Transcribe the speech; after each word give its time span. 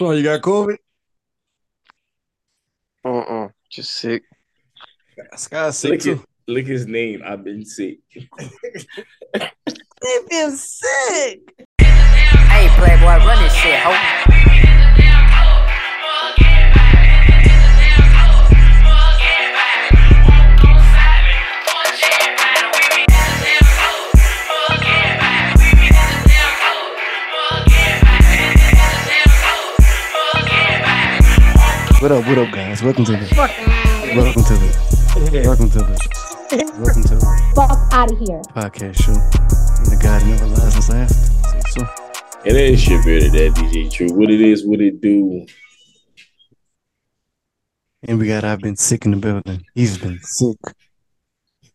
So 0.00 0.12
you 0.12 0.22
got 0.22 0.40
COVID? 0.40 0.78
Uh-uh. 3.04 3.48
Just 3.70 3.92
sick. 3.92 4.22
Sky's 5.36 5.76
sick 5.76 5.90
Look, 5.90 6.00
too. 6.00 6.12
at, 6.12 6.20
look 6.48 6.64
his 6.64 6.86
name. 6.86 7.20
I've 7.22 7.44
been 7.44 7.66
sick. 7.66 7.98
They 9.34 10.18
been 10.30 10.56
sick. 10.56 11.40
Hey, 11.78 12.68
Playboy, 12.78 13.26
run 13.26 13.42
this 13.42 13.52
shit, 13.52 13.78
ho. 13.80 13.92
What 32.00 32.12
up? 32.12 32.24
What 32.26 32.38
up, 32.38 32.50
guys? 32.50 32.82
Welcome 32.82 33.04
to 33.04 33.12
the. 33.12 33.28
Welcome 34.16 34.42
to 34.44 34.54
the. 34.54 35.42
Welcome 35.44 35.68
to 35.68 35.78
the. 35.80 35.98
Welcome 36.78 37.02
to 37.02 37.14
the 37.14 37.20
fuck 37.54 37.78
out 37.92 38.10
of 38.10 38.18
here. 38.18 38.40
podcast 38.56 39.02
show. 39.02 39.12
Oh 39.12 39.76
and 39.76 39.86
the 39.86 39.96
God 40.02 40.24
never 40.24 40.46
lies 40.46 40.76
us 40.78 40.88
after. 40.88 41.14
Sayso. 41.14 41.86
And 42.46 42.56
that 42.56 42.64
is 42.64 42.80
shit 42.80 43.04
better 43.04 43.28
that 43.28 43.52
DJ 43.54 43.92
Truth. 43.92 44.12
What 44.12 44.30
it 44.30 44.40
is, 44.40 44.64
what 44.66 44.80
it 44.80 45.02
do. 45.02 45.44
And 48.04 48.18
we 48.18 48.28
got 48.28 48.44
I've 48.44 48.60
been 48.60 48.76
sick 48.76 49.04
in 49.04 49.10
the 49.10 49.18
building. 49.18 49.66
He's 49.74 49.98
been 49.98 50.18
sick. 50.22 50.56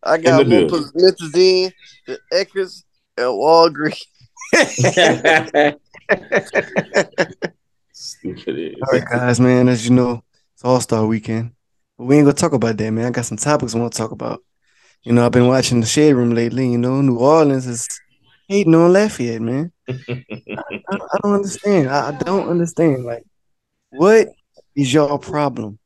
I 0.01 0.17
got 0.17 0.41
In 0.41 0.49
the 0.49 0.59
more 0.59 0.67
building. 0.67 0.91
The 2.07 2.20
Eckers, 2.34 2.84
and 3.15 3.27
Walgreens. 3.27 4.07
All 8.81 8.93
right, 8.93 9.05
guys, 9.09 9.39
man. 9.39 9.67
As 9.67 9.85
you 9.87 9.93
know, 9.93 10.23
it's 10.53 10.63
All 10.63 10.79
Star 10.79 11.05
Weekend, 11.05 11.51
but 11.98 12.05
we 12.05 12.15
ain't 12.17 12.25
gonna 12.25 12.34
talk 12.34 12.53
about 12.53 12.77
that, 12.77 12.91
man. 12.91 13.05
I 13.05 13.09
got 13.12 13.25
some 13.25 13.37
topics 13.37 13.75
I 13.75 13.79
want 13.79 13.93
to 13.93 13.97
talk 13.97 14.12
about. 14.12 14.43
You 15.03 15.13
know, 15.13 15.25
I've 15.25 15.31
been 15.31 15.47
watching 15.47 15.79
the 15.81 15.85
Shade 15.85 16.13
Room 16.13 16.31
lately. 16.31 16.67
You 16.70 16.77
know, 16.77 17.01
New 17.01 17.17
Orleans 17.17 17.67
is 17.67 17.87
hating 18.47 18.75
on 18.75 18.93
Lafayette, 18.93 19.41
man. 19.41 19.71
I, 19.89 19.95
I 20.89 21.17
don't 21.23 21.34
understand. 21.35 21.89
I, 21.89 22.09
I 22.09 22.12
don't 22.12 22.49
understand. 22.49 23.05
Like, 23.05 23.23
what 23.89 24.27
is 24.75 24.93
your 24.93 25.17
problem 25.19 25.79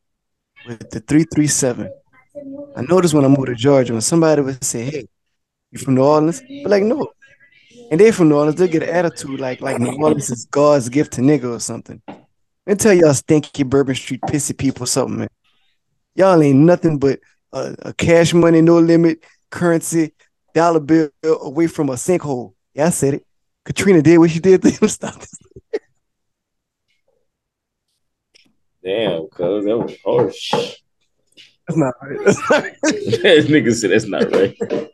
with 0.67 0.89
the 0.89 0.99
three 1.01 1.25
three 1.33 1.47
seven? 1.47 1.91
I 2.75 2.81
noticed 2.81 3.13
when 3.13 3.25
I 3.25 3.27
moved 3.27 3.47
to 3.47 3.55
Georgia, 3.55 3.93
when 3.93 4.01
somebody 4.01 4.41
would 4.41 4.63
say, 4.63 4.85
"Hey, 4.85 5.07
you 5.71 5.79
from 5.79 5.95
New 5.95 6.03
Orleans?" 6.03 6.41
But 6.63 6.69
like, 6.69 6.83
no. 6.83 7.07
And 7.91 7.99
they 7.99 8.11
from 8.11 8.29
New 8.29 8.35
Orleans, 8.35 8.59
they 8.59 8.67
get 8.67 8.83
an 8.83 8.89
attitude 8.89 9.39
like 9.39 9.61
like 9.61 9.79
New 9.79 9.97
Orleans 9.97 10.29
is 10.29 10.45
God's 10.45 10.89
gift 10.89 11.13
to 11.13 11.21
nigga 11.21 11.55
or 11.55 11.59
something. 11.59 12.01
Let 12.07 12.17
me 12.67 12.75
tell 12.75 12.93
y'all 12.93 13.13
stinky 13.15 13.63
Bourbon 13.63 13.95
Street 13.95 14.21
pissy 14.21 14.55
people 14.55 14.85
something, 14.85 15.19
man. 15.19 15.29
Y'all 16.13 16.41
ain't 16.41 16.59
nothing 16.59 16.99
but 16.99 17.19
a, 17.51 17.75
a 17.81 17.93
cash 17.93 18.33
money, 18.33 18.61
no 18.61 18.77
limit, 18.77 19.23
currency, 19.49 20.13
dollar 20.53 20.79
bill 20.79 21.09
away 21.23 21.65
from 21.65 21.89
a 21.89 21.93
sinkhole. 21.93 22.53
Yeah, 22.75 22.87
I 22.87 22.89
said 22.91 23.15
it. 23.15 23.25
Katrina 23.65 24.03
did 24.03 24.19
what 24.19 24.29
she 24.29 24.39
did 24.39 24.61
to 24.61 24.69
him. 24.69 24.87
Stop 24.87 25.15
this. 25.15 25.33
Damn, 28.83 29.11
oh, 29.11 29.27
cuz 29.27 29.65
that 29.65 29.77
was 29.77 29.95
harsh. 30.05 30.53
That's 31.67 31.77
not 31.77 31.93
right. 32.01 32.19
That's 32.23 32.49
not 32.49 32.63
right. 32.63 32.81
that 32.81 33.45
nigga 33.49 33.73
said 33.73 33.91
that's 33.91 34.05
not 34.05 34.31
right. 34.31 34.57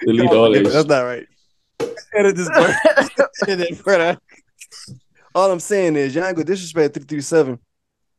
Delete 0.00 0.30
all 0.30 0.52
that 0.52 0.64
That's 0.64 0.88
not 0.88 1.02
right. 1.02 1.26
Edit 1.80 2.36
this 2.36 2.48
part. 2.48 2.74
Edit 3.48 3.68
that 3.70 3.84
part 3.84 4.00
out. 4.00 4.22
All 5.34 5.50
I'm 5.50 5.60
saying 5.60 5.96
is, 5.96 6.14
y'all 6.14 6.24
ain't 6.24 6.36
gonna 6.36 6.44
disrespect 6.44 6.94
337. 6.94 7.58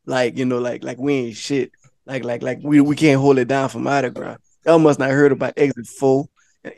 Like, 0.05 0.37
you 0.37 0.45
know, 0.45 0.59
like 0.59 0.83
like 0.83 0.97
we 0.97 1.13
ain't 1.13 1.35
shit. 1.35 1.71
Like, 2.05 2.23
like, 2.23 2.41
like 2.41 2.59
we, 2.63 2.79
we 2.79 2.95
can't 2.95 3.19
hold 3.19 3.37
it 3.37 3.47
down 3.47 3.69
for 3.69 3.79
Mardi 3.79 4.09
Gras. 4.09 4.37
Y'all 4.65 4.79
must 4.79 4.99
not 4.99 5.09
heard 5.09 5.31
about 5.31 5.53
Exit 5.57 5.87
4. 5.87 6.25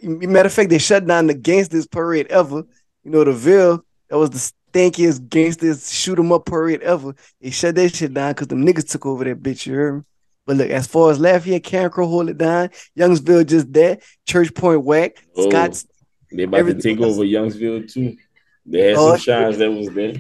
Matter 0.03 0.47
of 0.47 0.53
fact, 0.53 0.69
they 0.69 0.78
shut 0.79 1.06
down 1.06 1.28
the 1.28 1.34
gangsters 1.34 1.88
parade 1.88 2.28
ever. 2.28 2.63
You 3.03 3.11
know, 3.11 3.23
the 3.23 3.34
Ville, 3.34 3.84
that 4.09 4.17
was 4.17 4.29
the 4.31 4.51
stankiest 4.72 5.29
gangsters 5.29 5.91
shoot 5.91 6.19
'em 6.19 6.31
up 6.31 6.46
parade 6.46 6.81
ever. 6.81 7.16
They 7.41 7.51
shut 7.51 7.75
that 7.75 7.96
shit 7.96 8.13
down 8.13 8.31
because 8.31 8.47
them 8.47 8.66
niggas 8.66 8.90
took 8.90 9.06
over 9.06 9.23
that 9.23 9.41
bitch, 9.41 9.66
you 9.66 9.73
heard 9.75 9.96
me? 9.97 10.01
But 10.46 10.57
look, 10.57 10.69
as 10.69 10.88
far 10.88 11.11
as 11.11 11.19
Lafayette, 11.19 11.63
Carencro 11.63 12.07
hold 12.07 12.29
it 12.29 12.38
down. 12.38 12.69
Youngsville 12.97 13.46
just 13.46 13.72
there. 13.72 14.00
Church 14.25 14.53
Point 14.53 14.84
whack. 14.84 15.23
Oh. 15.35 15.47
Scott's 15.47 15.85
They 16.31 16.44
about 16.44 16.59
Everything 16.59 16.81
to 16.81 16.90
take 16.95 17.00
over 17.00 17.23
Youngsville 17.23 17.91
too. 17.91 18.17
They 18.66 18.90
had 18.90 18.97
Oh, 18.97 19.12
some 19.12 19.19
shines 19.19 19.57
that 19.57 19.72
was 19.72 19.90
there. 19.90 20.13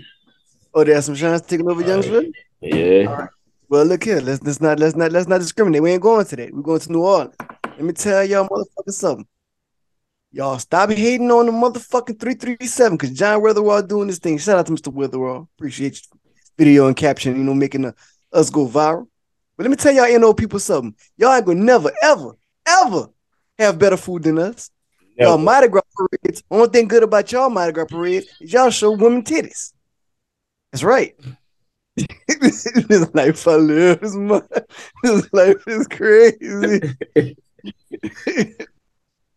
Oh, 0.73 0.83
they 0.83 0.93
had 0.93 1.03
some 1.03 1.15
shines 1.15 1.41
taking 1.41 1.69
over 1.69 1.83
Youngsville. 1.83 2.31
Yeah. 2.61 3.27
Well, 3.69 3.85
look 3.85 4.03
here. 4.03 4.19
Let's 4.19 4.41
let's 4.43 4.59
not 4.61 4.79
let's 4.79 4.95
not 4.95 5.11
let's 5.11 5.27
not 5.27 5.39
discriminate. 5.39 5.83
We 5.83 5.91
ain't 5.91 6.01
going 6.01 6.25
to 6.25 6.35
that. 6.37 6.53
We're 6.53 6.61
going 6.63 6.79
to 6.79 6.91
New 6.91 7.03
Orleans. 7.03 7.35
Let 7.63 7.81
me 7.81 7.93
tell 7.93 8.23
y'all 8.25 8.47
motherfuckers 8.47 8.93
something. 8.93 9.27
Y'all 10.31 10.59
stop 10.59 10.91
hating 10.91 11.31
on 11.31 11.45
the 11.47 11.51
motherfucking 11.51 12.19
337 12.19 12.97
because 12.97 13.11
John 13.11 13.41
Weatherall 13.41 13.87
doing 13.87 14.07
this 14.07 14.19
thing. 14.19 14.37
Shout 14.37 14.59
out 14.59 14.65
to 14.67 14.71
Mr. 14.71 14.93
Weatherall. 14.93 15.47
Appreciate 15.57 16.01
you. 16.01 16.19
Video 16.57 16.87
and 16.87 16.95
caption, 16.95 17.37
you 17.37 17.43
know, 17.43 17.53
making 17.53 17.83
the, 17.83 17.95
us 18.33 18.49
go 18.49 18.67
viral. 18.67 19.07
But 19.55 19.63
let 19.63 19.69
me 19.69 19.75
tell 19.75 19.93
y'all 19.93 20.19
NO 20.19 20.33
people 20.33 20.59
something. 20.59 20.93
Y'all 21.17 21.33
ain't 21.33 21.45
gonna 21.45 21.59
never, 21.59 21.91
ever, 22.03 22.33
ever 22.67 23.07
have 23.57 23.79
better 23.79 23.97
food 23.97 24.23
than 24.23 24.39
us. 24.39 24.69
Y'all. 25.19 25.37
Mardi 25.37 25.67
Gras 25.67 25.81
parades. 25.95 26.43
Only 26.49 26.69
thing 26.69 26.87
good 26.87 27.03
about 27.03 27.31
y'all 27.31 27.49
Mardi 27.49 27.73
Gras 27.73 27.85
parades 27.85 28.27
is 28.39 28.53
y'all 28.53 28.69
show 28.69 28.91
women 28.91 29.23
titties. 29.23 29.73
That's 30.71 30.83
right. 30.83 31.13
this 31.95 33.09
life 33.13 33.47
I 33.47 33.55
live 33.55 34.01
is 34.01 34.15
my 34.15 34.41
this 35.03 35.27
life 35.33 35.61
is 35.67 35.87
crazy. 35.87 36.95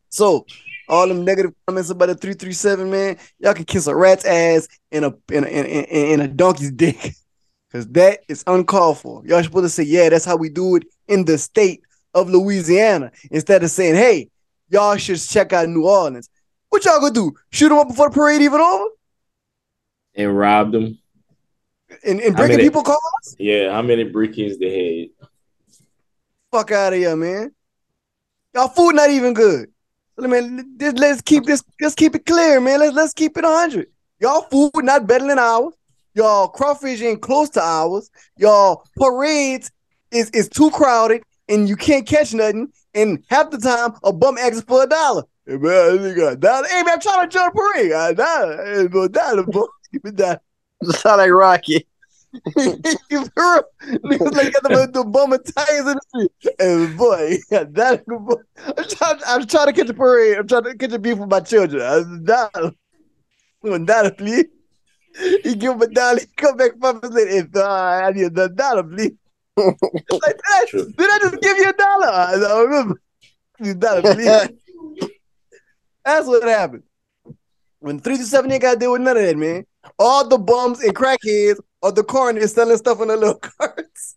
so 0.09 0.47
all 0.89 1.09
them 1.09 1.25
negative 1.25 1.53
comments 1.67 1.91
about 1.91 2.07
the 2.07 2.15
337, 2.15 2.91
man, 2.91 3.17
y'all 3.41 3.55
can 3.55 3.65
kiss 3.65 3.89
a 3.89 3.97
rat's 3.97 4.25
ass 4.25 4.69
in 4.93 5.03
a 5.03 5.13
in 5.33 5.45
a, 5.45 5.49
in, 5.49 5.67
in 5.67 6.21
a 6.21 6.29
donkey's 6.29 6.71
dick. 6.71 7.15
Cause 7.73 7.89
that 7.89 8.21
is 8.29 8.45
uncalled 8.47 8.99
for. 8.99 9.27
Y'all 9.27 9.43
supposed 9.43 9.65
to 9.65 9.69
say, 9.71 9.83
yeah, 9.83 10.11
that's 10.11 10.27
how 10.27 10.37
we 10.37 10.51
do 10.51 10.77
it 10.77 10.85
in 11.09 11.25
the 11.25 11.39
state 11.39 11.81
of 12.13 12.29
Louisiana. 12.29 13.11
Instead 13.31 13.65
of 13.65 13.71
saying, 13.71 13.95
hey, 13.95 14.29
y'all 14.73 14.97
should 14.97 15.21
check 15.21 15.53
out 15.53 15.69
New 15.69 15.87
Orleans. 15.87 16.29
What 16.71 16.85
y'all 16.85 16.99
gonna 17.01 17.13
do? 17.13 17.35
Shoot 17.51 17.69
them 17.69 17.79
up 17.79 17.89
before 17.89 18.09
the 18.09 18.15
parade 18.15 18.41
even 18.41 18.61
over? 18.61 18.87
And 20.15 20.37
robbed 20.37 20.73
them. 20.73 20.99
And, 22.05 22.21
and 22.21 22.35
breaking 22.35 22.57
mean, 22.57 22.61
it- 22.61 22.69
people 22.69 22.83
cars? 22.83 23.37
Yeah, 23.39 23.73
how 23.73 23.83
many 23.83 24.11
brickheads 24.11 24.59
they 24.59 25.11
had? 25.21 25.29
Fuck 26.51 26.73
out 26.73 26.93
of 26.95 26.99
here, 26.99 27.17
man. 27.17 27.55
Y'all 28.55 28.69
food 28.69 28.95
not 28.95 29.11
even 29.11 29.33
good. 29.35 29.71
Let 30.17 30.29
me 30.31 30.63
just 30.79 30.99
let's 30.99 31.23
keep 31.23 31.45
this. 31.45 31.63
Let's 31.81 31.95
keep 31.95 32.15
it 32.15 32.27
clear, 32.27 32.61
man. 32.61 32.81
Let's 32.81 32.95
let's 32.95 33.15
keep 33.15 33.37
it 33.39 33.45
hundred. 33.45 33.87
Y'all 34.21 34.43
food 34.43 34.71
not 34.77 35.07
better 35.07 35.27
than 35.27 35.39
ours. 35.39 35.73
Y'all 36.15 36.49
crawfish 36.49 37.01
ain't 37.01 37.23
close 37.23 37.49
to 37.51 37.63
ours. 37.63 38.11
Y'all 38.37 38.85
parades 38.97 39.71
is 40.11 40.29
is 40.31 40.51
too 40.51 40.71
crowded 40.71 41.23
and 41.49 41.67
you 41.69 41.77
can't 41.77 42.07
catch 42.07 42.35
nothing. 42.35 42.71
And 42.95 43.25
half 43.29 43.51
the 43.51 43.59
time 43.59 43.93
a 44.03 44.13
bum 44.13 44.39
asks 44.39 44.63
for 44.63 44.85
a 44.85 44.87
dollar. 44.87 45.25
Hey 45.47 45.57
man, 45.57 45.99
a 46.05 46.37
dollar. 46.37 46.69
Hey 46.69 46.83
man, 46.83 46.95
I'm 46.95 47.01
trying 47.01 47.29
to 47.29 47.33
join 47.37 47.49
a 47.49 47.53
parade. 47.53 47.93
A 47.93 48.15
dollar. 48.15 48.65
Hey, 48.65 48.87
bro, 48.87 49.09
dollar, 49.09 49.45
bro. 49.45 49.67
Give 49.93 50.05
me 50.05 50.11
that. 50.13 50.43
Sound 50.85 51.19
like 51.19 51.31
Rocky. 51.31 51.87
Niggas 52.57 54.33
like 54.33 54.53
got 54.53 54.63
the, 54.63 54.91
the 54.93 55.05
bum 55.05 55.33
and 55.33 55.45
tires 55.45 55.81
in 55.81 55.85
the 55.85 56.01
street. 56.09 56.55
And 56.59 56.97
boy, 56.97 57.37
yeah, 57.51 57.65
that 57.71 58.07
boy. 58.07 58.35
I'm 58.65 58.89
trying, 58.89 59.21
I'm 59.27 59.47
trying 59.47 59.67
to 59.67 59.73
catch 59.73 59.91
a 59.91 59.95
parade. 59.95 60.39
I'm 60.39 60.49
trying 60.49 60.65
to 60.65 60.75
catch 60.77 60.93
a 60.93 60.99
beef 60.99 61.19
with 61.19 61.31
my 61.31 61.41
children. 61.41 61.83
I'm 61.83 62.25
dollar. 62.25 62.73
One 63.61 63.85
dollar, 63.85 64.11
please. 64.11 64.47
He 65.43 65.57
give 65.57 65.75
him 65.75 65.83
a 65.83 65.89
dollar. 65.89 66.21
He 66.21 66.27
come 66.37 66.57
back 66.57 66.73
five 66.81 66.95
minutes 67.03 67.15
later. 67.15 67.31
If 67.31 67.55
uh, 67.55 67.69
I 67.69 68.13
need 68.13 68.39
a 68.39 68.49
dollar, 68.49 68.83
please. 68.83 69.13
Like, 69.57 69.77
did, 70.11 70.41
I, 70.47 70.67
True. 70.69 70.93
did 70.97 71.11
I 71.11 71.19
just 71.21 71.41
give 71.41 71.57
you 71.59 71.69
a 71.69 71.73
dollar? 71.73 72.09
I 72.09 72.33
don't 72.33 72.45
oh, 72.51 72.65
remember. 72.65 73.01
You 73.61 73.75
dollar, 73.75 74.03
please. 74.15 74.49
That's 76.05 76.27
what 76.27 76.43
happened. 76.43 76.83
When 77.79 78.01
three 78.01 78.17
to 78.17 78.25
seven 78.25 78.51
ain't 78.51 78.63
got 78.63 78.75
to 78.75 78.79
deal 78.79 78.93
with 78.93 79.03
none 79.03 79.17
of 79.17 79.23
that, 79.23 79.37
man. 79.37 79.67
All 79.99 80.27
the 80.27 80.39
bums 80.39 80.83
and 80.83 80.95
crackheads 80.95 81.59
are 81.83 81.93
the 81.93 82.03
corners 82.03 82.55
selling 82.55 82.77
stuff 82.77 83.01
in 83.01 83.09
the 83.09 83.17
little 83.17 83.35
carts. 83.39 84.17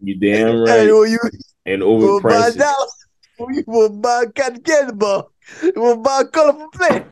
You 0.00 0.14
damn 0.14 0.58
right. 0.60 0.86
well, 0.86 1.06
you 1.06 1.18
And 1.66 1.82
will 1.82 2.20
buy 2.22 2.48
a 2.48 2.50
overpriced. 2.52 2.58
dollar. 2.58 3.52
You 3.52 3.64
will 3.66 3.90
buy 3.90 4.24
a 4.26 4.30
cotton 4.32 4.62
candy 4.62 4.94
bar. 4.94 5.26
You 5.62 5.72
will 5.76 5.96
buy 5.98 6.22
a 6.22 6.24
colorful 6.26 6.68
plate. 6.70 7.04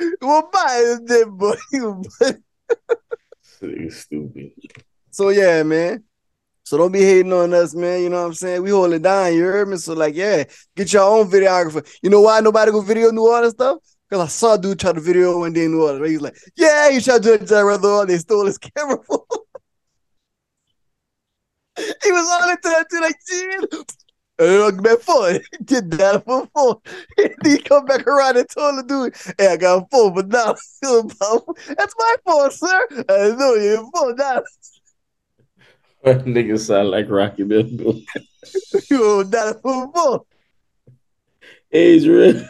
You 0.00 0.16
will 0.22 0.48
buy 0.52 0.96
this 1.04 1.26
boy. 1.26 1.54
You 1.72 1.84
will 1.84 2.04
buy- 2.20 3.90
Stupid. 3.90 4.52
So 5.10 5.28
yeah, 5.30 5.62
man. 5.62 6.04
So 6.64 6.78
don't 6.78 6.92
be 6.92 7.00
hating 7.02 7.32
on 7.32 7.52
us, 7.52 7.74
man. 7.74 8.02
You 8.02 8.08
know 8.08 8.22
what 8.22 8.28
I'm 8.28 8.34
saying? 8.34 8.62
We 8.62 8.70
hold 8.70 8.92
it 8.94 9.02
down, 9.02 9.34
you 9.34 9.44
heard 9.44 9.68
me? 9.68 9.76
So 9.76 9.92
like, 9.92 10.14
yeah, 10.14 10.44
get 10.76 10.92
your 10.92 11.02
own 11.02 11.30
videographer. 11.30 11.86
You 12.02 12.10
know 12.10 12.22
why 12.22 12.40
nobody 12.40 12.72
go 12.72 12.80
video 12.80 13.10
New 13.10 13.28
Orleans 13.28 13.52
stuff? 13.52 13.78
Cause 14.10 14.20
I 14.20 14.26
saw 14.26 14.54
a 14.54 14.58
dude 14.58 14.78
try 14.78 14.92
to 14.92 15.00
video 15.00 15.38
one 15.38 15.52
day 15.52 15.64
in 15.64 15.72
New 15.72 15.82
Orleans. 15.82 16.08
He's 16.08 16.20
like, 16.20 16.36
yeah, 16.56 16.90
he 16.90 17.00
tried 17.00 17.22
to 17.22 17.38
do 17.38 17.44
a 17.44 17.46
gyro 17.46 18.00
and 18.00 18.10
they 18.10 18.18
stole 18.18 18.46
his 18.46 18.58
camera 18.58 18.98
phone. 19.08 19.18
he 21.76 22.12
was 22.12 22.28
all 22.30 22.50
into 22.50 22.68
that 22.68 22.86
dude 22.90 23.00
like. 23.02 23.86
And 24.36 24.48
look 24.58 24.82
back 24.82 24.98
for 24.98 25.30
it. 25.30 25.46
Did 25.64 25.92
that 25.92 26.24
for 26.24 26.48
phone. 26.54 26.76
And 27.18 27.34
he 27.44 27.58
come 27.58 27.84
back 27.84 28.06
around 28.06 28.36
and 28.36 28.48
told 28.48 28.78
the 28.78 28.82
dude, 28.82 29.34
hey, 29.38 29.52
I 29.52 29.56
got 29.56 29.84
a 29.84 29.86
phone, 29.90 30.14
but 30.14 30.28
now 30.28 30.54
that's 30.82 31.94
my 31.98 32.16
phone, 32.24 32.50
sir. 32.50 32.86
I 33.08 33.34
know 33.36 33.54
your 33.54 33.88
phone 33.92 34.16
now. 34.16 34.42
Nigga 36.04 36.58
sound 36.58 36.90
like 36.90 37.08
Rocky 37.08 37.44
Balboa. 37.44 37.94
You 38.90 39.24
not 39.24 39.56
a 39.56 39.58
phone. 39.58 40.20
Adrian. 41.72 42.46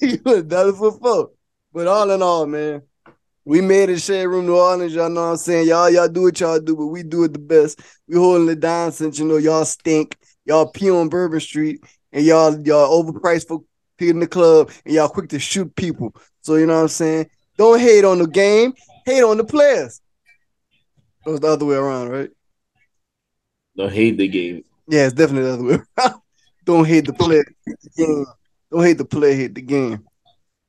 you 0.00 0.42
done 0.42 0.74
for 0.74 0.92
phone. 0.98 1.28
But 1.72 1.86
all 1.86 2.10
in 2.10 2.20
all, 2.20 2.46
man, 2.46 2.82
we 3.46 3.62
made 3.62 3.88
it 3.88 4.00
shade 4.00 4.26
room 4.26 4.46
New 4.46 4.56
Orleans. 4.56 4.94
Y'all 4.94 5.08
know 5.08 5.22
what 5.22 5.30
I'm 5.30 5.36
saying? 5.38 5.68
Y'all, 5.68 5.88
y'all 5.88 6.08
do 6.08 6.22
what 6.22 6.38
y'all 6.38 6.60
do, 6.60 6.76
but 6.76 6.88
we 6.88 7.02
do 7.02 7.24
it 7.24 7.32
the 7.32 7.38
best. 7.38 7.80
We 8.06 8.16
holding 8.16 8.48
it 8.50 8.60
down 8.60 8.92
since 8.92 9.18
you 9.18 9.24
know 9.24 9.38
y'all 9.38 9.64
stink. 9.64 10.16
Y'all 10.44 10.66
pee 10.70 10.90
on 10.90 11.08
Bourbon 11.08 11.40
Street 11.40 11.82
and 12.12 12.24
y'all 12.26 12.60
y'all 12.60 13.02
overpriced 13.02 13.48
for 13.48 13.62
in 13.98 14.18
the 14.18 14.26
club 14.26 14.70
and 14.84 14.94
y'all 14.94 15.08
quick 15.08 15.30
to 15.30 15.38
shoot 15.38 15.74
people. 15.76 16.14
So 16.42 16.56
you 16.56 16.66
know 16.66 16.74
what 16.74 16.82
I'm 16.82 16.88
saying? 16.88 17.30
Don't 17.56 17.80
hate 17.80 18.04
on 18.04 18.18
the 18.18 18.26
game, 18.26 18.74
hate 19.06 19.22
on 19.22 19.38
the 19.38 19.44
players. 19.44 20.01
It 21.24 21.30
was 21.30 21.40
the 21.40 21.48
other 21.48 21.64
way 21.64 21.76
around, 21.76 22.08
right? 22.08 22.30
Don't 23.76 23.92
hate 23.92 24.16
the 24.16 24.28
game. 24.28 24.64
Yeah, 24.88 25.06
it's 25.06 25.14
definitely 25.14 25.44
the 25.44 25.54
other 25.54 25.64
way 25.64 25.78
around. 25.98 26.20
Don't 26.64 26.86
hate 26.86 27.06
the 27.06 27.12
player, 27.12 27.44
the. 27.66 28.26
Don't 28.70 28.84
hate 28.84 28.98
the 28.98 29.04
play, 29.04 29.34
hate 29.34 29.54
the 29.54 29.62
game. 29.62 30.04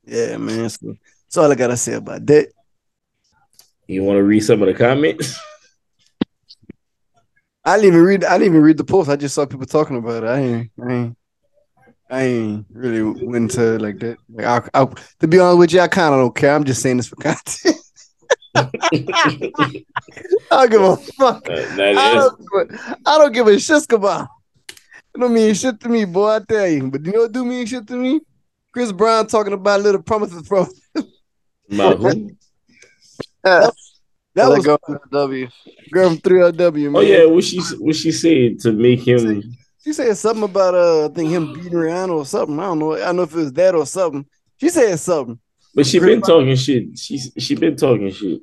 Yeah, 0.06 0.38
man. 0.38 0.70
So 0.70 0.96
that's 1.26 1.38
all 1.38 1.52
I 1.52 1.56
gotta 1.56 1.78
say 1.78 1.94
about 1.94 2.26
that. 2.26 2.50
You 3.88 4.04
want 4.04 4.18
to 4.18 4.24
read 4.24 4.42
some 4.42 4.62
of 4.62 4.68
the 4.68 4.74
comments? 4.74 5.40
I 7.66 7.78
didn't 7.78 7.94
even 7.94 8.02
read. 8.02 8.24
I 8.26 8.38
didn't 8.38 8.54
even 8.54 8.62
read 8.62 8.78
the 8.78 8.84
post. 8.84 9.10
I 9.10 9.16
just 9.16 9.36
saw 9.36 9.46
people 9.46 9.66
talking 9.66 9.98
about 9.98 10.24
it. 10.24 10.28
I 10.28 10.40
ain't. 10.40 10.72
I 10.82 10.92
ain't. 10.92 11.18
I 12.10 12.22
ain't 12.24 12.66
really 12.72 13.02
went 13.02 13.52
into 13.52 13.76
it 13.76 13.82
like 13.82 14.00
that. 14.00 14.18
Like, 14.30 14.46
I, 14.46 14.82
I, 14.82 14.88
to 15.20 15.28
be 15.28 15.40
honest 15.40 15.58
with 15.58 15.74
you, 15.74 15.80
I 15.80 15.88
kind 15.88 16.14
of 16.14 16.20
don't 16.20 16.36
care. 16.36 16.54
I'm 16.54 16.64
just 16.64 16.82
saying 16.82 16.98
this 16.98 17.08
for 17.08 17.16
content. 17.16 17.78
I 18.56 18.68
don't 20.52 20.70
give 20.70 20.82
a 20.82 20.98
fuck. 20.98 21.50
Uh, 21.50 21.54
I 21.54 21.76
that 21.76 22.38
don't, 22.52 22.70
give 22.70 23.18
don't 23.18 23.34
give 23.34 23.48
a 23.48 23.60
shit 23.60 23.92
about. 23.92 24.28
It 24.68 25.20
don't 25.20 25.34
mean 25.34 25.54
shit 25.54 25.80
to 25.80 25.90
me, 25.90 26.06
boy. 26.06 26.36
I 26.36 26.40
tell 26.40 26.68
you. 26.68 26.90
But 26.90 27.06
you 27.06 27.12
know 27.12 27.22
what 27.22 27.32
do 27.32 27.46
mean 27.46 27.66
shit 27.66 27.88
to 27.88 27.96
me? 27.96 28.22
Chris 28.72 28.92
Brown 28.92 29.28
talking 29.28 29.54
about 29.54 29.82
little 29.82 30.02
promises 30.02 30.48
from 30.48 30.68
is 30.96 31.06
about 31.70 31.98
who? 32.00 32.32
that 33.44 33.74
That 34.36 34.50
was 34.50 34.66
go 34.66 34.78
to 34.78 34.94
the 34.94 35.00
W. 35.12 35.48
girl 35.92 36.10
from 36.10 36.18
3LW, 36.18 36.92
man. 36.92 36.96
Oh 36.96 37.02
yeah, 37.02 37.26
what 37.26 37.44
she 37.44 37.62
what 37.78 37.96
she 37.96 38.12
said 38.12 38.60
to 38.62 38.72
make 38.72 39.08
him 39.08 39.44
She 39.84 39.94
said 39.94 40.18
something 40.18 40.44
about 40.44 40.74
uh, 40.74 41.06
I 41.06 41.10
think 41.10 41.30
him 41.30 41.54
beating 41.54 41.74
Rihanna 41.74 42.16
or 42.16 42.26
something. 42.26 42.60
I 42.60 42.64
don't 42.64 42.80
know. 42.80 42.94
I 42.94 43.00
don't 43.00 43.18
know 43.18 43.24
if 43.24 43.34
it 43.34 43.38
was 43.38 43.54
that 43.54 43.76
or 43.76 43.86
something. 43.86 44.26
She 44.60 44.70
said 44.70 44.98
something. 45.00 45.40
But 45.76 45.88
she 45.88 46.00
been 46.00 46.22
talking 46.22 46.56
shit. 46.56 46.98
She 46.98 47.18
she 47.18 47.56
been 47.56 47.76
talking 47.76 48.12
shit. 48.12 48.42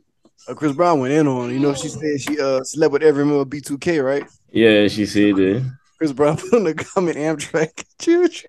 Uh, 0.48 0.54
Chris 0.54 0.72
Brown 0.72 1.00
went 1.00 1.12
in 1.14 1.28
on. 1.28 1.50
You 1.50 1.60
know, 1.60 1.74
she 1.74 1.88
said 1.88 2.20
she 2.20 2.40
uh 2.40 2.62
slept 2.64 2.92
with 2.92 3.02
every 3.02 3.24
member 3.24 3.42
of 3.42 3.48
B2K, 3.48 4.04
right? 4.04 4.24
Yeah, 4.50 4.88
she 4.88 5.06
said 5.06 5.36
that. 5.36 5.72
Chris 5.98 6.12
Brown 6.12 6.36
put 6.38 6.54
in 6.54 6.64
the 6.64 6.74
comment 6.74 7.16
Amtrak. 7.16 7.84
Choo 8.00 8.28
choo. 8.28 8.46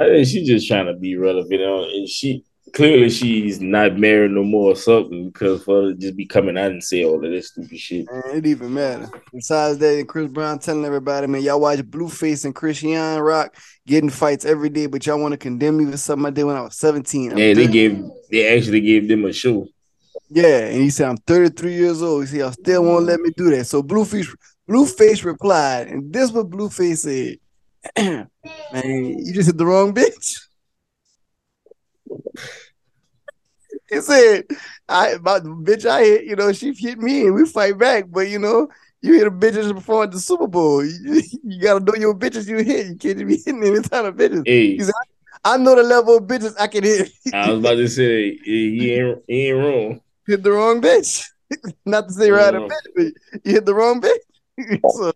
I 0.00 0.06
think 0.06 0.26
she 0.26 0.44
just 0.44 0.66
trying 0.66 0.86
to 0.86 0.94
be 0.94 1.16
relevant, 1.16 1.60
and 1.60 2.08
she 2.08 2.44
clearly 2.74 3.08
she's 3.08 3.60
not 3.60 3.96
married 3.96 4.32
no 4.32 4.42
more 4.42 4.72
or 4.72 4.76
something 4.76 5.30
because 5.30 5.62
for 5.62 5.82
her 5.82 5.88
to 5.90 5.94
just 5.94 6.16
be 6.16 6.26
coming 6.26 6.58
out 6.58 6.72
and 6.72 6.82
say 6.82 7.04
all 7.04 7.24
of 7.24 7.30
this 7.30 7.48
stupid 7.48 7.78
shit. 7.78 8.06
Man, 8.10 8.36
it 8.36 8.46
even 8.46 8.74
matter. 8.74 9.08
Besides 9.32 9.78
that, 9.78 10.04
Chris 10.08 10.30
Brown 10.30 10.58
telling 10.58 10.84
everybody, 10.84 11.28
man, 11.28 11.42
y'all 11.42 11.60
watch 11.60 11.78
Blueface 11.78 12.44
and 12.44 12.54
Chrisean 12.54 13.24
Rock 13.24 13.56
getting 13.86 14.10
fights 14.10 14.44
every 14.44 14.68
day, 14.68 14.86
but 14.86 15.06
y'all 15.06 15.20
want 15.20 15.32
to 15.32 15.38
condemn 15.38 15.78
me 15.78 15.90
for 15.90 15.96
something 15.96 16.26
I 16.26 16.30
did 16.30 16.44
when 16.44 16.56
I 16.56 16.62
was 16.62 16.76
17. 16.76 17.32
I'm 17.32 17.38
Yeah, 17.38 17.54
they 17.54 17.68
gave 17.68 18.04
they 18.30 18.56
actually 18.56 18.80
gave 18.80 19.08
them 19.08 19.24
a 19.24 19.32
show. 19.32 19.68
Yeah, 20.28 20.66
and 20.66 20.82
he 20.82 20.90
said, 20.90 21.08
I'm 21.08 21.16
33 21.18 21.74
years 21.74 22.02
old. 22.02 22.24
He 22.24 22.26
said, 22.26 22.38
y'all 22.40 22.52
still 22.52 22.82
won't 22.82 23.06
let 23.06 23.20
me 23.20 23.30
do 23.36 23.50
that. 23.50 23.66
So 23.66 23.82
Blueface, 23.82 24.34
Blueface 24.68 25.24
replied, 25.24 25.86
and 25.88 26.12
this 26.12 26.32
what 26.32 26.50
Blueface 26.50 26.98
said. 26.98 27.38
Man, 28.72 29.18
you 29.18 29.32
just 29.32 29.46
hit 29.46 29.58
the 29.58 29.66
wrong 29.66 29.94
bitch. 29.94 30.40
He 34.00 34.00
said, 34.00 34.44
I 34.88 35.08
about 35.10 35.44
the 35.44 35.50
bitch 35.50 35.86
I 35.88 36.02
hit, 36.02 36.24
you 36.24 36.36
know, 36.36 36.52
she 36.52 36.72
hit 36.74 36.98
me 36.98 37.26
and 37.26 37.34
we 37.34 37.46
fight 37.46 37.78
back, 37.78 38.04
but 38.08 38.28
you 38.28 38.38
know, 38.38 38.68
you 39.02 39.14
hit 39.14 39.26
a 39.26 39.30
bitch 39.30 39.72
performing 39.74 40.08
at 40.08 40.12
the 40.12 40.18
Super 40.20 40.46
Bowl. 40.46 40.84
You, 40.84 41.22
you 41.44 41.60
gotta 41.60 41.84
know 41.84 41.94
your 41.94 42.14
bitches 42.14 42.48
you 42.48 42.58
hit. 42.58 42.86
You 42.86 42.96
can't 42.96 43.26
be 43.26 43.36
hitting 43.44 43.62
any 43.62 43.82
kind 43.82 44.06
of 44.06 44.16
bitches. 44.16 44.42
Hey, 44.46 44.76
He's 44.76 44.92
I 45.44 45.58
know 45.58 45.76
the 45.76 45.82
level 45.82 46.16
of 46.16 46.24
bitches 46.24 46.54
I 46.58 46.66
can 46.68 46.84
hit. 46.84 47.12
I 47.32 47.50
was 47.50 47.60
about 47.60 47.74
to 47.74 47.88
say 47.88 48.36
he 48.44 48.94
ain't 48.94 49.22
he 49.28 49.48
ain't 49.48 49.58
wrong. 49.58 50.00
hit 50.26 50.42
the 50.42 50.52
wrong 50.52 50.80
bitch. 50.80 51.24
Not 51.84 52.08
to 52.08 52.14
say 52.14 52.30
right 52.30 52.54
a 52.54 52.60
bitch, 52.60 52.70
but 52.96 53.04
you 53.44 53.52
hit 53.52 53.66
the 53.66 53.74
wrong 53.74 54.00
bitch. 54.00 54.80
so 54.90 55.12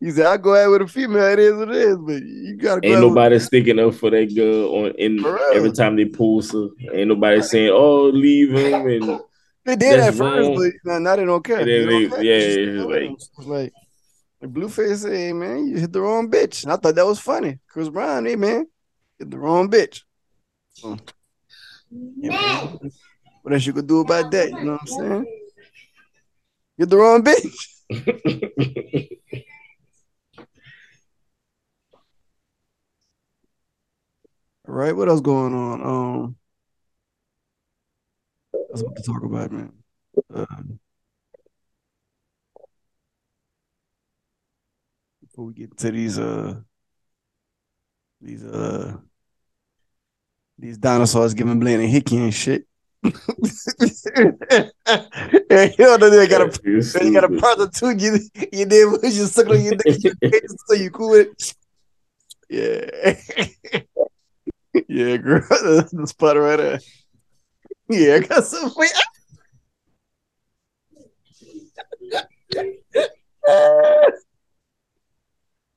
he 0.00 0.10
said, 0.10 0.26
I 0.26 0.36
go 0.36 0.54
out 0.54 0.70
with 0.70 0.82
a 0.82 0.86
female, 0.86 1.24
it 1.24 1.38
is 1.38 1.54
what 1.54 1.68
it 1.70 1.76
is, 1.76 1.96
but 1.96 2.22
you 2.22 2.56
gotta 2.56 2.80
go 2.80 2.88
Ain't 2.88 3.00
nobody 3.00 3.38
sticking 3.38 3.78
up 3.78 3.94
for 3.94 4.10
that 4.10 4.34
girl 4.34 4.74
on 4.74 4.90
in 4.92 5.24
every 5.54 5.72
time 5.72 5.96
they 5.96 6.06
post 6.06 6.52
her. 6.52 6.68
Ain't 6.92 7.08
nobody 7.08 7.40
saying, 7.42 7.70
"Oh, 7.72 8.04
leave 8.08 8.52
him." 8.52 9.20
And 9.68 9.80
They 9.80 9.88
did 9.90 9.98
at 9.98 10.14
first, 10.14 10.20
wrong. 10.20 10.70
but 10.84 11.00
now, 11.00 11.16
they 11.16 11.24
don't 11.24 11.44
care. 11.44 11.64
They 11.64 11.84
don't 11.84 11.88
they- 11.88 12.08
care. 12.08 12.22
yeah, 12.22 12.82
like- 12.84 13.10
like 13.38 13.72
like 14.40 14.52
Blueface 14.52 14.98
said, 14.98 15.12
hey 15.12 15.32
man, 15.32 15.66
you 15.66 15.78
hit 15.78 15.92
the 15.92 16.00
wrong 16.00 16.30
bitch. 16.30 16.62
And 16.62 16.72
I 16.72 16.76
thought 16.76 16.94
that 16.94 17.06
was 17.06 17.18
funny. 17.18 17.58
Chris 17.66 17.88
Brown, 17.88 18.26
hey 18.26 18.36
man, 18.36 18.66
hit 19.18 19.30
the 19.30 19.38
wrong 19.38 19.68
bitch. 19.68 20.02
So, 20.74 20.96
yeah. 21.90 22.74
What 23.42 23.54
else 23.54 23.64
you 23.66 23.72
could 23.72 23.86
do 23.88 24.00
about 24.00 24.30
that? 24.30 24.50
You 24.50 24.62
know 24.64 24.72
what 24.72 24.80
I'm 24.82 24.86
saying? 24.86 25.26
Hit 26.78 26.90
the 26.90 26.96
wrong 26.98 27.24
bitch. 27.24 27.56
All 34.68 34.74
right, 34.74 34.96
what 34.96 35.08
else 35.08 35.20
going 35.20 35.54
on? 35.54 35.80
Um, 35.82 36.36
that's 38.52 38.82
what 38.82 38.96
to 38.96 39.02
talk 39.02 39.22
about, 39.22 39.52
man. 39.52 39.72
Uh, 40.34 40.44
before 45.20 45.44
we 45.46 45.52
get 45.52 45.76
to 45.76 45.90
these 45.92 46.18
uh 46.18 46.54
these 48.20 48.42
uh 48.44 48.96
these 50.58 50.78
dinosaurs 50.78 51.34
giving 51.34 51.60
Blaine 51.60 51.80
a 51.80 51.86
hickey 51.86 52.16
and 52.16 52.34
shit. 52.34 52.66
yeah, 53.04 53.12
you 55.78 55.78
know 55.78 55.96
they 55.96 56.26
got 56.26 56.40
a 56.42 56.60
You 56.64 56.82
they 56.82 57.12
got 57.12 57.24
a 57.24 57.28
prostitute 57.28 58.00
you 58.00 58.18
you 58.52 58.64
did 58.66 58.90
what 58.90 59.04
you 59.04 59.26
suck 59.26 59.48
on 59.48 59.62
your 59.62 59.76
dick 59.84 60.44
so 60.66 60.74
you 60.74 60.90
cool 60.90 61.14
it. 61.14 61.54
Yeah. 62.48 63.16
yeah, 64.88 65.16
girl. 65.16 65.42
That's 65.50 65.90
the 65.92 66.06
spot 66.06 66.36
right 66.36 66.56
there. 66.56 66.80
Yeah, 67.88 68.14
I 68.16 68.18
got 68.20 68.44
some 68.44 68.70
for 68.70 68.84
you. 68.84 68.90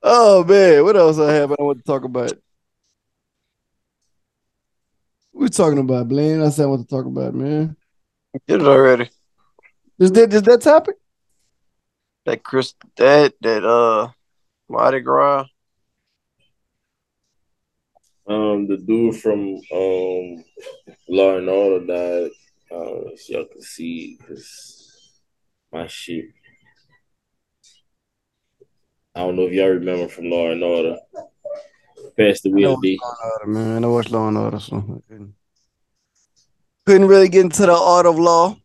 oh 0.02 0.44
man, 0.44 0.84
what 0.84 0.96
else 0.98 1.20
I 1.20 1.34
have 1.34 1.52
I 1.52 1.56
want 1.60 1.80
to 1.80 1.84
talk 1.84 2.04
about? 2.04 2.34
We're 5.34 5.48
talking 5.48 5.80
about 5.80 6.08
Blaine. 6.08 6.42
I 6.42 6.50
said 6.50 6.64
I 6.64 6.68
want 6.68 6.88
to 6.88 6.96
talk 6.96 7.06
about, 7.06 7.34
man. 7.34 7.76
Did 8.48 8.62
it 8.62 8.68
already. 8.68 9.10
Is 10.00 10.12
that 10.14 10.34
is 10.34 10.44
that 10.44 10.62
topic? 10.62 10.96
That 12.26 12.44
Chris, 12.44 12.74
that 12.98 13.34
that 13.42 13.66
uh, 13.66 14.10
Mardi 14.68 15.00
Gras. 15.00 15.46
Um, 18.30 18.68
the 18.68 18.78
dude 18.78 19.16
from 19.16 19.56
um 19.74 20.44
Law 21.10 21.38
and 21.38 21.50
Order 21.50 21.86
died. 21.88 22.32
Uh, 22.72 23.10
so 23.18 23.34
y'all 23.34 23.46
can 23.46 23.62
see 23.62 24.18
because 24.20 25.10
my 25.74 25.88
shit. 25.88 26.26
I 29.16 29.22
don't 29.22 29.36
know 29.36 29.48
if 29.48 29.54
y'all 29.54 29.70
remember 29.70 30.08
from 30.08 30.30
Law 30.30 30.52
and 30.52 30.64
Order. 30.64 30.98
Passed 32.16 32.46
away 32.46 32.62
know 32.62 32.76
today. 32.80 32.98
Law 33.02 33.16
and 33.20 33.32
Order, 33.32 33.52
man. 33.52 33.84
I 33.84 33.88
watched 33.88 34.12
Law 34.12 34.28
and 34.28 34.38
Order, 34.38 34.60
so 34.60 34.78
I 34.78 35.12
couldn't, 35.12 35.34
couldn't 36.86 37.08
really 37.08 37.30
get 37.30 37.46
into 37.46 37.66
the 37.66 37.74
art 37.74 38.06
of 38.06 38.20
law. 38.20 38.56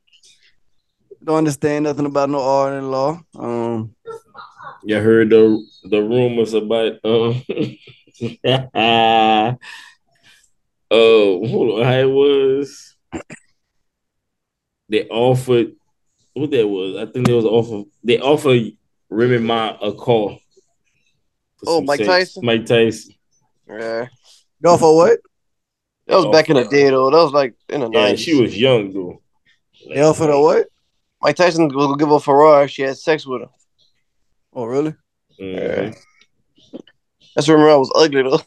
Don't 1.25 1.39
understand 1.39 1.85
nothing 1.85 2.05
about 2.05 2.29
no 2.29 2.43
art 2.43 2.75
and 2.75 2.91
law. 2.91 3.19
Um, 3.39 3.95
You 4.85 5.01
heard 5.01 5.31
the 5.31 5.59
the 5.85 6.03
rumors 6.03 6.53
about 6.53 6.99
um 7.03 7.43
oh, 8.45 9.57
hold 10.91 11.81
on. 11.81 11.85
How 11.85 11.93
it 11.99 12.05
was? 12.05 12.97
They 14.89 15.09
offered 15.09 15.73
what 16.35 16.51
that 16.51 16.67
was. 16.69 16.97
I 16.97 17.11
think 17.11 17.27
they 17.27 17.33
was 17.33 17.45
offer. 17.45 17.89
They 18.03 18.19
offered 18.19 18.73
Remy 19.11 19.39
Ma 19.39 19.77
a 19.81 19.93
call. 19.93 20.39
Oh, 21.67 21.79
some 21.79 21.87
Mike 21.87 21.99
sex. 21.99 22.09
Tyson? 22.09 22.45
Mike 22.45 22.67
Tyson. 22.67 23.15
Yeah. 23.69 24.07
Go 24.63 24.77
for 24.77 24.95
what? 24.95 25.19
That 26.07 26.17
was 26.17 26.27
back 26.27 26.51
in 26.51 26.57
the 26.57 26.65
day 26.65 26.91
though. 26.91 27.11
That 27.11 27.17
was 27.17 27.33
like 27.33 27.55
in 27.71 27.81
the 27.81 27.91
Yeah, 27.91 28.03
nineties. 28.03 28.21
she 28.21 28.35
was 28.41 28.57
young 28.57 28.93
though. 28.93 29.23
They 29.89 30.03
offered 30.03 30.27
her 30.29 30.39
what? 30.41 30.67
Mike 31.23 31.37
Tyson 31.37 31.69
was 31.69 31.75
gonna 31.75 31.97
give 31.97 32.09
her 32.09 32.17
a 32.17 32.21
Ferrari 32.21 32.69
she 32.69 32.83
had 32.83 32.99
sex 32.99 33.27
with 33.27 33.43
her. 33.43 33.49
Oh, 34.53 34.67
really? 34.67 34.95
Mhm. 35.41 35.97
That's 37.35 37.49
remember 37.49 37.71
I 37.71 37.77
was 37.77 37.93
ugly 37.95 38.23
though. 38.23 38.41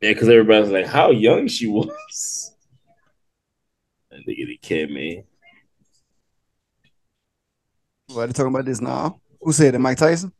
Yeah, 0.00 0.10
because 0.10 0.28
everybody's 0.28 0.70
like, 0.70 0.86
how 0.86 1.10
young 1.10 1.46
she 1.46 1.68
was. 1.68 2.52
That 4.10 4.26
nigga 4.26 4.46
the 4.46 4.58
kid, 4.60 4.90
man. 4.90 5.24
Why 8.08 8.24
are 8.24 8.26
they 8.26 8.32
talking 8.32 8.52
about 8.52 8.64
this 8.64 8.80
now? 8.80 9.20
Who 9.40 9.52
said 9.52 9.74
it? 9.74 9.78
Mike 9.78 9.98
Tyson? 9.98 10.32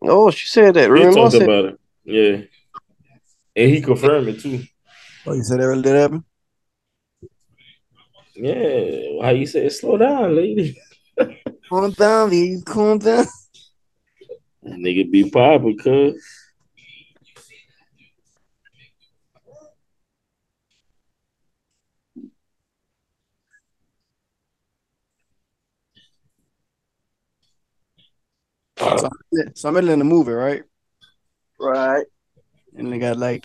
No, 0.00 0.30
she 0.30 0.46
said 0.46 0.74
that. 0.74 0.82
They 0.82 0.88
Remember 0.88 1.16
talked 1.16 1.32
said, 1.32 1.42
about 1.42 1.64
it. 1.64 1.80
Yeah. 2.04 2.42
And 3.56 3.70
he 3.70 3.80
confirmed 3.80 4.28
it 4.28 4.40
too. 4.40 4.62
Oh, 5.26 5.32
you 5.32 5.42
said 5.42 5.58
that 5.58 5.66
really 5.66 5.82
did 5.82 5.96
happen? 5.96 6.24
Yeah. 8.36 9.22
How 9.22 9.30
you 9.30 9.46
say 9.46 9.68
slow 9.70 9.96
down, 9.96 10.36
lady? 10.36 10.78
Calm 11.68 11.90
down, 11.90 12.30
V. 12.30 12.62
Calm 12.64 12.98
down. 12.98 13.26
And 14.62 14.84
nigga 14.84 15.10
be 15.10 15.30
popping, 15.30 15.78
cuz. 15.78 16.22
So, 28.78 29.08
so 29.54 29.68
I'm 29.68 29.76
in 29.76 29.98
the 29.98 30.04
movie, 30.04 30.32
right? 30.32 30.62
right. 31.58 32.06
And 32.76 32.92
they 32.92 32.98
got 32.98 33.16
like, 33.16 33.44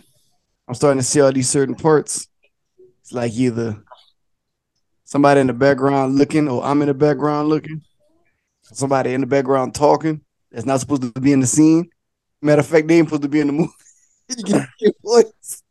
I'm 0.68 0.76
starting 0.76 1.00
to 1.00 1.06
see 1.06 1.22
all 1.22 1.32
these 1.32 1.50
certain 1.50 1.76
parts. 1.76 2.28
It's 3.02 3.12
like 3.12 3.34
either 3.34 3.84
somebody 5.04 5.42
in 5.42 5.48
the 5.48 5.54
background 5.54 6.16
looking, 6.16 6.48
or 6.48 6.64
I'm 6.64 6.82
in 6.82 6.88
the 6.88 6.94
background 6.94 7.50
looking. 7.50 7.82
Somebody 8.62 9.14
in 9.14 9.22
the 9.22 9.28
background 9.28 9.76
talking 9.76 10.22
that's 10.54 10.66
not 10.66 10.80
supposed 10.80 11.02
to 11.02 11.20
be 11.20 11.34
in 11.34 11.40
the 11.40 11.48
scene. 11.48 11.90
Matter 12.42 12.60
of 12.62 12.68
fact, 12.68 12.88
they 12.88 13.00
ain't 13.00 13.08
supposed 13.08 13.24
to 13.24 13.28
be 13.30 13.40
in 13.40 13.48
the 13.48 13.54
movie. 13.54 13.74
you 14.30 14.44
get 14.44 14.68
your 14.80 14.94
voice. 15.04 15.64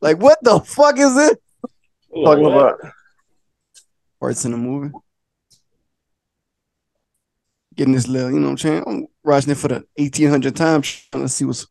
Like, 0.00 0.18
what 0.18 0.38
the 0.42 0.60
fuck 0.60 0.98
is 0.98 1.16
it? 1.16 1.40
Talking 2.12 2.42
What? 2.44 2.52
about 2.52 2.92
Parts 4.20 4.44
in 4.44 4.50
the 4.52 4.56
movie. 4.58 4.92
Getting 7.76 7.94
this 7.94 8.08
little, 8.08 8.30
you 8.30 8.38
know 8.40 8.46
what 8.46 8.52
I'm 8.52 8.58
saying? 8.58 8.84
I'm 8.86 9.06
watching 9.22 9.52
it 9.52 9.58
for 9.58 9.68
the 9.68 9.84
1800 9.96 10.56
times, 10.56 11.06
trying 11.12 11.24
to 11.24 11.28
see 11.28 11.44
what's 11.44 11.66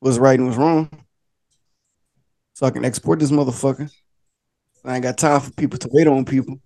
what's 0.00 0.18
right 0.18 0.38
and 0.38 0.48
what's 0.48 0.58
wrong. 0.58 0.90
So 2.54 2.66
I 2.66 2.70
can 2.70 2.84
export 2.84 3.20
this 3.20 3.30
motherfucker. 3.30 3.90
I 4.84 4.94
ain't 4.94 5.02
got 5.02 5.18
time 5.18 5.40
for 5.40 5.52
people 5.52 5.78
to 5.78 5.88
wait 5.92 6.06
on 6.06 6.24
people. 6.24 6.58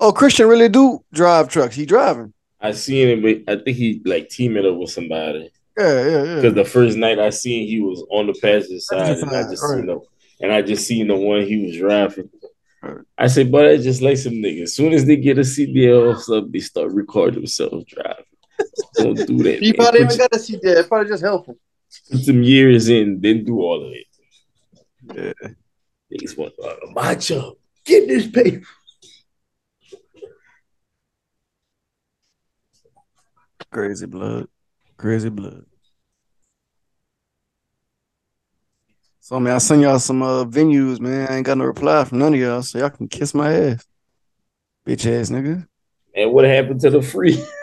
Oh, 0.00 0.12
Christian 0.12 0.48
really 0.48 0.68
do 0.68 1.00
drive 1.12 1.48
trucks. 1.48 1.76
He 1.76 1.86
driving. 1.86 2.32
I 2.66 2.72
seen 2.72 3.08
him, 3.08 3.22
but 3.22 3.52
I 3.52 3.62
think 3.62 3.76
he 3.76 4.02
like 4.04 4.28
teaming 4.28 4.66
up 4.66 4.76
with 4.76 4.90
somebody. 4.90 5.50
Yeah, 5.78 6.04
yeah, 6.04 6.24
yeah. 6.24 6.34
Because 6.36 6.54
the 6.54 6.64
first 6.64 6.96
night 6.96 7.18
I 7.18 7.30
seen 7.30 7.68
he 7.68 7.80
was 7.80 8.04
on 8.10 8.26
the 8.26 8.32
passenger 8.34 8.80
side, 8.80 9.18
and 9.18 9.30
I 9.30 9.42
just 9.42 9.62
right. 9.62 9.76
seen 9.76 9.86
the 9.86 10.00
and 10.40 10.52
I 10.52 10.62
just 10.62 10.86
seen 10.86 11.08
the 11.08 11.16
one 11.16 11.42
he 11.42 11.64
was 11.64 11.76
driving. 11.76 12.28
Right. 12.82 13.04
I 13.16 13.26
said, 13.28 13.52
but 13.52 13.66
I 13.66 13.76
just 13.76 14.02
like 14.02 14.16
some 14.16 14.34
niggas. 14.34 14.62
As 14.62 14.74
soon 14.74 14.92
as 14.92 15.04
they 15.04 15.16
get 15.16 15.38
a 15.38 15.42
CDL 15.42 16.18
stuff, 16.18 16.44
they 16.48 16.60
start 16.60 16.92
recording 16.92 17.40
themselves 17.40 17.84
driving. 17.86 18.24
Don't 18.96 19.26
do 19.26 19.42
that. 19.44 19.60
he 19.60 19.68
man. 19.68 19.74
probably 19.76 20.00
even 20.00 20.18
got 20.18 20.32
to 20.32 20.38
see 20.38 20.58
that. 20.62 20.78
It's 20.78 20.88
probably 20.88 21.08
just 21.08 21.22
helpful. 21.22 21.56
put 22.10 22.20
some 22.20 22.42
years 22.42 22.88
in, 22.88 23.20
then 23.20 23.44
do 23.44 23.60
all 23.60 23.86
of 23.86 23.92
it. 23.92 24.06
Yeah. 25.14 25.48
Niggas 26.12 26.36
want 26.36 26.54
my 26.92 27.14
job. 27.14 27.54
Get 27.84 28.08
this 28.08 28.26
paper. 28.26 28.66
Crazy 33.76 34.06
blood. 34.06 34.48
Crazy 34.96 35.28
blood. 35.28 35.66
So 39.20 39.38
man, 39.38 39.54
I 39.54 39.58
send 39.58 39.82
y'all 39.82 39.98
some 39.98 40.22
uh, 40.22 40.46
venues, 40.46 40.98
man. 40.98 41.28
I 41.30 41.36
ain't 41.36 41.44
got 41.44 41.58
no 41.58 41.66
reply 41.66 42.02
from 42.04 42.20
none 42.20 42.32
of 42.32 42.40
y'all, 42.40 42.62
so 42.62 42.78
y'all 42.78 42.88
can 42.88 43.06
kiss 43.06 43.34
my 43.34 43.52
ass. 43.52 43.84
Bitch 44.88 45.04
ass 45.04 45.28
nigga. 45.28 45.66
And 46.14 46.32
what 46.32 46.46
happened 46.46 46.80
to 46.80 46.90
the 46.90 47.02
free? 47.02 47.44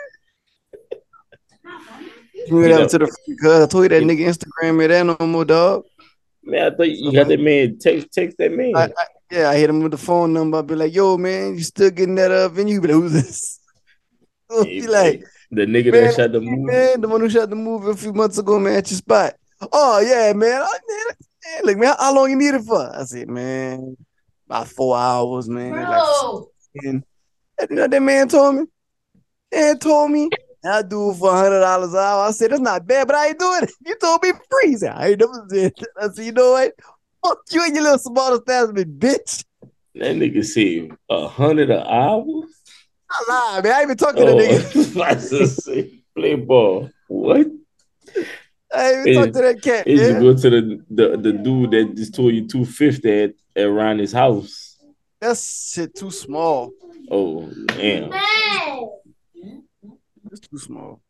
You 2.46 2.62
that 2.68 2.90
to 2.90 2.98
the 2.98 3.06
free? 3.08 3.34
because 3.34 3.64
I 3.64 3.66
told 3.66 3.82
you 3.82 3.88
that 3.88 4.02
nigga 4.04 4.28
Instagram 4.28 4.78
me 4.78 4.86
that 4.86 5.02
no 5.18 5.26
more, 5.26 5.44
dog. 5.44 5.82
Man, 6.44 6.72
I 6.72 6.76
thought 6.76 6.90
you 6.90 7.12
got 7.12 7.26
that 7.26 7.40
man. 7.40 7.76
Text, 7.78 8.12
text 8.12 8.38
that 8.38 8.52
man. 8.52 8.76
I, 8.76 8.82
I, 8.84 9.06
yeah, 9.32 9.48
I 9.50 9.56
hit 9.56 9.68
him 9.68 9.80
with 9.82 9.90
the 9.90 9.98
phone 9.98 10.32
number. 10.32 10.58
I'd 10.58 10.66
be 10.68 10.76
like, 10.76 10.94
yo, 10.94 11.16
man, 11.16 11.54
you 11.56 11.64
still 11.64 11.90
getting 11.90 12.14
that 12.14 12.30
uh 12.30 12.48
venue? 12.50 12.80
But 12.80 12.90
who's 12.90 13.12
this? 13.14 13.58
He- 14.62 14.80
He 14.82 14.86
like, 14.86 15.24
the 15.54 15.66
nigga 15.66 15.92
man, 15.92 16.04
that 16.04 16.14
shot 16.14 16.32
the 16.32 16.40
movie. 16.40 16.62
man, 16.62 17.00
the 17.00 17.08
one 17.08 17.20
who 17.20 17.28
shot 17.28 17.50
the 17.50 17.56
movie 17.56 17.90
a 17.90 17.94
few 17.94 18.12
months 18.12 18.38
ago, 18.38 18.58
man, 18.58 18.76
at 18.76 18.90
your 18.90 18.98
spot. 18.98 19.34
Oh 19.72 20.00
yeah, 20.00 20.32
man. 20.32 20.62
I, 20.62 20.78
man, 20.88 21.16
man, 21.44 21.64
look, 21.64 21.78
man, 21.78 21.94
how 21.98 22.14
long 22.14 22.30
you 22.30 22.36
need 22.36 22.54
it 22.54 22.62
for? 22.62 22.94
I 22.94 23.04
said, 23.04 23.28
man, 23.28 23.96
about 24.48 24.68
four 24.68 24.96
hours, 24.96 25.48
man. 25.48 25.72
Like, 25.72 25.86
Bro, 25.86 26.48
and 26.74 27.04
you 27.70 27.76
know 27.76 27.82
what 27.82 27.90
that 27.90 28.02
man 28.02 28.28
told 28.28 28.56
me? 28.56 28.64
Man 29.52 29.78
told 29.78 30.10
me 30.10 30.30
I 30.64 30.82
do 30.82 31.10
it 31.10 31.14
for 31.14 31.30
hundred 31.30 31.60
dollars 31.60 31.92
an 31.92 31.98
hour. 31.98 32.26
I 32.26 32.30
said 32.30 32.50
that's 32.50 32.60
not 32.60 32.86
bad, 32.86 33.06
but 33.06 33.16
I 33.16 33.28
ain't 33.28 33.38
doing 33.38 33.62
it. 33.62 33.70
You 33.86 33.96
told 33.96 34.22
me 34.22 34.32
freeze. 34.50 34.82
I 34.82 35.08
ain't 35.08 35.20
never 35.20 35.46
said. 35.50 35.72
that." 35.76 35.88
I 36.00 36.08
said, 36.08 36.24
you 36.24 36.32
know 36.32 36.52
what? 36.52 36.72
Fuck 37.24 37.38
you 37.52 37.64
and 37.64 37.74
your 37.74 37.84
little 37.84 37.98
small 37.98 38.34
establishment, 38.34 38.98
bitch. 38.98 39.44
That 39.94 40.16
nigga 40.16 40.44
said 40.44 40.96
a 41.08 41.28
hundred 41.28 41.70
an 41.70 41.86
hour. 41.86 42.24
I 43.10 43.24
lie, 43.28 43.60
man. 43.62 43.72
I 43.72 43.76
ain't 43.76 43.84
even 43.84 43.96
talked 43.96 44.16
to 44.16 44.24
Oh, 44.24 44.36
the 44.38 44.44
nigga. 44.44 45.02
I 45.02 45.16
say 45.46 46.02
play 46.16 46.34
ball. 46.34 46.90
What? 47.08 47.46
I 48.74 48.92
ain't 48.92 49.08
even 49.08 49.22
talked 49.22 49.34
to 49.34 49.42
that 49.42 49.62
cat. 49.62 49.86
Is 49.86 50.00
you 50.00 50.20
go 50.20 50.34
to 50.34 50.50
the, 50.50 50.84
the 50.90 51.16
the 51.16 51.32
dude 51.32 51.70
that 51.72 51.94
just 51.96 52.14
told 52.14 52.34
you 52.34 52.46
two 52.48 52.64
fifty 52.64 53.22
at, 53.24 53.34
at 53.56 53.66
around 53.66 54.00
his 54.00 54.12
house? 54.12 54.78
That's 55.20 55.72
shit 55.72 55.94
too 55.94 56.10
small. 56.10 56.72
Oh 57.10 57.50
damn! 57.66 58.10
man. 58.10 58.88
It's 60.30 60.40
too 60.40 60.58
small. 60.58 61.00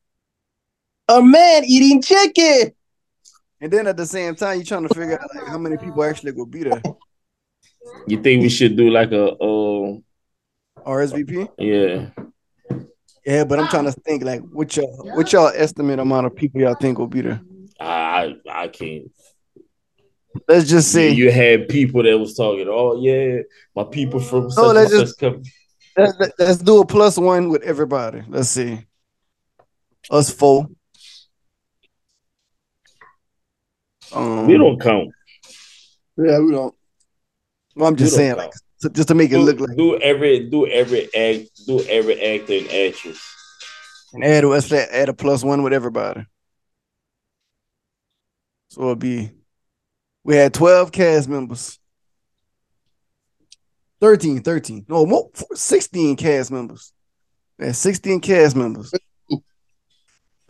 A 1.08 1.22
man 1.22 1.64
eating 1.64 2.02
chicken. 2.02 2.72
And 3.60 3.72
then 3.72 3.86
at 3.86 3.96
the 3.96 4.04
same 4.04 4.34
time, 4.34 4.58
you 4.58 4.64
trying 4.64 4.86
to 4.86 4.94
figure 4.94 5.18
out 5.18 5.34
like 5.34 5.46
how 5.46 5.58
many 5.58 5.76
people 5.76 6.04
actually 6.04 6.32
gonna 6.32 6.46
be 6.46 6.64
there. 6.64 6.82
You 8.06 8.22
think 8.22 8.42
we 8.42 8.48
should 8.48 8.76
do 8.76 8.90
like 8.90 9.12
a 9.12 9.30
uh 9.32 9.96
RSVP. 10.84 11.48
yeah? 11.58 12.10
Yeah, 13.26 13.44
but 13.44 13.58
I'm 13.58 13.68
trying 13.68 13.86
to 13.86 13.92
think 13.92 14.22
like 14.22 14.42
what 14.42 14.76
y'all 14.76 15.10
what 15.16 15.32
y'all 15.32 15.48
estimate 15.54 15.98
amount 15.98 16.26
of 16.26 16.36
people 16.36 16.60
y'all 16.60 16.74
think 16.74 16.98
will 16.98 17.06
be 17.06 17.22
there. 17.22 17.40
I 17.80 18.34
I 18.50 18.68
can't. 18.68 19.10
Let's 20.48 20.68
just 20.68 20.92
say 20.92 21.10
you, 21.10 21.30
had 21.30 21.68
people 21.68 22.02
that 22.02 22.18
was 22.18 22.34
talking. 22.34 22.66
Oh 22.68 23.00
yeah, 23.00 23.38
my 23.74 23.84
people 23.84 24.20
from 24.20 24.44
and 24.56 24.56
let's 24.74 24.90
just- 24.90 25.18
come. 25.18 25.42
Let- 25.96 26.18
let- 26.18 26.32
Let's 26.38 26.58
do 26.58 26.80
a 26.80 26.86
plus 26.86 27.16
one 27.16 27.48
with 27.50 27.62
everybody. 27.62 28.22
Let's 28.28 28.48
see. 28.48 28.84
Us 30.10 30.28
four. 30.28 30.66
Um, 34.12 34.46
We 34.46 34.58
don't 34.58 34.80
count. 34.80 35.10
Yeah, 36.16 36.40
we 36.40 36.50
don't. 36.52 36.74
Well, 37.76 37.88
I'm 37.88 37.96
just 37.96 38.14
saying, 38.14 38.36
like, 38.36 38.52
so 38.84 38.90
just 38.90 39.08
to 39.08 39.14
make 39.14 39.32
it 39.32 39.38
look 39.38 39.58
like 39.60 39.74
do 39.78 39.96
every 40.00 40.50
do 40.50 40.66
every 40.66 41.04
act 41.14 41.66
do 41.66 41.80
every 41.84 42.20
actor 42.20 42.52
and 42.52 42.66
actress. 42.70 43.18
and 44.12 44.22
add 44.22 44.44
let's 44.44 44.70
add 44.70 45.08
a 45.08 45.14
plus 45.14 45.42
one 45.42 45.62
with 45.62 45.72
everybody. 45.72 46.26
So 48.68 48.82
it'll 48.82 48.96
be 48.96 49.30
we 50.22 50.36
had 50.36 50.52
12 50.52 50.92
cast 50.92 51.30
members. 51.30 51.78
13, 54.02 54.42
13. 54.42 54.84
No, 54.86 55.06
more 55.06 55.30
16 55.54 56.16
cast 56.16 56.50
members. 56.50 56.92
We 57.58 57.66
had 57.66 57.76
16 57.76 58.20
cast 58.20 58.54
members. 58.54 58.92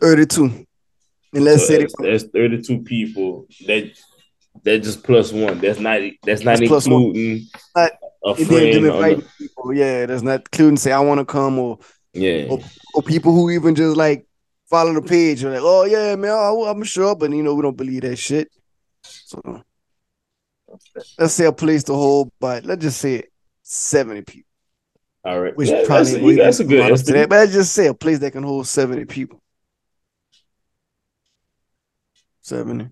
32. 0.01 0.43
And 0.43 1.45
let's 1.45 1.61
So 1.61 1.67
say 1.67 1.77
that's, 1.79 1.93
that's 2.01 2.23
thirty 2.25 2.61
two 2.61 2.79
people. 2.79 3.47
That 3.65 3.91
that 4.63 4.79
just 4.79 5.03
plus 5.03 5.31
one. 5.31 5.59
That's 5.59 5.79
not 5.79 6.01
that's 6.23 6.43
not 6.43 6.59
That's 6.59 6.87
one. 6.87 7.01
including 7.01 7.47
Not- 7.75 7.91
a 8.25 8.35
friend. 8.35 9.27
people. 9.37 9.73
Yeah, 9.73 10.05
that's 10.07 10.23
not 10.23 10.41
including 10.51 10.77
say 10.77 10.91
I 10.91 10.99
want 10.99 11.19
to 11.19 11.25
come 11.25 11.59
or 11.59 11.79
yeah, 12.13 12.55
or 12.93 13.03
people 13.03 13.33
who 13.33 13.51
even 13.51 13.75
just 13.75 13.95
like 13.95 14.25
follow 14.69 14.93
the 14.93 15.01
page. 15.01 15.41
You're 15.41 15.51
like, 15.51 15.61
oh 15.63 15.85
yeah, 15.85 16.15
man, 16.15 16.31
I, 16.31 16.49
I'm 16.67 16.83
sure, 16.83 17.15
but 17.15 17.31
you 17.31 17.43
know 17.43 17.53
we 17.53 17.61
don't 17.61 17.77
believe 17.77 18.01
that 18.01 18.17
shit. 18.17 18.49
So 19.03 19.63
let's 21.17 21.33
say 21.33 21.45
a 21.45 21.51
place 21.51 21.83
to 21.85 21.93
hold, 21.93 22.31
but 22.39 22.65
let's 22.65 22.81
just 22.81 22.99
say 22.99 23.23
seventy 23.61 24.21
people, 24.21 24.49
All 25.23 25.39
right. 25.39 25.55
which 25.55 25.69
Yeah, 25.69 25.83
probably 25.85 26.35
that's, 26.35 26.59
that's 26.59 26.59
a 26.61 26.63
good 26.65 26.97
to 27.05 27.13
that. 27.13 27.29
But 27.29 27.35
let's 27.35 27.53
just 27.53 27.73
say 27.73 27.87
a 27.87 27.93
place 27.93 28.19
that 28.19 28.31
can 28.31 28.43
hold 28.43 28.67
seventy 28.67 29.05
people. 29.05 29.41
Seventy. 32.41 32.89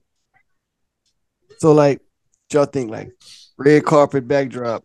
So 1.59 1.73
like, 1.73 2.01
y'all 2.51 2.65
think 2.65 2.91
like 2.91 3.11
red 3.57 3.85
carpet 3.85 4.27
backdrop. 4.27 4.83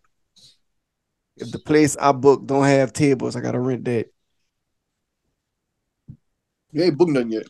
If 1.39 1.51
the 1.51 1.59
place 1.59 1.95
I 1.97 2.11
book 2.11 2.45
don't 2.45 2.65
have 2.65 2.93
tables, 2.93 3.35
I 3.35 3.41
gotta 3.41 3.59
rent 3.59 3.85
that. 3.85 4.07
You 6.71 6.83
ain't 6.83 6.97
booked 6.97 7.11
nothing 7.11 7.31
yet. 7.31 7.47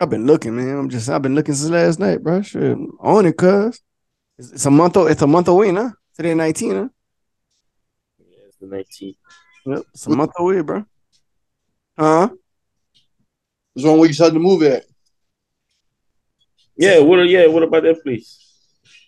I've 0.00 0.10
been 0.10 0.26
looking, 0.26 0.54
man. 0.56 0.76
I'm 0.78 0.88
just 0.90 1.08
I've 1.08 1.22
been 1.22 1.34
looking 1.34 1.54
since 1.54 1.70
last 1.70 1.98
night, 1.98 2.22
bro. 2.22 2.42
Shit, 2.42 2.76
on 3.00 3.26
it, 3.26 3.36
cuz 3.36 3.80
it's, 4.38 4.52
it's 4.52 4.66
a 4.66 4.70
month. 4.70 4.96
o- 4.96 5.06
It's 5.06 5.22
a 5.22 5.26
month 5.26 5.48
away, 5.48 5.72
huh? 5.72 5.90
Today, 6.14 6.34
nineteen, 6.34 6.74
huh? 6.74 6.88
Yeah, 8.18 8.36
it's 8.46 8.56
the 8.58 8.66
19th. 8.66 9.16
Yep, 9.66 9.82
it's 9.92 10.06
a 10.06 10.10
month 10.10 10.32
away, 10.38 10.60
bro. 10.62 10.84
Huh? 11.98 12.30
What's 13.74 13.86
wrong 13.86 13.98
with 13.98 14.08
you 14.08 14.14
decided 14.14 14.34
to 14.34 14.40
move 14.40 14.62
at? 14.62 14.84
Yeah, 16.76 17.00
what 17.00 17.18
yeah, 17.28 17.46
what 17.46 17.62
about 17.64 17.82
that 17.82 18.02
place? 18.02 18.44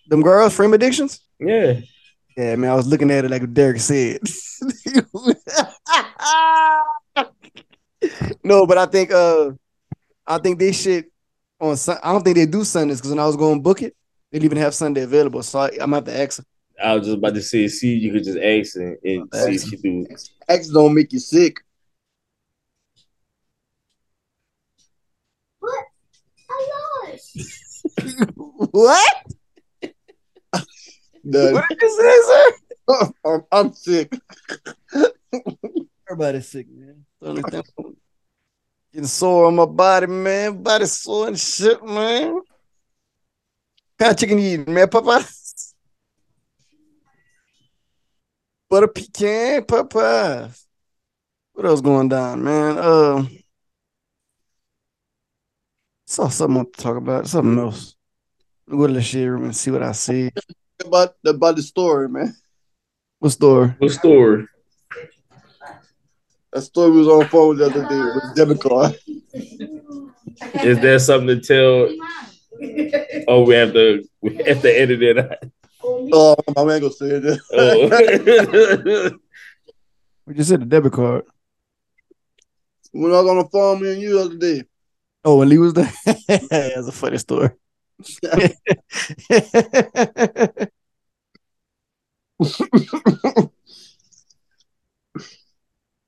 Them 0.07 0.21
girls, 0.21 0.53
frame 0.53 0.73
addictions. 0.73 1.21
Yeah. 1.39 1.79
Yeah, 2.37 2.55
man. 2.55 2.71
I 2.71 2.75
was 2.75 2.87
looking 2.87 3.11
at 3.11 3.25
it 3.25 3.31
like 3.31 3.53
Derek 3.53 3.79
said. 3.79 4.21
no, 8.43 8.65
but 8.65 8.77
I 8.77 8.85
think 8.85 9.11
uh, 9.11 9.51
I 10.25 10.37
think 10.37 10.59
they 10.59 10.71
shit 10.71 11.11
on. 11.59 11.75
Sun- 11.75 11.99
I 12.01 12.11
don't 12.11 12.23
think 12.23 12.37
they 12.37 12.45
do 12.45 12.63
Sundays 12.63 12.97
because 12.97 13.11
when 13.11 13.19
I 13.19 13.25
was 13.25 13.35
going 13.35 13.57
to 13.57 13.61
book 13.61 13.81
it, 13.81 13.95
they 14.31 14.39
didn't 14.39 14.51
even 14.51 14.63
have 14.63 14.73
Sunday 14.73 15.01
available. 15.01 15.43
So 15.43 15.59
I, 15.59 15.67
I'm 15.71 15.91
gonna 15.91 15.95
have 15.95 16.05
to 16.05 16.19
ask. 16.19 16.39
her. 16.39 16.45
I 16.83 16.95
was 16.95 17.05
just 17.05 17.17
about 17.17 17.35
to 17.35 17.41
say, 17.41 17.67
see, 17.67 17.95
you 17.95 18.11
could 18.11 18.23
just 18.23 18.39
ask 18.39 18.75
and, 18.75 18.97
and 19.03 19.29
see 19.33 19.55
if 19.55 19.63
she 19.63 19.75
do. 19.75 20.07
X 20.47 20.69
don't 20.69 20.95
make 20.95 21.13
you 21.13 21.19
sick. 21.19 21.57
What? 25.59 25.85
what? 28.71 29.25
Done. 31.29 31.53
What 31.53 31.65
did 31.69 31.81
you 31.81 31.89
say, 31.99 32.21
sir? 32.25 33.11
I'm, 33.25 33.43
I'm 33.51 33.73
sick. 33.73 34.13
Everybody's 36.09 36.47
sick, 36.47 36.67
man. 36.69 37.05
Getting 38.93 39.07
sore 39.07 39.45
on 39.45 39.55
my 39.55 39.65
body, 39.65 40.07
man. 40.07 40.61
Body 40.61 40.85
sore 40.85 41.27
and 41.27 41.39
shit, 41.39 41.83
man. 41.85 42.33
What 42.33 42.45
kind 43.99 44.11
of 44.11 44.17
chicken 44.17 44.39
you 44.39 44.59
eating, 44.59 44.73
man, 44.73 44.89
Papa? 44.89 45.25
Butter 48.69 48.87
pecan, 48.87 49.65
Papa. 49.65 50.49
What 51.53 51.65
else 51.65 51.81
going 51.81 52.09
down, 52.09 52.43
man? 52.43 52.77
Um, 52.79 53.29
saw 56.07 56.29
something 56.29 56.55
I 56.55 56.57
want 56.57 56.73
to 56.73 56.81
talk 56.81 56.97
about. 56.97 57.27
Something 57.27 57.59
else. 57.59 57.95
Go 58.69 58.87
to 58.87 58.93
the 58.93 59.01
shit 59.01 59.29
room 59.29 59.43
and 59.43 59.55
see 59.55 59.71
what 59.71 59.83
I 59.83 59.91
see. 59.91 60.31
About 60.85 61.15
about 61.25 61.55
the 61.55 61.61
story, 61.61 62.09
man. 62.09 62.35
What 63.19 63.31
story? 63.31 63.73
What 63.77 63.91
story? 63.91 64.47
That 66.53 66.61
story 66.61 66.91
was 66.91 67.07
on 67.07 67.19
the 67.19 67.25
phone 67.25 67.57
the 67.57 67.65
other 67.65 67.87
day 67.87 67.99
with 67.99 68.23
the 68.23 68.33
debit 68.35 68.59
card. 68.59 68.95
Is 70.65 70.79
there 70.79 70.99
something 70.99 71.27
to 71.27 71.39
tell? 71.39 71.89
Oh, 73.27 73.43
we 73.43 73.55
have 73.55 73.73
to 73.73 74.03
we 74.21 74.35
have 74.35 74.61
to 74.61 74.69
edit 74.69 75.01
it 75.01 75.17
out. 75.17 75.37
Oh, 75.83 76.35
my 76.55 76.63
man 76.65 76.81
gonna 76.81 76.93
say 76.93 77.07
it. 77.07 77.39
Oh. 77.53 79.17
We 80.27 80.35
just 80.35 80.49
said 80.49 80.61
the 80.61 80.65
debit 80.65 80.93
card. 80.93 81.25
when 82.91 83.11
I 83.11 83.19
was 83.21 83.29
on 83.29 83.37
the 83.37 83.49
phone, 83.51 83.81
me 83.81 83.93
and 83.93 84.01
you 84.01 84.13
the 84.13 84.21
other 84.21 84.37
day. 84.37 84.63
Oh, 85.25 85.37
when 85.37 85.49
Lee 85.49 85.57
was 85.57 85.73
there? 85.73 85.91
That's 86.05 86.87
a 86.87 86.91
funny 86.91 87.17
story. 87.17 87.49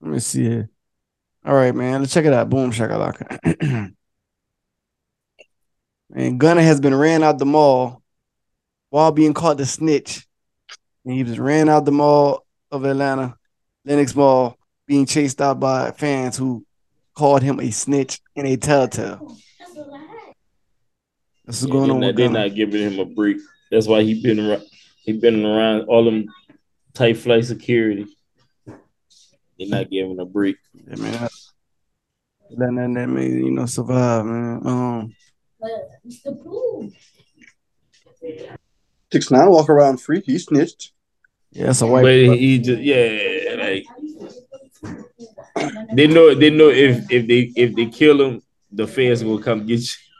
Let 0.01 0.11
me 0.11 0.19
see 0.19 0.43
here. 0.43 0.69
All 1.45 1.53
right, 1.53 1.75
man. 1.75 2.01
Let's 2.01 2.13
check 2.13 2.25
it 2.25 2.33
out. 2.33 2.49
Boom 2.49 2.71
shakalaka. 2.71 3.93
and 6.15 6.39
Gunna 6.39 6.63
has 6.63 6.79
been 6.79 6.95
ran 6.95 7.23
out 7.23 7.37
the 7.37 7.45
mall 7.45 8.01
while 8.89 9.11
being 9.11 9.33
caught 9.33 9.57
the 9.57 9.65
snitch. 9.65 10.25
And 11.05 11.13
he 11.13 11.23
was 11.23 11.37
ran 11.37 11.69
out 11.69 11.85
the 11.85 11.91
mall 11.91 12.45
of 12.71 12.85
Atlanta, 12.85 13.35
Lenox 13.85 14.15
Mall, 14.15 14.57
being 14.87 15.05
chased 15.05 15.41
out 15.41 15.59
by 15.59 15.91
fans 15.91 16.37
who 16.37 16.65
called 17.13 17.43
him 17.43 17.59
a 17.59 17.71
snitch 17.71 18.19
and 18.35 18.47
a 18.47 18.57
telltale. 18.57 19.37
This 21.45 21.61
is 21.61 21.67
going 21.67 21.87
they're 21.87 21.93
on 21.93 21.99
not, 21.99 22.07
with 22.07 22.15
they're 22.15 22.29
not 22.29 22.55
giving 22.55 22.81
him 22.81 22.99
a 22.99 23.05
break. 23.05 23.37
That's 23.69 23.87
why 23.87 24.03
he 24.03 24.21
been 24.21 24.39
around. 24.39 24.63
He 25.03 25.13
been 25.13 25.45
around 25.45 25.81
all 25.83 26.05
them 26.05 26.25
tight 26.93 27.17
flight 27.17 27.45
security. 27.45 28.07
They're 28.65 29.67
not 29.67 29.89
giving 29.89 30.19
a 30.19 30.25
break. 30.25 30.57
Yeah, 30.73 30.95
man. 30.95 31.29
Letting 32.49 32.75
that, 32.75 32.93
that 32.93 33.07
man, 33.07 33.45
you 33.45 33.51
know, 33.51 33.65
survive, 33.65 34.25
man. 34.25 34.61
Um, 34.65 35.15
Six 39.11 39.29
nine 39.29 39.49
walk 39.49 39.69
around 39.69 40.01
free. 40.01 40.21
He 40.25 40.39
snitched. 40.39 40.91
yeah, 41.51 41.67
that's 41.67 41.81
a 41.81 41.87
white. 41.87 42.01
But 42.01 42.37
he 42.37 42.59
just 42.59 42.81
yeah, 42.81 43.55
like 43.57 43.85
they 45.93 46.07
know 46.07 46.33
they 46.33 46.49
know 46.49 46.69
if 46.69 47.11
if 47.11 47.27
they 47.27 47.51
if 47.55 47.75
they 47.75 47.85
kill 47.87 48.21
him, 48.21 48.41
the 48.71 48.87
fans 48.87 49.23
will 49.23 49.39
come 49.39 49.65
get 49.65 49.79
you. 49.79 50.12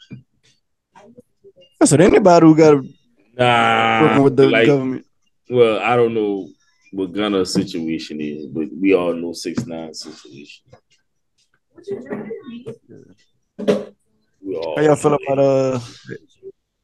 So 1.86 1.98
anybody 1.98 2.46
who 2.46 2.56
got 2.56 2.84
Nah, 3.38 4.02
working 4.02 4.24
with 4.24 4.36
the 4.38 4.48
like, 4.48 4.68
government, 4.68 5.06
well, 5.50 5.80
I 5.80 5.96
don't 5.96 6.14
know 6.14 6.50
what 6.92 7.14
Gunna's 7.14 7.52
situation 7.52 8.22
is, 8.22 8.46
but 8.46 8.68
we 8.80 8.94
all 8.94 9.14
know 9.14 9.34
six 9.34 9.66
nine 9.66 9.94
situation. 9.94 10.64
We 14.40 14.56
all 14.56 14.76
how 14.76 14.84
y'all 14.84 14.96
feel 14.96 15.16
about 15.16 15.40
uh, 15.40 15.80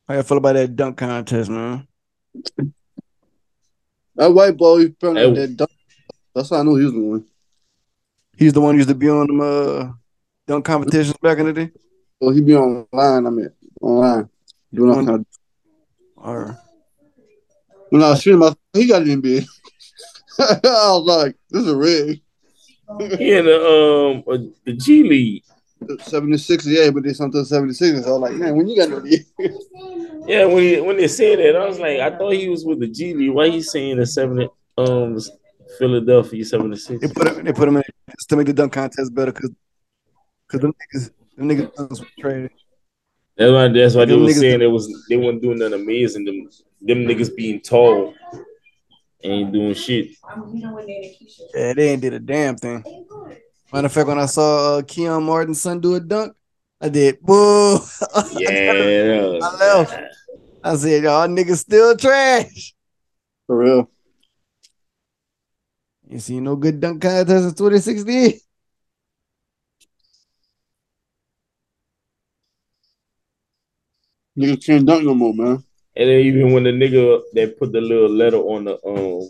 how 0.07 0.13
y'all 0.15 0.23
feel 0.23 0.37
about 0.37 0.53
that 0.53 0.75
dunk 0.75 0.97
contest, 0.97 1.51
man? 1.51 1.87
That 4.15 4.33
white 4.33 4.57
boy, 4.57 4.79
he 4.79 4.95
found 4.99 5.17
that 5.17 5.55
dunk. 5.55 5.71
That's 6.33 6.49
how 6.49 6.57
I 6.57 6.63
knew 6.63 6.77
he 6.77 6.85
was 6.85 6.93
the 6.93 6.99
one. 6.99 7.25
He's 8.37 8.53
the 8.53 8.61
one 8.61 8.73
who 8.73 8.79
used 8.79 8.89
to 8.89 8.95
be 8.95 9.09
on 9.09 9.27
them 9.27 9.41
uh 9.41 9.91
dunk 10.47 10.65
competitions 10.65 11.17
back 11.21 11.37
in 11.37 11.45
the 11.45 11.53
day. 11.53 11.71
Well, 12.19 12.31
he 12.31 12.41
be 12.41 12.55
online. 12.55 13.27
I 13.27 13.29
mean, 13.29 13.49
online 13.81 14.29
doing 14.73 14.89
all 14.91 15.05
kind. 15.05 15.25
Or 16.15 16.57
When 17.89 18.03
I 18.03 18.11
was 18.11 18.19
streaming, 18.19 18.49
I, 18.49 18.53
he 18.77 18.87
got 18.87 19.01
it 19.01 19.07
in 19.07 19.21
bed. 19.21 19.45
I 20.39 20.59
was 20.63 21.05
like, 21.05 21.35
"This 21.49 21.63
is 21.63 21.69
a 21.69 21.75
rig." 21.75 22.21
He 23.17 23.33
in 23.33 23.45
the 23.45 23.55
um 23.55 24.23
uh, 24.27 24.37
the 24.65 24.73
G 24.73 25.03
League. 25.03 25.43
76, 26.01 26.65
yeah, 26.67 26.89
but 26.91 27.03
they 27.03 27.13
something 27.13 27.43
76. 27.45 28.03
So 28.03 28.09
I 28.09 28.11
was 28.11 28.19
like, 28.19 28.33
man, 28.33 28.55
when 28.55 28.67
you 28.67 28.75
got 28.75 28.89
no 28.89 28.97
lead? 28.97 29.25
Yeah, 30.27 30.45
when 30.45 30.61
he, 30.61 30.79
when 30.79 30.97
they 30.97 31.07
said 31.07 31.39
that, 31.39 31.55
I 31.55 31.65
was 31.65 31.79
like, 31.79 31.99
I 31.99 32.15
thought 32.15 32.33
he 32.33 32.49
was 32.49 32.63
with 32.63 32.79
the 32.81 32.87
G 32.87 33.15
League. 33.15 33.31
Why 33.31 33.49
he 33.49 33.63
saying 33.63 33.97
the 33.97 34.05
seven 34.05 34.47
um 34.77 35.17
Philadelphia 35.79 36.45
seventy 36.45 36.77
six? 36.77 37.01
they 37.01 37.07
put 37.07 37.27
him, 37.27 37.45
they 37.45 37.53
put 37.53 37.67
him 37.67 37.77
in 37.77 37.83
just 38.11 38.29
to 38.29 38.35
make 38.35 38.45
the 38.45 38.53
dunk 38.53 38.73
contest 38.73 39.15
better 39.15 39.31
because 39.31 39.49
because 40.45 40.61
them 40.61 40.73
niggas 40.73 41.11
them 41.35 41.49
niggas 41.49 41.73
dunks 41.73 41.99
were 42.01 42.07
trash. 42.19 42.51
That's 43.39 43.53
why 43.53 43.67
that's 43.69 43.95
why 43.95 44.03
they 44.03 44.11
Them 44.11 44.23
was 44.25 44.37
saying 44.37 44.61
it 44.61 44.67
was 44.67 45.05
they 45.07 45.15
weren't 45.15 45.41
doing 45.41 45.59
nothing 45.59 45.81
amazing. 45.81 46.25
Them 46.25 46.49
them 46.81 47.07
niggas 47.07 47.33
being 47.33 47.61
tall 47.61 48.13
ain't 49.23 49.53
doing 49.53 49.73
shit. 49.73 50.09
Yeah, 51.55 51.71
they 51.73 51.91
ain't 51.91 52.01
did 52.01 52.13
a 52.15 52.19
damn 52.19 52.57
thing. 52.57 52.83
Matter 53.71 53.85
of 53.85 53.93
fact, 53.93 54.07
when 54.09 54.19
I 54.19 54.25
saw 54.25 54.79
uh, 54.79 54.81
Kenyon 54.81 55.23
Martin's 55.23 55.61
son 55.61 55.79
do 55.79 55.95
a 55.95 56.01
dunk, 56.01 56.35
I 56.81 56.89
did. 56.89 57.19
Whoa! 57.21 57.79
Yeah, 58.39 59.39
I 59.41 59.55
left. 59.55 59.95
I 60.61 60.75
said, 60.75 61.03
y'all 61.03 61.27
niggas 61.29 61.59
still 61.59 61.95
trash. 61.95 62.73
For 63.47 63.57
real. 63.57 63.89
You 66.09 66.19
see 66.19 66.41
no 66.41 66.57
good 66.57 66.81
dunk 66.81 67.01
contest 67.01 67.45
in 67.45 67.53
2016? 67.53 68.39
Niggas 74.39 74.65
can't 74.65 74.85
dunk 74.85 75.03
no 75.03 75.13
more, 75.13 75.33
man. 75.33 75.63
And 75.97 76.09
then 76.09 76.19
even 76.21 76.53
when 76.53 76.63
the 76.63 76.71
nigga 76.71 77.21
that 77.33 77.59
put 77.59 77.73
the 77.73 77.81
little 77.81 78.09
letter 78.09 78.37
on 78.37 78.63
the 78.63 78.79
um 78.87 79.29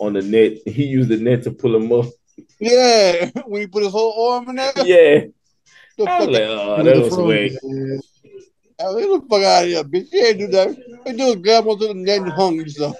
on 0.00 0.14
the 0.14 0.22
net, 0.22 0.58
he 0.66 0.84
used 0.84 1.10
the 1.10 1.18
net 1.18 1.42
to 1.42 1.50
pull 1.50 1.76
him 1.76 1.92
up. 1.92 2.06
Yeah, 2.58 3.30
when 3.46 3.62
he 3.62 3.66
put 3.66 3.82
his 3.82 3.92
whole 3.92 4.32
arm 4.32 4.48
in 4.48 4.56
there. 4.56 4.72
Yeah, 4.76 5.24
The 5.98 6.08
I 6.08 6.20
was 6.20 6.28
like, 6.28 6.42
oh, 6.42 6.82
that 6.82 6.96
was 6.96 7.08
frog, 7.14 7.26
whack. 7.28 7.52
man. 7.62 8.00
get 8.78 9.20
the 9.20 9.26
fuck 9.28 9.42
out 9.42 9.64
of 9.64 9.68
here, 9.68 9.84
bitch. 9.84 10.12
You 10.12 10.24
ain't 10.24 10.38
do 10.38 10.46
that. 10.46 10.76
They 11.04 11.12
do 11.12 11.24
is 11.24 11.36
grab 11.36 11.66
onto 11.66 11.88
the 11.88 11.94
net 11.94 12.22
and 12.22 12.32
hung 12.32 12.56
yourself. 12.56 12.96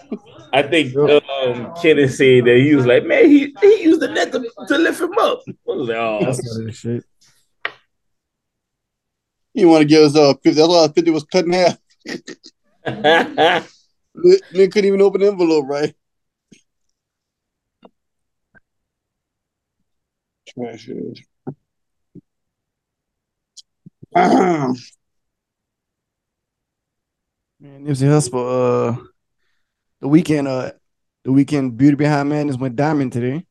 I 0.53 0.63
think 0.63 0.95
um, 0.97 1.73
Kenneth 1.81 2.15
said 2.15 2.45
that 2.45 2.61
he 2.63 2.75
was 2.75 2.85
like, 2.85 3.07
man, 3.07 3.27
he, 3.27 3.55
he 3.61 3.83
used 3.85 4.01
the 4.01 4.09
net 4.09 4.33
to, 4.33 4.51
to 4.69 4.79
lift 4.79 5.01
him 5.01 5.17
up. 5.19 5.43
I 5.49 5.53
was 5.67 5.89
like, 5.89 5.97
oh, 5.97 6.25
That's 6.25 6.59
all 6.59 6.71
shit. 6.73 7.05
You 9.55 9.69
want 9.69 9.83
to 9.83 9.87
give 9.89 10.05
us 10.05 10.17
uh, 10.17 10.35
50. 10.35 10.51
That's 10.51 10.69
why 10.69 10.89
50 10.89 11.11
was 11.11 11.25
cut 11.25 11.45
in 11.45 11.53
half. 11.53 11.79
Nigga 14.17 14.73
couldn't 14.73 14.85
even 14.85 15.03
open 15.03 15.21
the 15.21 15.29
envelope, 15.29 15.67
right? 15.67 15.95
Trash 20.49 20.89
ass. 20.89 21.21
Man, 27.61 27.85
Nipsey 27.85 28.07
Hussle, 28.07 28.35
uh, 28.35 28.97
the 30.01 30.09
Weeknd, 30.09 30.47
uh, 30.47 30.73
the 31.25 31.31
Weeknd 31.31 31.77
Beauty 31.77 31.97
Behind 31.97 32.29
Madness 32.29 32.57
went 32.57 32.77
diamond 32.77 33.13
today. 33.13 33.45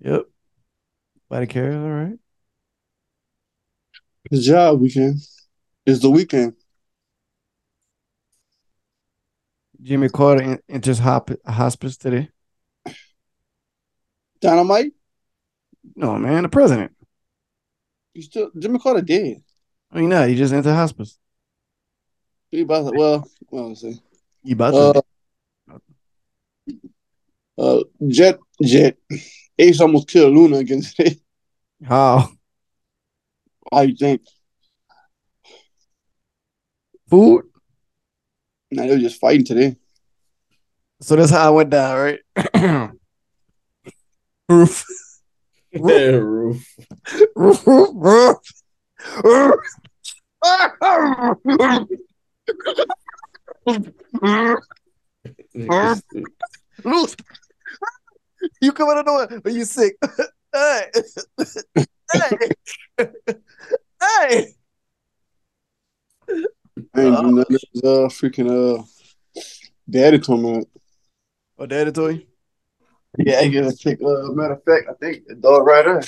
Yep. 0.00 0.31
Body 1.32 1.46
care, 1.46 1.72
all 1.72 1.88
right. 1.88 2.18
Good 4.30 4.42
job, 4.42 4.80
Weeknd. 4.82 5.16
It's 5.86 6.02
the 6.02 6.10
weekend. 6.10 6.52
Jimmy 9.80 10.10
Carter 10.10 10.42
en- 10.42 10.58
enters 10.68 10.98
hop- 10.98 11.30
hospice 11.46 11.96
today. 11.96 12.28
Dynamite? 14.42 14.92
No, 15.96 16.18
man, 16.18 16.42
the 16.42 16.50
president. 16.50 16.92
You 18.12 18.20
still 18.20 18.50
Jimmy 18.58 18.78
Carter 18.78 19.00
dead. 19.00 19.42
I 19.90 20.00
mean, 20.00 20.10
no, 20.10 20.28
he 20.28 20.34
just 20.34 20.52
entered 20.52 20.74
hospice. 20.74 21.16
He 22.50 22.60
about 22.60 22.90
to, 22.90 22.98
well, 22.98 23.26
well, 23.50 23.68
let's 23.68 23.80
see. 23.80 23.98
He 24.44 24.52
about 24.52 24.72
to. 24.72 25.02
Uh, 25.72 25.78
uh, 27.56 27.84
Jet, 28.06 28.38
Jet. 28.62 28.98
Ace 29.58 29.80
almost 29.80 30.08
killed 30.08 30.34
Luna 30.34 30.56
against 30.56 31.00
it. 31.00 31.21
How? 31.84 32.28
I 33.72 33.92
think? 33.92 34.22
Food? 37.10 37.44
Nah, 38.70 38.82
they 38.82 38.90
were 38.90 38.98
just 38.98 39.20
fighting 39.20 39.44
today. 39.44 39.76
So 41.00 41.16
that's 41.16 41.30
how 41.30 41.48
I 41.48 41.50
went 41.50 41.70
down, 41.70 41.96
right? 41.96 42.20
Roof. 44.48 44.84
roof. 45.74 46.66
Roof. 47.34 47.66
Roof. 47.66 48.42
Roof. 55.56 56.02
Roof. 56.84 57.16
You 58.60 58.72
come 58.72 58.90
out 58.90 58.98
of 58.98 59.06
nowhere, 59.06 59.40
but 59.40 59.52
you 59.52 59.64
sick. 59.64 59.96
hey. 60.52 60.90
hey. 62.12 63.08
hey. 64.00 64.46
I 66.94 67.00
ain't 67.00 67.20
doing 67.20 67.34
nothing. 67.36 67.56
It 67.56 67.68
was, 67.74 67.82
uh, 67.84 68.08
freaking, 68.08 68.80
uh, 68.80 68.82
daddy 69.88 70.18
told 70.18 70.42
me. 70.42 70.64
Oh, 71.58 71.66
daddy 71.66 71.92
told 71.92 72.16
you? 72.16 72.26
Yeah, 73.18 73.40
I 73.40 73.48
get 73.48 73.66
a 73.66 73.76
kick. 73.76 74.00
Uh, 74.02 74.32
matter 74.32 74.54
of 74.54 74.64
fact, 74.64 74.86
I 74.88 74.94
think 74.94 75.26
the 75.26 75.34
dog 75.34 75.66
right 75.66 75.84
there. 75.84 76.02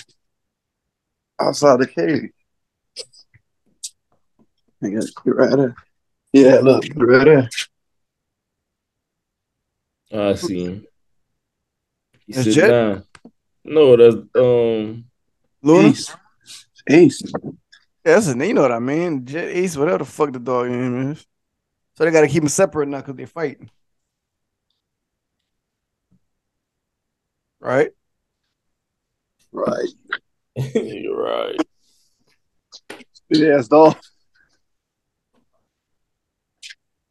Outside 1.41 1.81
the 1.81 1.87
cage. 1.87 2.31
I 4.83 4.89
got 4.91 5.05
it 5.05 5.15
right 5.27 5.57
there. 5.57 5.75
Yeah, 6.33 6.61
look, 6.61 6.85
right 6.97 7.25
there. 7.25 7.49
I 10.13 10.35
see 10.35 10.65
him. 10.65 10.87
He 12.27 12.33
That's 12.33 12.55
sit 12.55 12.69
down. 12.69 13.05
No, 13.65 13.97
that's 13.97 14.17
um. 14.35 15.05
Luna? 15.63 15.89
Ace. 15.89 16.17
Ace. 16.89 17.23
Yeah, 18.05 18.15
that's 18.15 18.27
his 18.27 18.37
name. 18.37 18.49
You 18.49 18.55
know 18.55 18.63
what 18.63 18.73
I 18.73 18.79
mean? 18.79 19.25
Jet 19.25 19.49
Ace, 19.49 19.77
whatever 19.77 19.99
the 19.99 20.05
fuck 20.05 20.33
the 20.33 20.39
dog 20.39 20.69
name 20.69 21.13
is. 21.13 21.27
So 21.97 22.05
they 22.05 22.11
got 22.11 22.23
to 22.23 22.29
keep 22.29 22.43
them 22.43 22.49
separate 22.49 22.89
now 22.89 22.99
because 22.99 23.17
they're 23.17 23.27
fighting. 23.27 23.71
Right? 27.61 27.93
Right. 29.53 29.89
You're 30.75 31.17
right. 31.17 31.57
Big 33.29 33.43
ass 33.45 33.69
dog. 33.69 33.97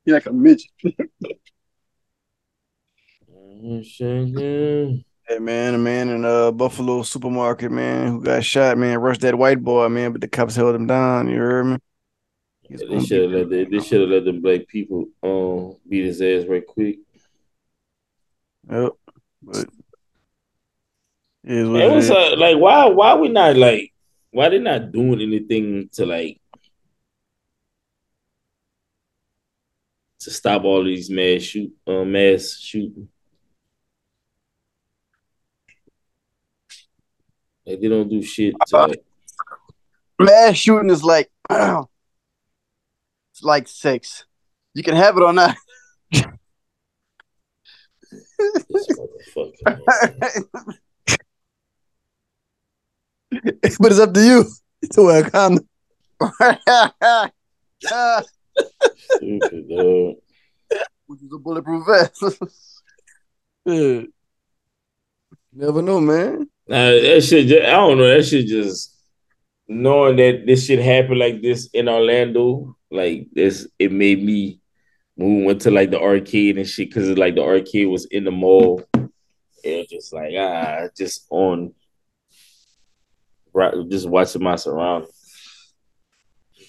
He 0.05 0.11
like 0.11 0.27
a 0.27 0.33
midget. 0.33 0.69
Hey 5.27 5.39
man, 5.39 5.73
a 5.73 5.77
man 5.77 6.09
in 6.09 6.25
a 6.25 6.51
Buffalo 6.51 7.01
supermarket, 7.01 7.71
man, 7.71 8.07
who 8.07 8.21
got 8.21 8.43
shot, 8.43 8.77
man, 8.77 8.97
rushed 8.97 9.21
that 9.21 9.37
white 9.37 9.63
boy, 9.63 9.87
man, 9.87 10.11
but 10.11 10.19
the 10.19 10.27
cops 10.27 10.55
held 10.55 10.75
him 10.75 10.85
down. 10.85 11.29
You 11.29 11.37
heard 11.37 11.65
me? 11.65 11.77
He's 12.67 12.81
They 12.81 12.99
should 12.99 13.21
have 13.21 13.31
let 13.31 13.49
the, 13.49 13.65
they 13.65 13.79
should 13.79 14.01
have 14.01 14.09
let 14.09 14.25
them 14.25 14.41
black 14.41 14.67
people 14.67 15.05
um 15.23 15.77
beat 15.87 16.05
his 16.05 16.21
ass 16.21 16.45
right 16.47 16.65
quick. 16.65 16.97
Yep. 18.69 18.91
But 19.41 19.65
it 21.45 21.67
Man, 21.67 21.81
it 21.81 21.95
was 21.95 22.09
is. 22.09 22.37
Like, 22.37 22.57
why 22.57 22.85
why 22.87 23.15
we 23.15 23.29
not 23.29 23.55
like 23.55 23.93
why 24.31 24.49
they 24.49 24.59
not 24.59 24.91
doing 24.91 25.21
anything 25.21 25.89
to 25.93 26.05
like 26.05 26.41
to 30.19 30.31
stop 30.31 30.63
all 30.63 30.83
these 30.83 31.09
mass 31.09 31.43
shoot 31.43 31.71
uh, 31.87 32.03
mass 32.03 32.57
shooting? 32.59 33.07
Like 37.65 37.79
they 37.79 37.87
don't 37.87 38.09
do 38.09 38.21
shit 38.21 38.55
to 38.67 38.77
uh-huh. 38.77 38.87
like 38.89 39.05
Mass 40.19 40.57
shooting 40.57 40.89
is 40.89 41.01
like 41.03 41.31
it's 41.49 41.87
like 43.41 43.67
sex. 43.67 44.25
You 44.73 44.83
can 44.83 44.95
have 44.95 45.17
it 45.17 45.23
or 45.23 45.33
not. 45.33 45.55
this 46.11 46.23
but 53.79 53.91
it's 53.91 53.99
up 53.99 54.13
to 54.13 54.21
you 54.21 54.45
to 54.91 55.01
wear 55.01 55.25
a 55.25 55.31
condom. 55.31 55.67
Stupid, 59.15 59.69
dog. 59.69 60.15
Which 61.05 61.21
is 61.21 61.31
a 61.33 61.37
bulletproof 61.37 61.85
vest. 61.85 62.23
Yeah. 63.65 64.01
Never 65.53 65.81
know, 65.81 66.01
man. 66.01 66.49
Nah, 66.67 66.91
that 66.91 67.23
shit. 67.23 67.47
Just, 67.47 67.63
I 67.63 67.71
don't 67.71 67.97
know. 67.97 68.07
That 68.07 68.23
shit 68.23 68.47
just 68.47 68.95
knowing 69.67 70.17
that 70.17 70.45
this 70.45 70.65
shit 70.65 70.79
happened 70.79 71.19
like 71.19 71.41
this 71.41 71.67
in 71.73 71.89
Orlando. 71.89 72.77
Like 72.91 73.27
this, 73.33 73.67
it 73.79 73.91
made 73.91 74.23
me 74.23 74.59
move 75.17 75.45
went 75.45 75.61
to 75.61 75.71
like 75.71 75.91
the 75.91 76.01
arcade 76.01 76.57
and 76.57 76.67
shit 76.67 76.89
because 76.89 77.09
like 77.17 77.35
the 77.35 77.43
arcade 77.43 77.87
was 77.87 78.05
in 78.05 78.23
the 78.23 78.31
mall. 78.31 78.83
It 79.63 79.77
was 79.77 79.87
just 79.87 80.13
like 80.13 80.33
ah, 80.37 80.87
just 80.95 81.25
on, 81.29 81.73
right, 83.53 83.73
just 83.89 84.07
watching 84.07 84.43
my 84.43 84.55
surroundings. 84.55 85.11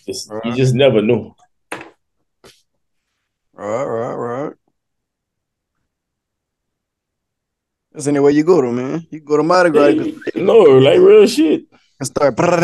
Just 0.07 0.30
you 0.44 0.54
just 0.54 0.74
never 0.74 1.02
knew. 1.02 1.35
Right, 3.52 3.85
right, 3.85 4.14
right. 4.14 4.52
That's 7.94 8.09
anywhere 8.09 8.33
you 8.33 8.42
go 8.42 8.61
to, 8.61 8.72
man. 8.72 9.07
You 9.09 9.20
go 9.20 9.37
to 9.37 9.44
Mardi 9.44 9.70
Gras, 9.70 9.87
you 9.87 10.20
No, 10.35 10.59
like 10.59 10.98
real 10.98 11.26
shit. 11.28 11.64
can 11.96 12.07
start. 12.07 12.37
Thought 12.37 12.61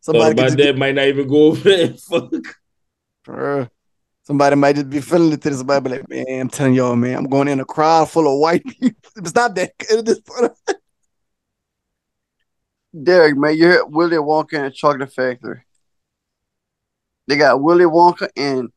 Somebody, 0.00 0.34
could 0.34 0.38
about 0.38 0.46
just 0.46 0.56
that 0.58 0.78
might 0.78 0.94
not 0.94 1.06
even 1.06 1.26
go 1.26 1.46
over 1.46 1.68
there. 1.68 1.88
Fuck. 2.08 2.32
be, 3.26 3.68
somebody 4.22 4.54
might 4.56 4.76
just 4.76 4.88
be 4.90 5.00
feeling 5.00 5.32
it 5.32 5.42
to 5.42 5.54
somebody, 5.54 5.82
be 5.82 5.90
like, 5.90 6.08
man, 6.08 6.40
I'm 6.42 6.48
telling 6.48 6.74
y'all, 6.74 6.94
man, 6.94 7.16
I'm 7.16 7.28
going 7.28 7.48
in 7.48 7.58
a 7.58 7.64
crowd 7.64 8.08
full 8.08 8.32
of 8.32 8.38
white 8.38 8.64
people. 8.64 8.96
Stop 9.24 9.56
that. 9.56 9.72
At 9.90 10.04
this 10.06 10.20
point, 10.20 10.52
Derek, 13.02 13.36
man, 13.36 13.56
you 13.56 13.66
heard 13.66 13.86
Willy 13.88 14.18
Wonka 14.18 14.52
and 14.52 14.66
the 14.66 14.70
Chocolate 14.70 15.12
Factory. 15.12 15.62
They 17.26 17.36
got 17.36 17.60
Willy 17.60 17.86
Wonka 17.86 18.28
and 18.36 18.70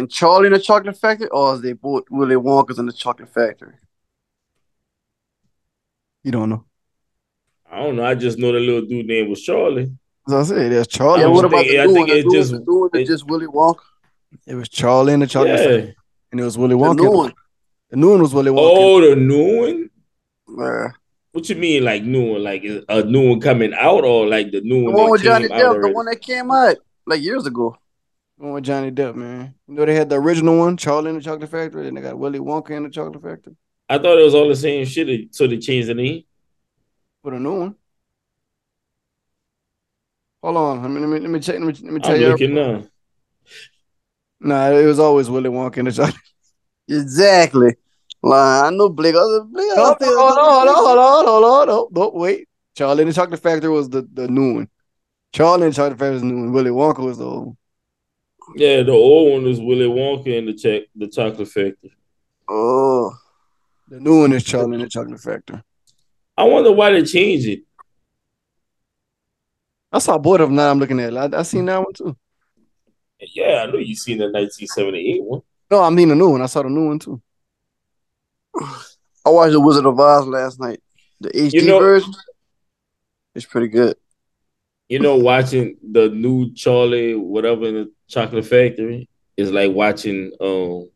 and 0.00 0.10
Charlie 0.10 0.46
in 0.46 0.52
the 0.52 0.58
Chocolate 0.58 0.96
Factory, 0.96 1.28
or 1.28 1.54
is 1.54 1.60
they 1.62 1.72
both 1.74 2.04
Willy 2.10 2.34
Wonkas 2.36 2.78
in 2.78 2.86
the 2.86 2.92
Chocolate 2.92 3.32
Factory? 3.32 3.74
You 6.24 6.32
don't 6.32 6.50
know. 6.50 6.64
I 7.70 7.78
don't 7.84 7.96
know. 7.96 8.04
I 8.04 8.14
just 8.14 8.38
know 8.38 8.52
the 8.52 8.58
little 8.58 8.82
dude 8.82 9.06
name 9.06 9.30
was 9.30 9.40
Charlie. 9.42 9.92
As 10.28 10.34
I 10.34 10.42
said, 10.42 10.72
there's 10.72 10.86
Charlie. 10.86 11.20
yeah, 11.22 11.26
what 11.28 11.44
about 11.44 11.58
thinking- 11.60 11.76
the 11.76 11.82
I 11.82 11.86
new 11.86 11.94
think 11.94 12.08
one? 12.08 12.16
The 12.16 12.18
it 12.20 12.26
new 12.26 12.32
just- 12.38 12.50
the 12.52 12.58
new 12.58 12.78
one 12.92 13.04
just 13.06 13.26
Willy 13.26 13.46
Wonka. 13.46 13.80
It 14.46 14.54
was 14.54 14.68
Charlie 14.68 15.12
in 15.12 15.20
the 15.20 15.26
chocolate 15.26 15.58
Yeah. 15.58 15.66
factory, 15.66 15.96
and 16.32 16.40
it 16.40 16.44
was 16.44 16.58
Willy 16.58 16.74
Wonka. 16.74 16.96
The 16.98 17.02
new 17.04 17.10
one. 17.10 17.32
The 17.90 17.96
new 17.96 18.10
one 18.10 18.22
was 18.22 18.34
Willy 18.34 18.50
Wonka. 18.50 18.58
Oh, 18.76 19.00
the 19.00 19.16
new 19.16 19.60
one. 19.60 19.90
Man. 20.48 20.92
What 21.32 21.48
you 21.48 21.54
mean, 21.56 21.84
like 21.84 22.02
new 22.02 22.32
one? 22.32 22.42
Like 22.42 22.64
a 22.88 23.02
new 23.04 23.30
one 23.30 23.40
coming 23.40 23.72
out, 23.74 24.04
or 24.04 24.26
like 24.26 24.50
the 24.50 24.60
new 24.62 24.80
The 24.84 24.90
one? 24.90 24.94
one 25.02 25.10
with 25.12 25.22
Johnny 25.22 25.48
Depp, 25.48 25.80
the 25.82 25.92
one 25.92 26.06
that 26.06 26.20
came 26.20 26.50
out 26.50 26.76
like 27.06 27.22
years 27.22 27.46
ago. 27.46 27.76
One 28.40 28.52
with 28.52 28.64
Johnny 28.64 28.90
Depp, 28.90 29.16
man. 29.16 29.54
You 29.68 29.74
know 29.74 29.84
they 29.84 29.94
had 29.94 30.08
the 30.08 30.16
original 30.16 30.58
one, 30.58 30.78
Charlie 30.78 31.10
in 31.10 31.16
the 31.16 31.22
Chocolate 31.22 31.50
Factory, 31.50 31.86
and 31.88 31.94
they 31.94 32.00
got 32.00 32.18
Willy 32.18 32.38
Wonka 32.38 32.70
in 32.70 32.84
the 32.84 32.88
Chocolate 32.88 33.22
Factory. 33.22 33.54
I 33.86 33.98
thought 33.98 34.18
it 34.18 34.24
was 34.24 34.34
all 34.34 34.48
the 34.48 34.56
same 34.56 34.86
shit, 34.86 35.34
so 35.34 35.46
they 35.46 35.58
changed 35.58 35.90
the 35.90 35.94
name. 35.94 36.24
For 37.22 37.34
a 37.34 37.38
new 37.38 37.58
one. 37.60 37.74
Hold 40.42 40.56
on, 40.56 40.82
let 40.82 40.90
me 40.90 41.00
let 41.00 41.08
me, 41.10 41.20
let 41.20 41.30
me 41.30 41.40
check. 41.40 41.56
Let 41.60 41.66
me, 41.66 41.72
let 41.84 41.92
me 41.92 42.00
tell 42.00 42.14
I'm 42.14 42.20
you. 42.22 42.28
looking 42.28 42.54
now. 42.54 42.82
Nah, 44.40 44.70
it 44.70 44.86
was 44.86 44.98
always 44.98 45.28
Willy 45.28 45.50
Wonka 45.50 45.76
and 45.76 45.88
the 45.88 45.92
Chocolate. 45.92 46.16
Exactly. 46.88 47.74
Like, 48.22 48.64
I 48.64 48.70
know 48.70 48.88
Blake. 48.88 49.16
Other 49.16 49.44
Blake. 49.44 49.68
Hold 49.74 49.98
on, 50.00 50.08
hold 50.08 50.38
on, 50.38 50.66
hold 50.66 50.68
on, 50.68 50.74
hold 50.76 50.98
on, 50.98 51.26
hold 51.26 51.44
on. 51.44 51.66
No, 51.68 51.88
no, 51.92 52.10
wait. 52.14 52.48
Charlie 52.74 53.02
in 53.02 53.08
the 53.08 53.14
Chocolate 53.14 53.40
Factory 53.40 53.68
was 53.68 53.90
the, 53.90 54.08
the 54.14 54.28
new 54.28 54.54
one. 54.54 54.68
Charlie 55.34 55.64
in 55.64 55.70
the 55.70 55.76
Chocolate 55.76 55.98
Factory 55.98 56.12
was 56.14 56.22
the 56.22 56.28
new 56.28 56.36
one. 56.38 56.52
Willy 56.52 56.70
Wonka 56.70 57.04
was 57.04 57.18
the 57.18 57.26
old. 57.26 57.46
one. 57.48 57.56
Yeah, 58.56 58.82
the 58.82 58.92
old 58.92 59.32
one 59.32 59.46
is 59.50 59.60
Willy 59.60 59.86
Wonka 59.86 60.36
and 60.38 60.48
the 60.48 60.54
check 60.54 60.82
the 60.94 61.08
Chocolate 61.08 61.48
Factory. 61.48 61.92
Oh, 62.48 63.12
The 63.88 64.00
new 64.00 64.20
one 64.22 64.32
is 64.32 64.44
Charlie 64.44 64.74
and 64.74 64.84
the 64.84 64.88
Chocolate 64.88 65.20
Factory. 65.20 65.62
I 66.36 66.44
wonder 66.44 66.72
why 66.72 66.90
they 66.92 67.02
changed 67.04 67.46
it. 67.48 67.60
I 69.92 69.98
saw 69.98 70.18
both 70.18 70.40
of 70.40 70.48
them. 70.48 70.56
Now 70.56 70.70
I'm 70.70 70.78
looking 70.78 71.00
at 71.00 71.12
it. 71.12 71.16
I, 71.34 71.38
I 71.38 71.42
seen 71.42 71.66
that 71.66 71.78
one 71.78 71.92
too. 71.92 72.16
Yeah, 73.34 73.64
I 73.66 73.70
know 73.70 73.78
you 73.78 73.94
seen 73.94 74.18
the 74.18 74.24
1978 74.24 75.22
one. 75.22 75.42
No, 75.70 75.82
I 75.82 75.90
mean 75.90 76.08
the 76.08 76.14
new 76.14 76.30
one. 76.30 76.42
I 76.42 76.46
saw 76.46 76.62
the 76.62 76.70
new 76.70 76.86
one 76.86 76.98
too. 76.98 77.20
I 78.56 79.28
watched 79.30 79.52
The 79.52 79.60
Wizard 79.60 79.86
of 79.86 79.98
Oz 80.00 80.26
last 80.26 80.60
night. 80.60 80.80
The 81.20 81.28
HD 81.30 81.52
You 81.62 81.66
know- 81.66 81.80
version. 81.80 82.12
It's 83.34 83.46
pretty 83.46 83.68
good. 83.68 83.96
You 84.88 84.98
know, 84.98 85.16
watching 85.16 85.76
the 85.88 86.08
new 86.08 86.52
Charlie, 86.52 87.14
whatever 87.14 87.66
in 87.66 87.74
the 87.74 87.92
Chocolate 88.10 88.44
Factory 88.44 89.08
is 89.36 89.52
like 89.52 89.72
watching 89.72 90.32
um 90.40 90.90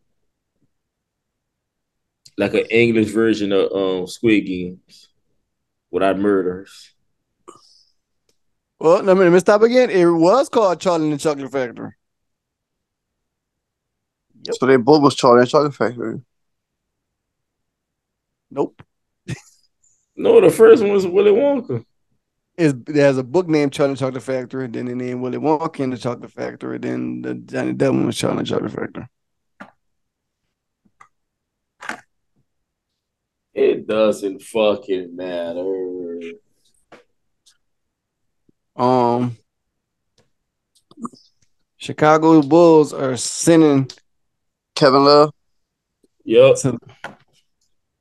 like 2.37 2.55
an 2.55 2.67
English 2.71 3.11
version 3.11 3.53
of 3.53 3.73
um 3.73 4.07
Squid 4.07 4.45
Games 4.47 5.09
without 5.91 6.19
murders. 6.19 6.93
Well, 8.81 9.03
let 9.03 9.17
me, 9.17 9.23
let 9.23 9.33
me 9.33 9.39
stop 9.39 9.63
again. 9.63 9.89
It 9.91 10.05
was 10.05 10.49
called 10.49 10.81
Charlie 10.81 11.05
and 11.05 11.15
the 11.15 11.19
Chocolate 11.19 11.53
Factory. 11.53 11.93
Yep. 14.43 14.57
So 14.59 14.67
they 14.67 14.77
both 14.77 15.01
was 15.01 15.15
Charlie 15.15 15.43
and 15.43 15.49
Chocolate 15.49 15.75
Factory. 15.75 16.21
Nope. 18.51 18.83
No, 20.17 20.41
the 20.41 20.51
first 20.51 20.83
one 20.83 20.93
was 20.93 21.07
Willy 21.07 21.31
Wonka. 21.31 21.85
It's, 22.57 22.75
there's 22.87 23.19
a 23.19 23.25
book 23.25 23.49
named 23.49 23.73
Charlie 23.73 23.97
Chocolate 23.97 24.23
Factory. 24.23 24.69
Then 24.69 24.87
they 24.87 24.95
named 24.95 25.21
Willy 25.21 25.39
Wonka 25.39 25.83
and 25.83 25.93
the 25.93 25.99
Chocolate 25.99 26.31
Factory. 26.31 26.79
Then 26.79 27.23
the 27.23 27.35
Johnny 27.35 27.73
one 27.73 28.07
was 28.07 28.17
Charlie 28.17 28.45
Chocolate 28.45 28.73
Factory. 28.73 29.07
It 33.55 33.87
doesn't 33.87 34.43
fucking 34.43 35.15
matter. 35.15 36.21
Um, 38.77 39.37
Chicago 41.77 42.43
Bulls 42.43 42.93
are 42.93 43.17
sending 43.17 43.91
Kevin 44.75 45.05
Love. 45.05 45.31
Yep. 46.25 46.57
to 46.57 46.79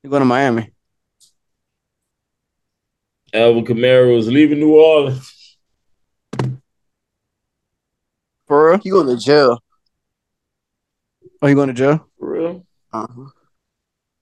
they're 0.02 0.10
going 0.10 0.22
to 0.22 0.26
Miami. 0.26 0.72
Alvin 3.34 3.65
Kamara 3.65 4.15
was 4.15 4.28
leaving 4.28 4.60
New 4.60 4.76
Orleans. 4.76 5.58
For 8.48 8.72
real? 8.72 8.80
He 8.80 8.89
going 8.91 9.08
to 9.08 9.17
jail. 9.17 9.60
Are 11.41 11.50
you 11.50 11.56
going 11.56 11.67
to 11.69 11.74
jail 11.74 12.08
For 12.19 12.30
real? 12.32 12.65
Uh-huh. 12.91 13.30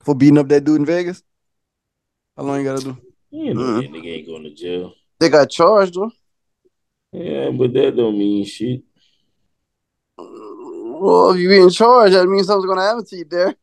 for 0.04 0.16
beating 0.16 0.38
up 0.38 0.48
that 0.48 0.64
dude 0.64 0.80
in 0.80 0.86
Vegas? 0.86 1.22
How 2.38 2.44
long 2.44 2.60
you 2.60 2.64
got 2.64 2.80
to 2.80 2.84
do? 2.86 2.98
You 3.32 3.54
know 3.54 3.62
Mhm. 3.62 3.90
nigga 3.90 4.06
ain't 4.18 4.28
going 4.28 4.44
to 4.44 4.54
jail. 4.54 4.94
They 5.20 5.30
got 5.30 5.50
charged 5.50 5.96
though. 5.96 6.12
Yeah, 7.12 7.50
but 7.52 7.74
that 7.74 7.96
don't 7.96 8.18
mean 8.18 8.46
shit. 8.46 8.84
Well, 10.18 11.32
if 11.32 11.38
you 11.40 11.52
in 11.52 11.70
charge, 11.70 12.12
that 12.12 12.28
means 12.28 12.48
something's 12.48 12.68
gonna 12.70 12.82
happen 12.88 13.06
to 13.06 13.18
you 13.18 13.26
there. 13.26 13.56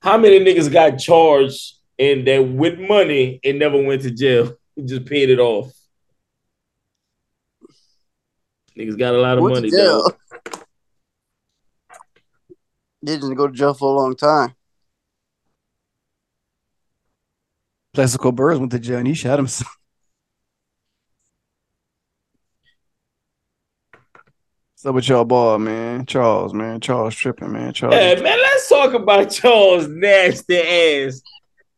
How 0.00 0.18
many 0.18 0.40
niggas 0.40 0.72
got 0.72 0.96
charged 0.98 1.74
and 1.98 2.26
that 2.26 2.38
with 2.40 2.78
money 2.78 3.40
it 3.42 3.56
never 3.56 3.82
went 3.82 4.02
to 4.02 4.10
jail? 4.10 4.54
Just 4.84 5.04
paid 5.06 5.28
it 5.30 5.38
off. 5.38 5.72
Niggas 8.76 8.98
got 8.98 9.14
a 9.14 9.18
lot 9.18 9.36
of 9.36 9.44
Went 9.44 9.56
money. 9.56 9.70
to 9.70 9.76
jail. 9.76 10.02
dog. 10.02 10.16
Didn't 13.04 13.34
go 13.34 13.48
to 13.48 13.52
jail 13.52 13.74
for 13.74 13.92
a 13.92 13.96
long 13.96 14.16
time. 14.16 14.54
Plaxico 17.92 18.32
Burress 18.32 18.58
went 18.58 18.72
to 18.72 18.78
jail 18.78 18.98
and 18.98 19.06
he 19.08 19.14
shot 19.14 19.38
himself. 19.38 19.76
So 24.74 24.90
with 24.90 25.08
y'all 25.08 25.24
ball, 25.24 25.60
man. 25.60 26.06
Charles, 26.06 26.52
man. 26.52 26.80
Charles 26.80 27.14
tripping, 27.14 27.52
man. 27.52 27.72
Charles. 27.72 27.94
Hey 27.94 28.20
man, 28.20 28.36
let's 28.36 28.68
talk 28.68 28.94
about 28.94 29.30
Charles 29.30 29.86
nasty 29.86 30.58
ass. 30.58 31.22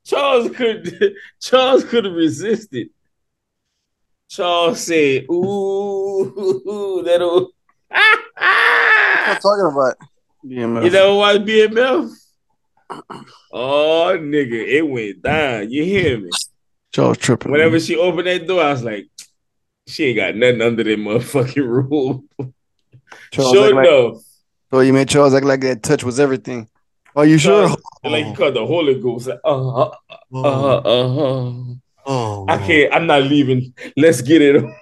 Charles 0.05 0.55
could 0.55 1.14
Charles 1.40 1.85
could 1.85 2.05
have 2.05 2.14
resisted. 2.14 2.90
Charles 4.29 4.81
said, 4.81 5.27
"Ooh, 5.31 7.03
that'll." 7.05 7.51
What 7.88 8.03
I'm 8.37 9.40
talking 9.40 9.73
about? 9.73 9.97
BMF. 10.45 10.85
You 10.85 10.90
never 10.90 11.14
watch 11.14 11.40
BMF? 11.43 12.11
Oh, 13.53 14.17
nigga, 14.19 14.67
it 14.69 14.83
went 14.83 15.23
down. 15.23 15.71
You 15.71 15.85
hear 15.85 16.19
me? 16.21 16.31
Charles 16.93 17.19
tripping. 17.19 17.51
Whenever 17.51 17.73
man. 17.73 17.81
she 17.81 17.97
opened 17.97 18.27
that 18.27 18.47
door, 18.47 18.62
I 18.62 18.73
was 18.73 18.85
like, 18.85 19.09
she 19.87 20.07
ain't 20.07 20.17
got 20.17 20.37
nothing 20.37 20.61
under 20.61 20.85
that 20.85 20.99
motherfucking 20.99 21.67
rule. 21.67 22.25
Charles 23.31 23.53
Sure 23.53 23.67
act 23.67 23.75
like, 23.75 23.87
so 23.87 24.23
oh, 24.73 24.81
you 24.81 24.93
made 24.93 25.09
Charles 25.09 25.35
act 25.35 25.47
like 25.47 25.61
that 25.61 25.83
touch 25.83 26.05
was 26.05 26.21
everything. 26.21 26.69
Are 27.16 27.27
you 27.27 27.38
sure? 27.38 27.68
Like 28.03 28.27
you 28.27 28.35
called 28.35 28.55
the 28.55 28.66
Holy 28.66 29.00
Ghost. 29.00 29.29
Like, 29.29 29.38
uh-huh, 29.44 29.90
Oh, 30.33 30.42
uh-huh, 30.42 30.77
uh-huh. 30.79 31.74
oh, 32.07 32.46
I 32.48 32.59
can't, 32.59 32.92
I'm 32.92 33.07
not 33.07 33.22
leaving. 33.22 33.72
Let's 33.96 34.20
get 34.20 34.42
it. 34.42 34.64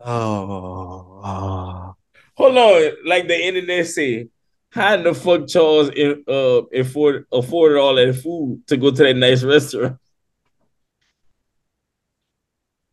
Oh, 0.00 1.20
oh. 1.24 1.96
Hold 2.34 2.56
on. 2.56 2.92
Like 3.04 3.26
the 3.26 3.36
internet 3.36 3.84
said, 3.88 4.28
how 4.70 4.94
in 4.94 5.02
the 5.02 5.12
fuck 5.12 5.48
Charles 5.48 5.88
in, 5.90 6.22
uh, 6.28 6.62
afford, 6.72 7.26
afforded 7.32 7.78
all 7.78 7.96
that 7.96 8.14
food 8.14 8.62
to 8.68 8.76
go 8.76 8.92
to 8.92 9.02
that 9.02 9.16
nice 9.16 9.42
restaurant? 9.42 9.98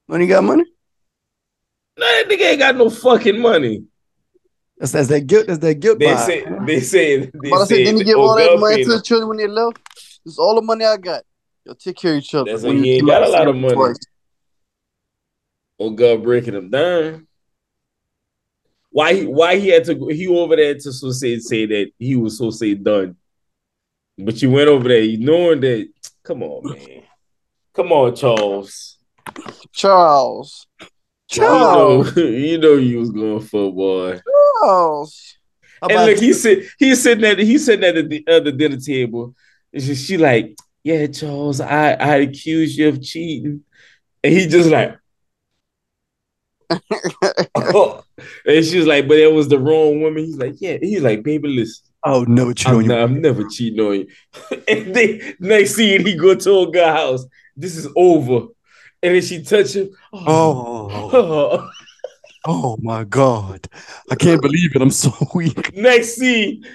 Money 0.07 0.25
got 0.25 0.43
money? 0.43 0.65
No, 1.97 2.05
that 2.05 2.25
nigga 2.27 2.49
ain't 2.49 2.59
got 2.59 2.75
no 2.75 2.89
fucking 2.89 3.39
money. 3.39 3.83
That's, 4.77 4.91
that's 4.91 5.07
that 5.07 5.21
guilt. 5.21 5.47
That's 5.47 5.59
that 5.59 5.75
guilt. 5.75 5.99
They 5.99 6.07
vibe, 6.07 6.25
say 6.25 6.45
they 6.65 6.79
say 6.81 7.17
they 7.17 7.49
But 7.49 7.53
I 7.53 7.59
said, 7.59 7.67
say 7.67 7.83
didn't 7.85 7.97
he 7.99 8.03
give 8.03 8.17
oh, 8.17 8.29
all 8.29 8.35
that 8.35 8.59
money 8.59 8.83
to 8.83 8.89
the 8.89 9.01
children 9.01 9.29
when 9.29 9.37
they 9.37 9.47
left? 9.47 9.79
This 10.25 10.37
all 10.37 10.55
the 10.55 10.61
money 10.61 10.85
I 10.85 10.97
got. 10.97 11.23
Yo, 11.63 11.73
take 11.73 11.95
care 11.97 12.13
of 12.13 12.19
each 12.19 12.35
other. 12.35 12.51
That's 12.51 12.63
When 12.63 12.77
why 12.77 12.83
he 12.83 12.89
you 12.89 12.95
ain't 12.97 13.07
got 13.07 13.23
a 13.23 13.29
lot 13.29 13.47
of 13.47 13.55
money. 13.55 13.73
twice. 13.73 13.97
Oh 15.79 15.89
God, 15.91 16.23
breaking 16.23 16.53
him 16.53 16.69
down. 16.69 17.27
Why 18.91 19.13
he 19.13 19.25
why 19.25 19.57
he 19.57 19.69
had 19.69 19.85
to 19.85 20.07
he 20.07 20.27
over 20.27 20.55
there 20.55 20.73
to 20.73 20.91
so 20.91 21.11
say 21.11 21.37
say 21.39 21.65
that 21.65 21.91
he 21.99 22.15
was 22.15 22.37
so 22.37 22.49
say 22.49 22.73
done. 22.73 23.15
But 24.17 24.41
you 24.41 24.51
went 24.51 24.69
over 24.69 24.87
there, 24.87 25.01
you 25.01 25.19
knowing 25.19 25.61
that 25.61 25.89
come 26.23 26.43
on, 26.43 26.71
man. 26.71 27.03
Come 27.73 27.91
on, 27.91 28.15
Charles. 28.15 28.97
Charles. 29.73 30.67
You 31.33 31.41
know, 31.41 32.05
you 32.15 32.57
know 32.57 32.75
you 32.75 32.99
was 32.99 33.11
going 33.11 33.41
for 33.41 33.73
boy. 33.73 34.21
Charles. 34.61 35.37
How 35.81 35.87
And 35.87 36.05
look, 36.05 36.19
he 36.19 36.33
sit 36.33 36.65
he's 36.77 37.01
sitting 37.01 37.25
at 37.25 37.39
he's 37.39 37.65
sitting 37.65 37.83
at 37.83 38.09
the 38.09 38.23
other 38.27 38.51
dinner 38.51 38.77
table. 38.77 39.35
And 39.73 39.83
she, 39.83 39.95
she 39.95 40.17
like, 40.17 40.55
yeah, 40.83 41.07
Charles, 41.07 41.59
I 41.59 41.93
I 41.93 42.15
accuse 42.17 42.77
you 42.77 42.89
of 42.89 43.01
cheating. 43.01 43.63
And 44.23 44.33
he 44.33 44.47
just 44.47 44.69
like, 44.69 44.97
oh. 47.55 48.01
and 48.45 48.65
she 48.65 48.77
was 48.77 48.87
like, 48.87 49.07
but 49.07 49.17
it 49.17 49.31
was 49.31 49.49
the 49.49 49.59
wrong 49.59 50.01
woman. 50.01 50.23
He's 50.23 50.37
like, 50.37 50.55
yeah. 50.59 50.77
He's 50.81 51.01
like, 51.01 51.23
baby, 51.23 51.49
listen, 51.49 51.85
oh 52.03 52.23
no, 52.23 52.53
cheat 52.53 52.67
I'm, 52.67 52.77
on 52.77 52.87
not, 52.87 52.95
you. 52.95 53.03
I'm 53.03 53.21
never 53.21 53.43
cheating 53.49 53.79
on 53.85 53.93
you. 53.95 54.07
and 54.67 54.95
then 54.95 55.35
next 55.39 55.75
scene, 55.75 56.05
he 56.05 56.15
go 56.15 56.35
to 56.35 56.59
a 56.59 56.71
girl 56.71 56.93
house. 56.93 57.25
This 57.55 57.75
is 57.75 57.87
over. 57.95 58.47
And 59.05 59.13
then 59.15 59.21
she 59.21 59.43
touch 59.43 59.73
him. 59.73 59.89
Oh, 60.13 60.89
Oh. 61.13 61.69
oh 62.47 62.77
my 62.81 63.03
God! 63.03 63.67
I 64.09 64.15
can't 64.15 64.41
believe 64.41 64.75
it. 64.75 64.81
I'm 64.81 64.89
so 64.91 65.11
weak. 65.35 65.75
Next 65.75 66.15
scene. 66.15 66.65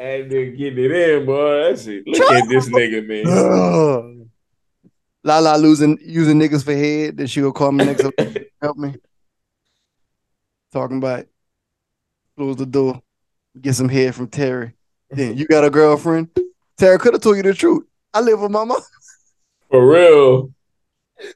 And 0.00 0.30
then 0.30 0.56
getting 0.56 0.84
it 0.84 0.90
in, 0.92 1.26
boy. 1.26 1.62
That's 1.64 1.86
it. 1.86 2.04
Look 2.06 2.30
at 2.30 2.48
this 2.48 2.68
nigga, 2.68 3.04
man. 3.06 4.30
Lala 5.24 5.58
losing 5.58 5.98
using 6.00 6.38
niggas 6.38 6.64
for 6.64 6.72
head. 6.74 7.16
Then 7.16 7.26
she 7.26 7.42
will 7.42 7.52
call 7.52 7.72
me 7.72 7.84
next. 7.84 8.06
Help 8.62 8.76
me. 8.76 8.94
Talking 10.72 10.98
about 10.98 11.26
close 12.36 12.56
the 12.56 12.66
door, 12.66 13.02
get 13.60 13.74
some 13.74 13.88
head 13.88 14.14
from 14.14 14.28
Terry. 14.28 14.74
Then 15.10 15.36
you 15.36 15.46
got 15.46 15.64
a 15.64 15.70
girlfriend. 15.70 16.28
Tara 16.76 16.98
could 16.98 17.14
have 17.14 17.22
told 17.22 17.36
you 17.36 17.42
the 17.42 17.54
truth. 17.54 17.84
I 18.12 18.20
live 18.20 18.40
with 18.40 18.50
my 18.50 18.64
mom. 18.64 18.80
For 19.70 19.86
real. 19.86 20.52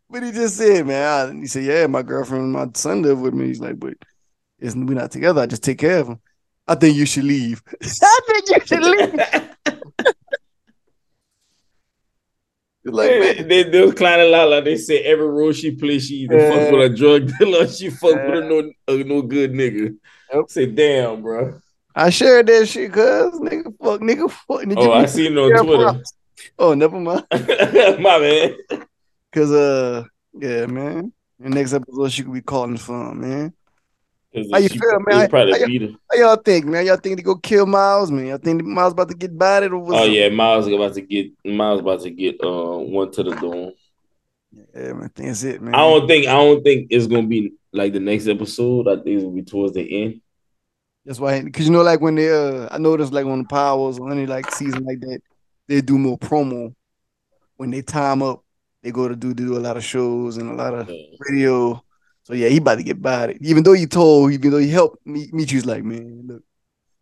But 0.09 0.23
he 0.23 0.31
just 0.31 0.57
said, 0.57 0.87
man, 0.87 1.37
I, 1.37 1.41
he 1.41 1.47
said, 1.47 1.65
yeah, 1.65 1.87
my 1.87 2.03
girlfriend 2.03 2.45
and 2.45 2.53
my 2.53 2.69
son 2.75 3.03
live 3.03 3.21
with 3.21 3.35
me. 3.35 3.47
He's 3.47 3.61
like, 3.61 3.79
but 3.81 3.95
isn't 4.61 4.87
we 4.87 4.95
not 4.95 5.11
together? 5.11 5.41
I 5.41 5.47
just 5.47 5.65
take 5.65 5.79
care 5.79 5.99
of 5.99 6.09
him. 6.09 6.21
I 6.69 6.77
think 6.77 6.97
you 6.97 7.05
should 7.05 7.25
leave. 7.25 7.63
I 7.83 8.21
think 8.27 8.49
you 8.49 8.61
should 8.65 8.83
leave. 8.83 9.15
like, 12.85 13.09
They, 13.11 13.21
man, 13.35 13.49
they, 13.49 13.63
those 13.65 13.95
Klein 13.95 14.31
Lala, 14.31 14.63
they 14.63 14.77
say 14.77 15.03
every 15.03 15.27
role 15.27 15.53
she 15.53 15.73
plays, 15.73 16.07
she 16.07 16.15
either 16.15 16.39
fuck 16.39 16.71
with 16.73 16.93
a 16.93 16.97
drug 16.97 17.33
dealer, 17.39 17.65
or 17.65 17.69
she 17.69 17.91
fuck 17.91 18.15
Yeah. 18.15 18.31
with 18.31 18.45
a 18.45 18.49
no, 18.49 18.73
a 18.89 19.05
no 19.05 19.23
good 19.23 19.53
nigga. 19.53 19.97
Yep. 20.33 20.45
Say, 20.49 20.67
damn, 20.67 21.23
bro. 21.23 21.61
I 21.95 22.11
shared 22.11 22.47
that 22.47 22.67
shit, 22.69 22.93
cuz 22.93 23.39
nigga, 23.41 23.65
fuck, 23.83 24.01
nigga, 24.01 24.31
fuck. 24.31 24.61
Did 24.67 24.79
Oh, 24.79 24.93
I 24.93 25.07
seen 25.07 25.33
it 25.33 25.39
on 25.39 25.65
Twitter. 25.65 26.03
Oh, 26.59 26.75
never 26.75 26.99
mind. 26.99 27.25
My 28.01 28.19
man. 28.19 28.57
Cause 29.33 29.53
uh, 29.53 30.05
yeah, 30.39 30.67
man. 30.67 31.13
The 31.39 31.49
next 31.51 31.73
episode 31.73 32.13
she 32.13 32.23
could 32.23 32.33
be 32.33 32.41
calling 32.41 32.77
from, 32.77 33.21
man. 33.21 33.53
How 34.51 34.59
you 34.59 34.69
feel, 34.71 34.99
man? 35.07 35.21
How- 35.21 35.27
probably 35.29 35.53
how 35.53 35.87
her. 35.87 35.95
How 36.11 36.19
y'all 36.19 36.37
think, 36.37 36.65
man? 36.65 36.87
Y'all 36.87 36.97
think 36.97 37.17
they 37.17 37.23
go 37.23 37.37
kill 37.37 37.67
Miles, 37.67 38.11
man? 38.11 38.27
Y'all 38.27 38.39
think 38.39 38.63
Miles 38.65 38.93
about 38.95 39.09
to 39.11 39.15
get 39.15 39.37
bodied 39.37 39.73
or 39.73 39.79
what's 39.79 40.01
Oh 40.01 40.05
yeah, 40.05 40.29
Miles 40.31 40.67
about 40.67 40.95
to 40.95 41.01
get 41.03 41.31
Miles 41.45 41.81
about 41.81 42.01
to 42.03 42.11
get 42.11 42.37
uh 42.43 42.79
one 42.79 43.11
to 43.13 43.23
the 43.23 43.35
dome. 43.35 43.73
Yeah, 44.75 44.93
man. 44.95 45.05
I 45.05 45.09
think 45.09 45.29
that's 45.29 45.43
it, 45.43 45.61
man. 45.61 45.75
I 45.75 45.79
don't 45.79 46.07
think 46.07 46.27
I 46.27 46.33
don't 46.33 46.63
think 46.63 46.89
it's 46.91 47.07
gonna 47.07 47.27
be 47.27 47.53
like 47.73 47.93
the 47.93 48.01
next 48.01 48.27
episode. 48.27 48.89
I 48.89 48.95
think 48.97 49.09
it's 49.09 49.25
gonna 49.25 49.35
be 49.35 49.43
towards 49.43 49.75
the 49.75 50.03
end. 50.05 50.21
That's 51.05 51.19
why, 51.19 51.43
because 51.43 51.67
you 51.67 51.73
know, 51.73 51.83
like 51.83 52.01
when 52.01 52.15
they, 52.15 52.31
uh, 52.31 52.69
I 52.71 52.79
noticed 52.79 53.13
like 53.13 53.27
on 53.27 53.41
the 53.41 53.49
Powers 53.49 53.99
or 53.99 54.11
any 54.11 54.27
like 54.27 54.51
season 54.53 54.85
like 54.85 55.01
that, 55.01 55.21
they 55.69 55.81
do 55.81 55.99
more 55.99 56.19
promo 56.19 56.75
when 57.57 57.71
they 57.71 57.83
time 57.83 58.23
up. 58.23 58.45
They 58.83 58.91
go 58.91 59.09
to 59.09 59.15
do 59.17 59.33
do 59.35 59.57
a 59.57 59.61
lot 59.61 59.77
of 59.77 59.85
shows 59.85 60.37
and 60.37 60.51
a 60.51 60.55
lot 60.55 60.75
of 60.75 60.91
radio. 61.29 61.83
So 62.25 62.35
yeah, 62.35 62.49
he 62.49 62.59
about 62.59 62.77
to 62.77 62.83
get 62.83 63.01
by 63.01 63.27
it. 63.27 63.39
Even 63.41 63.63
though 63.63 63.73
he 63.73 63.87
told, 63.87 64.33
even 64.33 64.51
though 64.51 64.59
he 64.59 64.69
helped 64.69 65.05
me, 65.07 65.29
Michi's 65.33 65.67
like, 65.67 65.85
man, 65.85 66.23
look, 66.27 66.43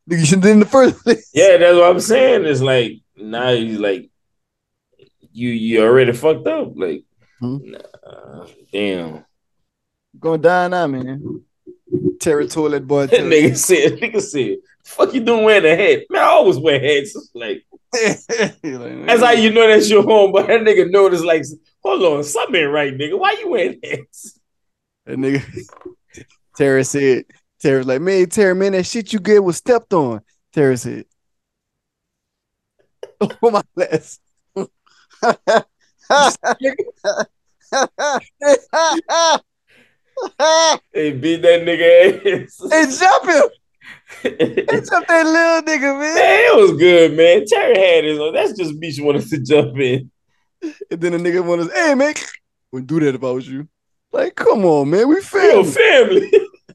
nigga, 0.09 0.21
you 0.21 0.27
should 0.27 0.37
have 0.37 0.43
did 0.43 0.53
in 0.53 0.61
the 0.61 0.67
first 0.67 0.99
place. 1.03 1.31
Yeah, 1.33 1.57
that's 1.57 1.77
what 1.77 1.91
I'm 1.91 2.01
saying. 2.01 2.45
It's 2.45 2.61
like 2.61 3.01
now 3.17 3.53
he's 3.53 3.79
like 3.79 4.11
you 5.33 5.51
you 5.51 5.83
already 5.83 6.13
fucked 6.13 6.47
up. 6.47 6.73
Like 6.75 7.05
Hmm. 7.41 7.57
nah, 7.63 8.47
damn. 8.71 9.25
Gonna 10.19 10.39
die 10.39 10.69
now, 10.69 10.87
man. 10.87 11.43
Terry 12.21 12.47
toilet 12.49 12.87
boy. 12.87 13.07
That 13.07 13.21
nigga 13.21 13.57
said, 13.57 13.99
nigga 13.99 14.21
said, 14.21 14.57
fuck 14.85 15.13
you 15.15 15.21
doing 15.21 15.45
wearing 15.45 15.65
a 15.65 15.77
hat? 15.77 16.05
Man, 16.11 16.23
I 16.23 16.27
always 16.27 16.59
wear 16.59 16.81
hats. 16.81 17.17
It's 17.17 17.31
like 17.35 17.65
like, 18.63 19.07
that's 19.07 19.23
how 19.23 19.33
you 19.33 19.51
know 19.51 19.67
that's 19.67 19.91
your 19.91 20.03
home, 20.03 20.33
but 20.33 20.47
that 20.47 20.61
nigga 20.61 20.91
noticed 20.91 21.25
like, 21.25 21.45
hold 21.83 22.03
on, 22.03 22.25
something 22.25 22.67
right, 22.67 22.97
nigga. 22.97 23.19
Why 23.19 23.33
you 23.33 23.51
wearing 23.51 23.81
hats? 23.83 24.39
That 25.07 25.19
nigga 25.19 25.43
Terry 26.57 26.85
said, 26.85 27.25
Terry's 27.61 27.87
like, 27.87 28.01
man, 28.01 28.27
Terry, 28.29 28.55
man, 28.55 28.73
that 28.73 28.87
shit 28.87 29.13
you 29.13 29.19
get 29.19 29.43
was 29.43 29.57
stepped 29.57 29.93
on. 29.93 30.21
Terry 30.53 30.77
said. 30.77 31.05
Oh 33.21 33.51
my 33.51 33.63
last. 33.77 34.21
Hey, 40.92 41.12
beat 41.12 41.42
that 41.42 41.62
nigga 41.62 42.44
ass. 42.44 42.61
Hey, 42.70 42.85
jump 42.98 43.24
him! 43.24 43.50
Hey, 44.22 44.64
Man, 44.68 44.85
jump 44.90 45.06
that 45.06 45.26
little 45.26 45.62
nigga, 45.62 45.98
man. 46.00 46.16
it 46.16 46.56
was 46.56 46.78
good, 46.78 47.16
man. 47.16 47.44
Terry 47.46 47.78
had 47.78 48.04
his 48.04 48.18
own. 48.18 48.35
That's 48.35 48.52
just 48.52 48.78
Beach 48.80 49.00
wanted 49.00 49.26
to 49.28 49.38
jump 49.38 49.78
in. 49.78 50.11
And 50.62 51.00
then 51.00 51.12
the 51.12 51.18
nigga 51.18 51.44
wanted, 51.44 51.68
to, 51.68 51.74
hey 51.74 51.94
man, 51.94 52.14
wouldn't 52.70 52.88
do 52.88 53.00
that 53.00 53.14
if 53.14 53.24
I 53.24 53.30
was 53.30 53.48
you. 53.48 53.68
Like, 54.12 54.35
come 54.35 54.64
on, 54.64 54.90
man, 54.90 55.09
we 55.09 55.20
family. 55.20 55.70
family. 55.70 56.30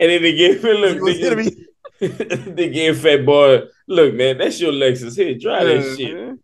and 0.00 0.10
then 0.10 0.22
they 0.22 0.34
gave 0.34 0.64
him 0.64 0.76
look, 0.76 0.98
nigga, 0.98 2.56
they 2.56 2.70
gave 2.70 2.98
fat 2.98 3.24
boy, 3.24 3.62
look, 3.86 4.14
man, 4.14 4.38
that's 4.38 4.60
your 4.60 4.72
Lexus. 4.72 5.16
Here, 5.16 5.38
try 5.38 5.64
that 5.64 5.76
uh, 5.76 5.96
shit. 5.96 6.14
man. 6.14 6.40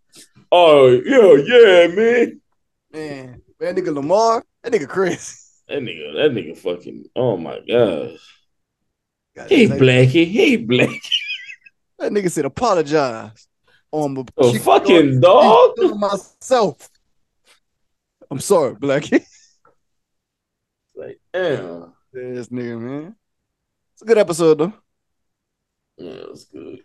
Oh, 0.50 0.90
yeah, 0.90 1.34
yeah, 1.46 1.86
man. 1.88 2.40
Man, 2.92 3.42
that 3.58 3.74
nigga 3.74 3.94
Lamar, 3.94 4.44
that 4.62 4.72
nigga 4.72 4.88
crazy. 4.88 5.41
That 5.72 5.80
nigga, 5.80 6.12
that 6.16 6.32
nigga 6.32 6.54
fucking, 6.58 7.06
oh 7.16 7.38
my 7.38 7.58
gosh. 7.66 8.18
God, 9.34 9.48
Hey, 9.48 9.66
like, 9.68 9.80
Blackie. 9.80 10.30
Hey, 10.30 10.58
Blackie. 10.62 11.00
that 11.98 12.12
nigga 12.12 12.30
said 12.30 12.44
apologize 12.44 13.48
on 13.90 14.12
my 14.12 14.24
Oh, 14.36 14.52
fucking 14.58 15.20
dog. 15.20 15.72
myself. 15.96 16.90
I'm 18.30 18.38
sorry, 18.40 18.74
Blackie. 18.74 19.24
Like, 20.94 21.18
damn. 21.32 21.94
This 22.12 22.48
nigga, 22.48 22.78
man. 22.78 23.16
It's 23.94 24.02
a 24.02 24.04
good 24.04 24.18
episode 24.18 24.58
though. 24.58 24.72
Yeah, 25.96 26.10
it 26.10 26.30
was 26.30 26.44
good. 26.44 26.80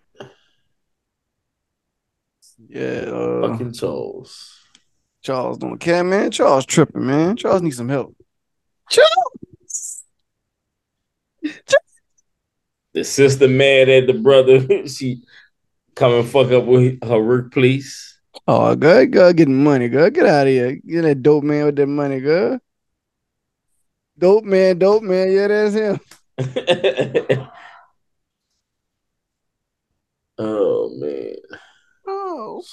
Yeah, 2.70 3.12
uh, 3.12 3.50
Fucking 3.50 3.74
Charles. 3.74 4.60
Charles 5.22 5.58
don't 5.58 5.78
care, 5.78 6.06
man. 6.06 6.32
Charles 6.32 6.66
tripping, 6.66 7.06
man. 7.06 7.36
Charles 7.36 7.62
needs 7.62 7.76
some 7.78 7.90
help. 7.90 8.16
Charles. 8.90 10.04
The 12.94 13.04
sister 13.04 13.48
mad 13.48 13.90
at 13.90 14.08
the 14.08 14.14
brother. 14.14 14.88
she 14.88 15.24
come 15.96 16.14
and 16.14 16.28
fuck 16.28 16.52
up 16.52 16.66
with 16.66 17.04
her 17.04 17.22
workplace. 17.22 18.20
Oh, 18.48 18.76
good, 18.76 19.12
good, 19.12 19.38
getting 19.38 19.64
money, 19.64 19.90
good. 19.90 20.14
Get 20.14 20.26
out 20.26 20.48
of 20.48 20.54
here. 20.54 20.76
Get 20.76 21.02
that 21.04 21.22
dope 21.22 21.44
man 21.44 21.66
with 21.66 21.76
that 21.76 21.88
money, 21.88 22.20
good. 22.20 22.60
Dope 24.18 24.46
man, 24.46 24.80
dope 24.80 25.04
man. 25.04 25.32
Yeah, 25.32 25.48
that's 25.48 25.76
him. 25.76 26.00
oh 30.38 30.90
man. 30.98 31.36
Oh. 32.08 32.64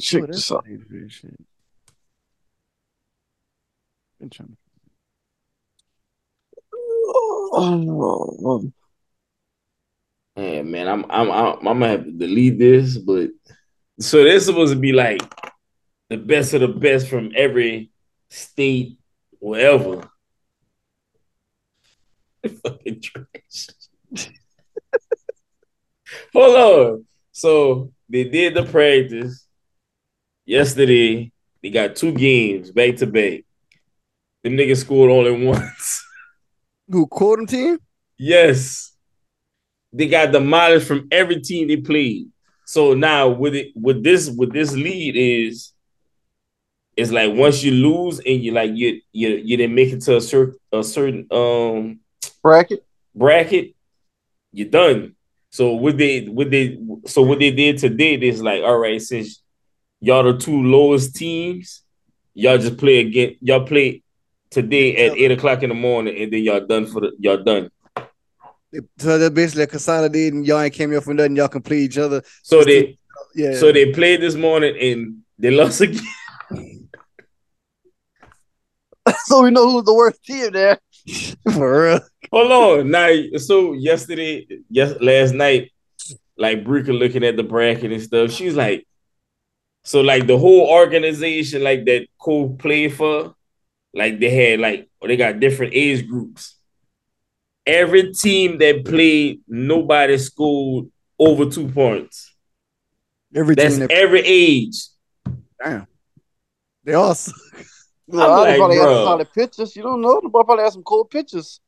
Check 0.00 0.22
that's 0.26 0.48
this 0.48 0.52
out. 0.52 0.66
Shit. 4.30 4.46
Oh, 7.54 8.72
Yeah, 10.36 10.62
man, 10.62 10.88
I'm 10.88 11.04
I'm 11.10 11.30
I'm, 11.30 11.58
I'm 11.58 11.64
gonna 11.64 11.88
have 11.88 12.04
to 12.04 12.12
delete 12.12 12.58
this, 12.58 12.96
but 12.96 13.30
so 14.00 14.24
this 14.24 14.46
supposed 14.46 14.72
to 14.72 14.78
be 14.78 14.92
like 14.92 15.20
the 16.08 16.16
best 16.16 16.54
of 16.54 16.60
the 16.62 16.68
best 16.68 17.08
from 17.08 17.32
every 17.34 17.90
state, 18.30 18.98
wherever. 19.40 20.08
Fucking 22.64 23.00
trash. 23.02 23.68
Hold 26.32 26.56
on. 26.56 27.06
So 27.32 27.92
they 28.08 28.24
did 28.24 28.54
the 28.54 28.64
practice 28.64 29.46
yesterday. 30.44 31.32
They 31.62 31.70
got 31.70 31.96
two 31.96 32.12
games 32.12 32.70
back 32.70 32.96
to 32.96 33.06
back. 33.06 33.44
Them 34.42 34.56
niggas 34.56 34.78
scored 34.78 35.10
only 35.10 35.44
once. 35.46 36.04
Who 36.88 37.06
quote 37.06 37.48
team? 37.48 37.78
Yes. 38.18 38.92
They 39.92 40.08
got 40.08 40.32
demolished 40.32 40.86
from 40.86 41.08
every 41.10 41.40
team 41.40 41.68
they 41.68 41.76
played. 41.76 42.28
So 42.64 42.94
now 42.94 43.28
with 43.28 43.54
it 43.54 43.72
with 43.74 44.02
this 44.02 44.30
with 44.30 44.52
this 44.52 44.72
lead 44.72 45.14
is 45.16 45.72
it's 46.96 47.10
like 47.10 47.32
once 47.34 47.62
you 47.62 47.72
lose 47.72 48.18
and 48.20 48.42
you 48.42 48.52
like 48.52 48.70
you 48.74 49.00
you 49.12 49.28
you 49.30 49.56
didn't 49.56 49.74
make 49.74 49.92
it 49.92 50.00
to 50.02 50.16
a 50.16 50.20
certain 50.20 50.54
a 50.72 50.82
certain 50.82 51.26
um 51.30 52.00
bracket. 52.42 52.84
bracket, 53.14 53.74
you're 54.52 54.68
done. 54.68 55.14
So 55.50 55.72
what 55.74 55.98
they 55.98 56.26
what 56.26 56.50
they 56.50 56.78
so 57.06 57.22
what 57.22 57.38
they 57.38 57.50
did 57.50 57.78
today 57.78 58.14
is 58.14 58.42
like, 58.42 58.62
all 58.62 58.78
right, 58.78 59.00
since 59.00 59.42
y'all 60.00 60.22
the 60.22 60.38
two 60.38 60.62
lowest 60.62 61.14
teams, 61.14 61.82
y'all 62.34 62.58
just 62.58 62.78
play 62.78 63.00
again. 63.00 63.36
Y'all 63.40 63.66
play 63.66 64.01
today 64.52 64.96
at 65.06 65.16
eight 65.16 65.32
o'clock 65.32 65.62
in 65.62 65.70
the 65.70 65.74
morning, 65.74 66.16
and 66.22 66.32
then 66.32 66.42
y'all 66.42 66.64
done 66.64 66.86
for 66.86 67.00
the 67.00 67.12
y'all 67.18 67.42
done. 67.42 67.70
So 68.98 69.18
they're 69.18 69.30
basically 69.30 69.64
a 69.64 69.66
consolidating. 69.66 70.44
Y'all 70.44 70.60
ain't 70.60 70.72
came 70.72 70.90
here 70.90 71.00
for 71.00 71.12
nothing. 71.12 71.36
Y'all 71.36 71.48
can 71.48 71.62
play 71.62 71.78
each 71.78 71.98
other. 71.98 72.22
So 72.42 72.64
they 72.64 72.98
Yeah. 73.34 73.54
so 73.54 73.72
they 73.72 73.92
played 73.92 74.22
this 74.22 74.34
morning 74.34 74.76
and 74.80 75.18
they 75.38 75.50
lost 75.50 75.80
again. 75.80 76.02
so 79.24 79.42
we 79.42 79.50
know 79.50 79.70
who's 79.70 79.84
the 79.84 79.94
worst 79.94 80.24
team 80.24 80.52
there. 80.52 80.78
For 81.52 81.82
real. 81.82 82.00
Hold 82.30 82.52
on. 82.52 82.90
Now, 82.90 83.10
so 83.36 83.72
yesterday, 83.72 84.46
yes, 84.70 84.94
last 85.00 85.34
night, 85.34 85.72
like 86.36 86.64
Brika 86.64 86.96
looking 86.96 87.24
at 87.24 87.36
the 87.36 87.42
bracket 87.42 87.92
and 87.92 88.02
stuff, 88.02 88.30
she's 88.30 88.54
like, 88.54 88.86
so 89.84 90.00
like 90.00 90.26
the 90.26 90.38
whole 90.38 90.68
organization, 90.68 91.62
like 91.62 91.84
that 91.86 92.06
Cole 92.18 92.56
played 92.56 92.94
for, 92.94 93.34
like 93.94 94.18
they 94.18 94.30
had 94.30 94.60
like 94.60 94.88
or 95.00 95.08
they 95.08 95.16
got 95.16 95.40
different 95.40 95.74
age 95.74 96.08
groups. 96.08 96.56
Every 97.66 98.12
team 98.12 98.58
that 98.58 98.84
played, 98.84 99.40
nobody 99.46 100.18
scored 100.18 100.86
over 101.18 101.46
two 101.46 101.68
points. 101.68 102.34
Every 103.34 103.54
That's 103.54 103.74
team 103.76 103.86
that, 103.86 103.92
every 103.92 104.20
age. 104.20 104.88
damn. 105.62 105.86
They 106.84 106.94
all 106.94 107.14
suck. 107.14 107.36
No, 108.08 108.20
I'm 108.20 108.30
I 108.30 108.42
like, 108.42 108.56
probably 108.58 108.76
got 108.76 108.84
bro. 108.84 108.94
some 108.94 109.04
solid 109.04 109.32
pictures. 109.32 109.76
You 109.76 109.82
don't 109.82 110.00
know. 110.00 110.20
The 110.20 110.28
boy 110.28 110.42
probably 110.42 110.64
had 110.64 110.72
some 110.72 110.82
cool 110.82 111.04
pictures. 111.04 111.60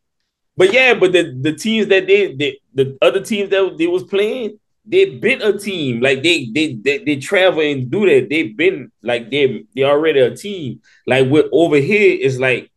But 0.56 0.72
yeah, 0.72 0.94
but 0.94 1.12
the, 1.12 1.36
the 1.40 1.52
teams 1.52 1.86
that 1.88 2.06
they, 2.06 2.34
they 2.34 2.58
the 2.74 2.98
other 3.00 3.20
teams 3.22 3.50
that 3.50 3.76
they 3.78 3.86
was 3.86 4.02
playing, 4.04 4.58
they 4.86 5.16
been 5.16 5.42
a 5.42 5.58
team. 5.58 6.00
Like 6.00 6.22
they 6.22 6.46
they 6.52 6.74
they, 6.74 6.98
they 6.98 7.16
travel 7.16 7.60
and 7.60 7.90
do 7.90 8.06
that. 8.06 8.28
They've 8.28 8.56
been 8.56 8.92
like 9.02 9.30
they 9.30 9.64
they 9.74 9.84
already 9.84 10.20
a 10.20 10.36
team. 10.36 10.80
Like 11.06 11.28
with 11.30 11.46
over 11.52 11.76
here, 11.76 12.18
it's 12.20 12.38
like 12.38 12.70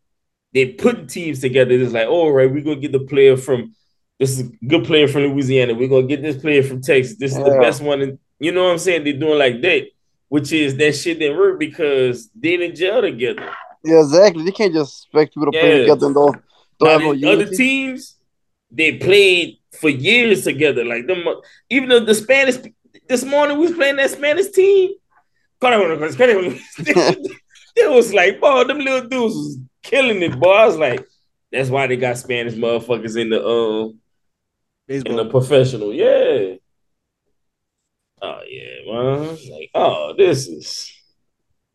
they 0.54 0.72
put 0.72 1.08
teams 1.08 1.40
together. 1.40 1.72
It's 1.72 1.92
like, 1.92 2.08
all 2.08 2.32
right, 2.32 2.50
we're 2.50 2.62
gonna 2.62 2.76
get 2.76 2.92
the 2.92 3.00
player 3.00 3.36
from 3.36 3.74
this 4.18 4.38
is 4.38 4.48
a 4.48 4.66
good 4.66 4.84
player 4.84 5.06
from 5.06 5.22
Louisiana. 5.22 5.74
We're 5.74 5.88
gonna 5.88 6.06
get 6.06 6.22
this 6.22 6.36
player 6.40 6.62
from 6.62 6.80
Texas. 6.80 7.16
This 7.18 7.32
is 7.36 7.38
the 7.44 7.58
best 7.60 7.82
one. 7.82 8.00
In, 8.00 8.18
you 8.40 8.52
know 8.52 8.64
what 8.64 8.72
I'm 8.72 8.78
saying? 8.78 9.04
They're 9.04 9.12
doing 9.12 9.38
like 9.38 9.60
that, 9.62 9.86
which 10.28 10.50
is 10.52 10.76
that 10.76 10.96
shit 10.96 11.18
didn't 11.18 11.36
work 11.36 11.58
because 11.58 12.30
they 12.34 12.56
didn't 12.56 12.76
gel 12.76 13.02
together. 13.02 13.52
Yeah, 13.84 14.00
exactly. 14.00 14.44
They 14.44 14.50
can't 14.50 14.72
just 14.72 15.04
expect 15.04 15.34
people 15.34 15.52
to 15.52 15.58
play 15.58 15.72
Yeah. 15.72 15.78
together 15.82 16.06
and 16.06 16.14
don't, 16.14 16.42
don't 16.80 16.88
have 16.88 17.00
no 17.00 17.14
the 17.14 17.30
other 17.30 17.46
teams, 17.46 18.16
they 18.70 18.96
played 18.96 19.57
for 19.72 19.88
years 19.88 20.44
together. 20.44 20.84
Like 20.84 21.06
them, 21.06 21.24
even 21.70 21.88
though 21.88 22.04
the 22.04 22.14
Spanish 22.14 22.56
this 23.08 23.24
morning 23.24 23.58
we 23.58 23.66
was 23.66 23.76
playing 23.76 23.96
that 23.96 24.10
Spanish 24.10 24.48
team. 24.50 24.92
It 25.60 26.20
was 27.90 28.14
like, 28.14 28.40
boy, 28.40 28.64
them 28.64 28.78
little 28.78 29.08
dudes 29.08 29.34
was 29.34 29.58
killing 29.82 30.22
it, 30.22 30.38
boy. 30.38 30.52
I 30.52 30.66
was 30.66 30.76
like, 30.76 31.04
that's 31.50 31.70
why 31.70 31.86
they 31.86 31.96
got 31.96 32.18
Spanish 32.18 32.54
motherfuckers 32.54 33.20
in 33.20 33.30
the 33.30 33.44
um 33.44 33.98
in 35.04 35.16
the 35.16 35.24
Baseball. 35.24 35.26
professional. 35.26 35.92
Yeah. 35.92 36.54
Oh 38.22 38.40
yeah, 38.48 38.92
man. 38.92 39.28
Like, 39.50 39.70
oh, 39.74 40.14
this 40.16 40.46
is 40.48 40.92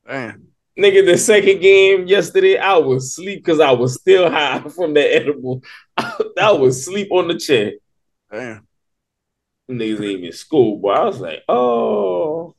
man. 0.07 0.47
Nigga, 0.77 1.05
the 1.05 1.17
second 1.17 1.61
game 1.61 2.07
yesterday, 2.07 2.57
I 2.57 2.77
was 2.77 3.05
asleep 3.05 3.43
because 3.43 3.59
I 3.59 3.71
was 3.71 3.99
still 3.99 4.29
high 4.29 4.59
from 4.75 4.93
that 4.95 5.15
edible. 5.15 5.61
I 5.97 6.51
was 6.51 6.85
sleep 6.85 7.11
on 7.11 7.27
the 7.27 7.37
chair. 7.37 7.73
Damn. 8.33 8.67
Them 9.67 9.77
Niggas 9.77 10.01
ain't 10.01 10.19
even 10.19 10.31
school, 10.31 10.77
boy. 10.77 10.91
I 10.91 11.03
was 11.05 11.19
like, 11.19 11.43
oh. 11.47 12.55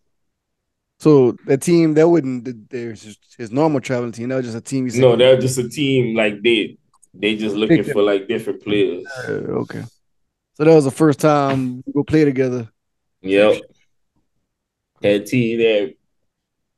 So 1.01 1.37
that 1.47 1.63
team 1.63 1.95
that 1.95 2.09
wouldn't 2.09 2.71
there's 2.71 3.03
his, 3.03 3.19
his 3.37 3.51
normal 3.51 3.81
traveling 3.81 4.13
team. 4.13 4.29
That 4.29 4.37
was 4.37 4.47
just 4.47 4.57
a 4.57 4.61
team. 4.61 4.89
No, 4.95 5.17
they're 5.17 5.37
just 5.37 5.59
a 5.59 5.69
team 5.69 6.15
like 6.15 6.41
they 6.43 6.79
they 7.13 7.35
just 7.35 7.57
looking 7.57 7.83
for 7.83 8.03
like 8.03 8.29
different 8.29 8.63
players. 8.63 9.05
Uh, 9.29 9.33
okay. 9.33 9.83
So 10.55 10.65
that 10.65 10.75
was 10.75 10.85
the 10.85 10.93
first 10.93 11.19
time 11.19 11.83
we 11.85 11.93
go 11.93 12.05
play 12.05 12.25
together. 12.25 12.69
Yep. 13.23 13.63
Had 15.03 15.27
T 15.27 15.57
that 15.57 15.95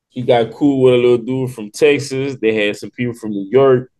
he 0.08 0.22
got 0.22 0.52
cool 0.52 0.80
with 0.80 0.94
a 0.94 0.96
little 0.96 1.18
dude 1.18 1.52
from 1.52 1.70
Texas. 1.70 2.36
They 2.40 2.54
had 2.54 2.76
some 2.76 2.90
people 2.90 3.14
from 3.14 3.32
New 3.32 3.48
York, 3.50 3.92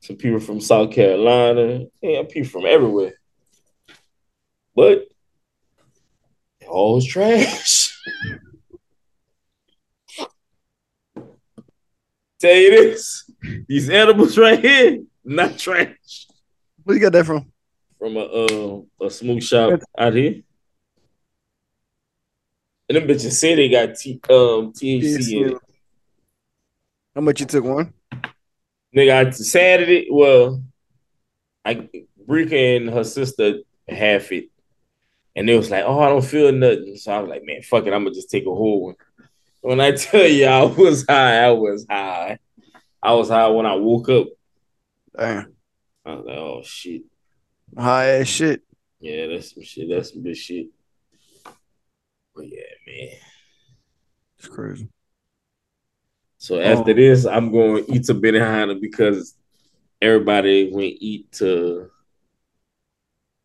some 0.00 0.16
people 0.16 0.40
from 0.40 0.62
South 0.62 0.90
Carolina, 0.90 1.84
and 2.02 2.28
people 2.30 2.48
from 2.48 2.64
everywhere. 2.64 3.17
But 4.78 5.08
it 6.60 6.68
all 6.68 6.94
was 6.94 7.04
trash. 7.04 8.00
Tell 12.38 12.54
you 12.54 12.70
this, 12.70 13.28
these 13.66 13.90
edibles 13.90 14.38
right 14.38 14.60
here, 14.60 15.02
not 15.24 15.58
trash. 15.58 16.28
Where 16.84 16.94
you 16.96 17.02
got 17.02 17.10
that 17.14 17.26
from? 17.26 17.50
From 17.98 18.16
a 18.18 18.20
uh, 18.20 18.82
a 19.04 19.10
smoke 19.10 19.42
shop 19.42 19.80
out 19.98 20.14
here. 20.14 20.42
And 22.88 22.98
them 22.98 23.08
bitches 23.08 23.32
say 23.32 23.56
they 23.56 23.68
got 23.68 23.96
T, 23.96 24.20
um, 24.30 24.72
THC 24.72 25.42
in 25.42 25.48
it. 25.54 25.58
How 27.16 27.20
much 27.20 27.40
you 27.40 27.46
took 27.46 27.64
one? 27.64 27.92
Nigga, 28.96 29.26
I, 29.26 29.30
Saturday, 29.30 30.06
well, 30.08 30.62
I 31.64 31.88
Brika 32.24 32.76
and 32.76 32.90
her 32.90 33.02
sister 33.02 33.54
half 33.88 34.30
it. 34.30 34.50
And 35.38 35.48
it 35.48 35.56
was 35.56 35.70
like, 35.70 35.84
oh, 35.86 36.00
I 36.00 36.08
don't 36.08 36.24
feel 36.24 36.50
nothing. 36.50 36.96
So 36.96 37.12
I 37.12 37.20
was 37.20 37.28
like, 37.30 37.44
man, 37.44 37.62
fuck 37.62 37.86
it, 37.86 37.92
I'm 37.92 38.02
gonna 38.02 38.14
just 38.14 38.30
take 38.30 38.42
a 38.46 38.54
whole 38.54 38.86
one. 38.86 38.94
When 39.60 39.80
I 39.80 39.92
tell 39.96 40.26
you 40.26 40.46
I 40.46 40.64
was 40.64 41.04
high, 41.08 41.44
I 41.44 41.50
was 41.52 41.86
high. 41.88 42.38
I 43.02 43.12
was 43.14 43.28
high 43.28 43.46
when 43.48 43.64
I 43.66 43.76
woke 43.76 44.08
up. 44.08 44.26
Damn. 45.16 45.52
I 46.04 46.14
was 46.14 46.24
like, 46.26 46.36
oh 46.36 46.62
shit. 46.64 47.02
High 47.76 48.20
ass 48.20 48.26
shit. 48.26 48.62
Yeah, 49.00 49.28
that's 49.28 49.54
some 49.54 49.62
shit. 49.62 49.88
That's 49.88 50.12
some 50.12 50.22
good 50.24 50.36
shit. 50.36 50.66
But 52.34 52.46
yeah, 52.48 52.62
man. 52.86 53.08
It's 54.38 54.48
crazy. 54.48 54.88
So 56.38 56.60
after 56.60 56.92
Oh. 56.92 56.94
this, 56.94 57.26
I'm 57.26 57.52
going 57.52 57.84
to 57.84 57.92
eat 57.92 58.04
to 58.04 58.14
Benihana 58.14 58.80
because 58.80 59.36
everybody 60.00 60.70
went 60.72 60.94
eat 61.00 61.30
to 61.32 61.90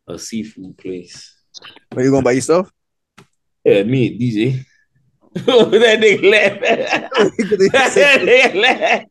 a 0.06 0.18
seafood 0.18 0.76
place. 0.78 1.33
Are 1.96 2.02
you 2.02 2.10
going 2.10 2.24
by 2.24 2.32
yourself? 2.32 2.70
Yeah, 3.64 3.82
me 3.84 4.08
and 4.08 4.20
DJ. 4.20 4.64
that 5.34 5.98
nigga 6.00 6.22
you 7.38 7.68
that 7.70 8.20
nigga 8.22 8.54
laughing. 8.62 9.08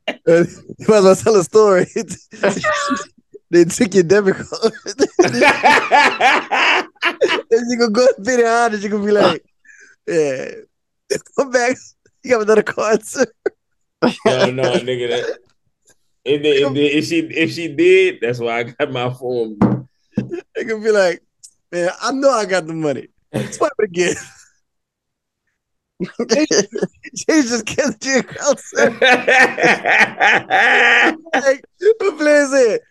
might 0.87 0.97
as 0.97 1.03
well 1.03 1.15
tell 1.15 1.35
a 1.35 1.43
story. 1.43 1.85
they 3.51 3.65
took 3.65 3.93
your 3.93 4.03
debit 4.03 4.35
card. 4.37 4.73
and 5.19 5.31
you 7.69 7.77
gonna 7.77 7.91
go 7.91 8.07
to 8.07 8.15
Benihana, 8.21 8.81
you 8.81 8.89
gonna 8.89 9.05
be 9.05 9.11
like, 9.11 9.43
yeah. 10.07 10.51
Come 11.37 11.51
back. 11.51 11.75
You 12.23 12.31
got 12.31 12.43
another 12.43 12.63
card, 12.63 13.03
sir. 13.03 13.25
no, 14.25 14.49
no, 14.49 14.63
nigga. 14.79 15.09
That, 15.09 15.39
if, 16.23 16.41
they, 16.41 16.63
if, 16.63 16.73
they, 16.73 16.85
if 16.85 17.05
she 17.05 17.19
if 17.19 17.51
she 17.51 17.67
did, 17.67 18.19
that's 18.21 18.39
why 18.39 18.59
I 18.59 18.63
got 18.63 18.91
my 18.91 19.13
phone. 19.13 19.57
They 20.55 20.63
gonna 20.63 20.81
be 20.81 20.91
like, 20.91 21.21
man, 21.73 21.89
I 22.01 22.11
know 22.11 22.29
I 22.29 22.45
got 22.45 22.67
the 22.67 22.73
money. 22.73 23.07
Swipe 23.51 23.71
it 23.79 23.85
again. 23.85 24.15
Change 27.15 27.49
this 27.49 27.63
cash 27.63 27.95
to 27.99 28.09
your 28.09 28.19
account, 28.19 28.59
like, 31.33 31.63
what 31.79 32.17
player 32.17 32.41
is 32.41 32.53
it? 32.53 32.81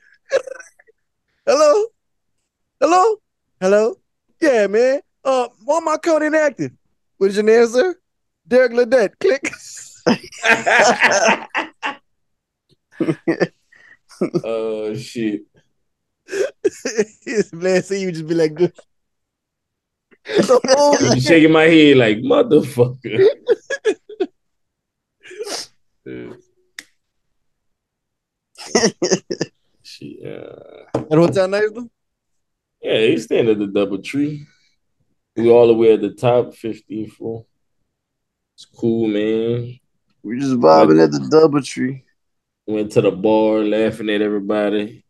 Hello? 1.47 1.85
Hello? 2.81 3.17
Hello? 3.61 3.97
Yeah, 4.41 4.67
man. 4.67 5.03
Uh, 5.25 5.49
why 5.65 5.81
my 5.81 5.95
account 5.95 6.25
inactive? 6.25 6.73
What 7.19 7.31
is 7.31 7.37
your 7.37 7.45
name, 7.45 7.67
sir? 7.67 7.95
Derek 8.49 8.73
Ledette. 8.73 9.19
Click. 9.21 9.53
oh 14.45 14.95
shit. 14.95 15.43
This 17.25 17.53
man 17.53 17.83
see 17.83 18.01
you 18.03 18.13
just 18.13 18.27
be 18.27 18.35
like, 18.35 18.55
good. 18.55 18.73
I'm 20.39 21.19
shaking 21.21 21.53
my 21.53 21.65
head 21.65 21.97
like 21.97 22.19
motherfucker. 22.19 23.27
Uh, 26.05 26.35
shit, 29.83 30.25
uh, 30.25 30.85
That 30.95 31.07
hotel 31.11 31.49
nice 31.49 31.71
though? 31.73 31.91
yeah, 32.81 32.99
he's 33.07 33.25
staying 33.25 33.49
at 33.49 33.59
the 33.59 33.67
double 33.67 33.99
tree. 34.03 34.47
We 35.37 35.51
all 35.51 35.67
the 35.69 35.75
way 35.75 35.93
at 35.95 36.01
the 36.01 36.11
top, 36.11 36.55
15 36.55 37.11
floor. 37.11 37.47
It's 38.55 38.65
cool, 38.65 39.09
man. 39.09 39.79
we 40.23 40.39
just 40.39 40.55
vibing 40.55 41.03
at 41.03 41.11
the 41.11 41.27
double 41.31 41.63
tree. 41.63 42.05
Went 42.67 42.93
to 42.93 43.01
the 43.01 43.11
bar, 43.11 43.61
laughing 43.61 44.11
at 44.11 44.23
everybody. 44.23 45.02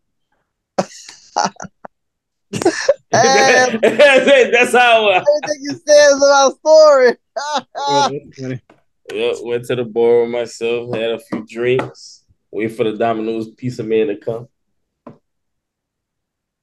Hey. 3.12 3.78
that's, 3.80 3.82
it, 3.82 4.52
that's 4.52 4.72
how. 4.72 5.08
I, 5.08 5.16
Everything 5.16 5.62
you 5.62 5.80
said 5.86 6.08
is 6.14 6.22
our 6.22 6.52
story. 6.52 7.16
Yep, 9.10 9.36
went 9.42 9.64
to 9.66 9.76
the 9.76 9.84
bar 9.84 10.22
with 10.22 10.30
myself, 10.30 10.94
had 10.94 11.10
a 11.10 11.18
few 11.18 11.44
drinks, 11.46 12.24
wait 12.50 12.68
for 12.68 12.84
the 12.84 12.96
Domino's 12.96 13.50
pizza 13.50 13.82
man 13.82 14.06
to 14.06 14.16
come. 14.16 14.48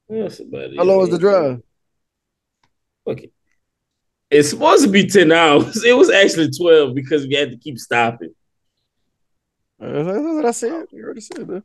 Yeah, 0.09 0.23
That's 0.23 0.39
about 0.39 0.61
it. 0.61 0.77
How 0.77 0.83
long 0.83 0.97
was 0.97 1.09
the 1.09 1.19
man. 1.19 1.19
drive? 1.19 1.61
Okay. 3.05 3.31
It's 4.31 4.49
supposed 4.49 4.85
to 4.85 4.89
be 4.89 5.05
10 5.05 5.31
hours. 5.31 5.83
It 5.85 5.93
was 5.93 6.09
actually 6.09 6.49
12 6.49 6.95
because 6.95 7.27
we 7.27 7.35
had 7.35 7.51
to 7.51 7.57
keep 7.57 7.77
stopping. 7.77 8.33
Uh, 9.79 10.03
That's 10.03 10.19
what 10.19 10.45
I 10.45 10.51
said. 10.51 10.85
You 10.91 11.03
already 11.03 11.21
said 11.21 11.47
that. 11.47 11.63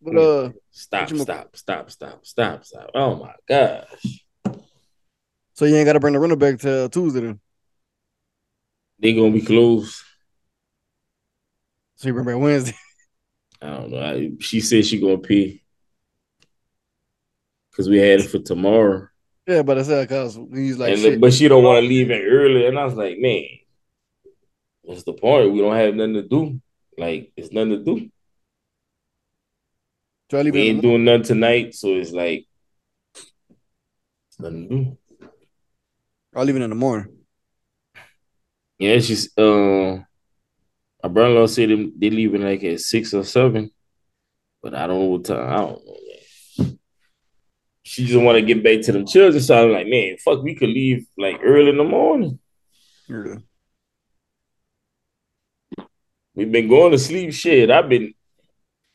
But 0.00 0.16
uh, 0.16 0.50
Stop, 0.70 1.10
What 1.10 1.20
stop, 1.20 1.56
stop, 1.56 1.90
stop, 1.90 2.24
stop, 2.26 2.64
stop. 2.64 2.90
Oh 2.94 3.16
my 3.16 3.34
gosh. 3.48 4.24
so 5.54 5.64
you 5.64 5.74
ain't 5.74 5.86
got 5.86 5.94
to 5.94 6.00
bring 6.00 6.14
the 6.14 6.20
rental 6.20 6.38
back 6.38 6.58
till 6.58 6.88
Tuesday 6.88 7.20
then. 7.20 7.40
They 9.00 9.14
gonna 9.14 9.32
be 9.32 9.42
closed. 9.42 10.02
So 11.96 12.08
you 12.08 12.14
bring 12.14 12.26
back 12.26 12.38
Wednesday. 12.38 12.76
I 13.62 13.66
don't 13.70 13.90
know. 13.90 14.00
I, 14.00 14.30
she 14.38 14.60
said 14.60 14.86
she 14.86 15.00
gonna 15.00 15.18
pay. 15.18 15.62
Cause 17.74 17.88
we 17.88 17.98
had 17.98 18.20
it 18.20 18.30
for 18.30 18.40
tomorrow. 18.40 19.08
yeah, 19.46 19.62
but 19.62 19.78
I 19.78 19.82
said 19.82 20.08
cause 20.08 20.36
he's 20.52 20.78
like 20.78 20.98
and 20.98 21.20
but 21.20 21.32
she 21.32 21.46
don't 21.46 21.62
want 21.62 21.82
to 21.82 21.88
leave 21.88 22.10
it 22.10 22.24
early. 22.24 22.66
And 22.66 22.78
I 22.78 22.84
was 22.84 22.94
like, 22.94 23.18
man, 23.18 23.44
what's 24.82 25.04
the 25.04 25.12
point? 25.12 25.52
We 25.52 25.60
don't 25.60 25.76
have 25.76 25.94
nothing 25.94 26.14
to 26.14 26.22
do. 26.22 26.60
Like, 26.96 27.32
it's 27.36 27.52
nothing 27.52 27.70
to 27.70 27.84
do. 27.84 28.10
To 30.28 30.50
We 30.50 30.68
ain't 30.68 30.82
doing 30.82 31.04
nothing 31.04 31.22
tonight, 31.22 31.74
so 31.74 31.88
it's 31.94 32.12
like 32.12 32.46
nothing 34.38 34.68
to 34.68 34.74
do. 34.74 34.98
I'll 36.34 36.44
leave 36.44 36.56
it 36.56 36.62
in 36.62 36.70
the 36.70 36.76
morning. 36.76 37.16
Yeah, 38.78 38.98
she's 38.98 39.36
uh 39.38 39.98
my 41.02 41.08
brother-in-law 41.08 41.46
said 41.46 41.70
them 41.70 41.92
they 41.96 42.10
leaving 42.10 42.42
like 42.42 42.62
at 42.64 42.80
six 42.80 43.14
or 43.14 43.24
seven, 43.24 43.70
but 44.62 44.74
I 44.74 44.86
don't 44.86 44.98
know 44.98 45.06
what 45.06 45.24
time. 45.24 45.48
I 45.48 45.56
don't 45.56 45.86
know. 45.86 45.96
Man. 46.58 46.78
She 47.82 48.04
just 48.04 48.22
want 48.22 48.36
to 48.36 48.42
get 48.42 48.62
back 48.62 48.82
to 48.82 48.92
them 48.92 49.06
children, 49.06 49.42
so 49.42 49.64
I'm 49.64 49.72
like, 49.72 49.86
man, 49.86 50.18
fuck, 50.22 50.42
we 50.42 50.54
could 50.54 50.68
leave 50.68 51.06
like 51.16 51.40
early 51.42 51.70
in 51.70 51.78
the 51.78 51.84
morning. 51.84 52.38
Yeah. 53.08 53.36
We've 56.34 56.52
been 56.52 56.68
going 56.68 56.92
to 56.92 56.98
sleep. 56.98 57.32
Shit, 57.32 57.70
I've 57.70 57.88
been, 57.88 58.12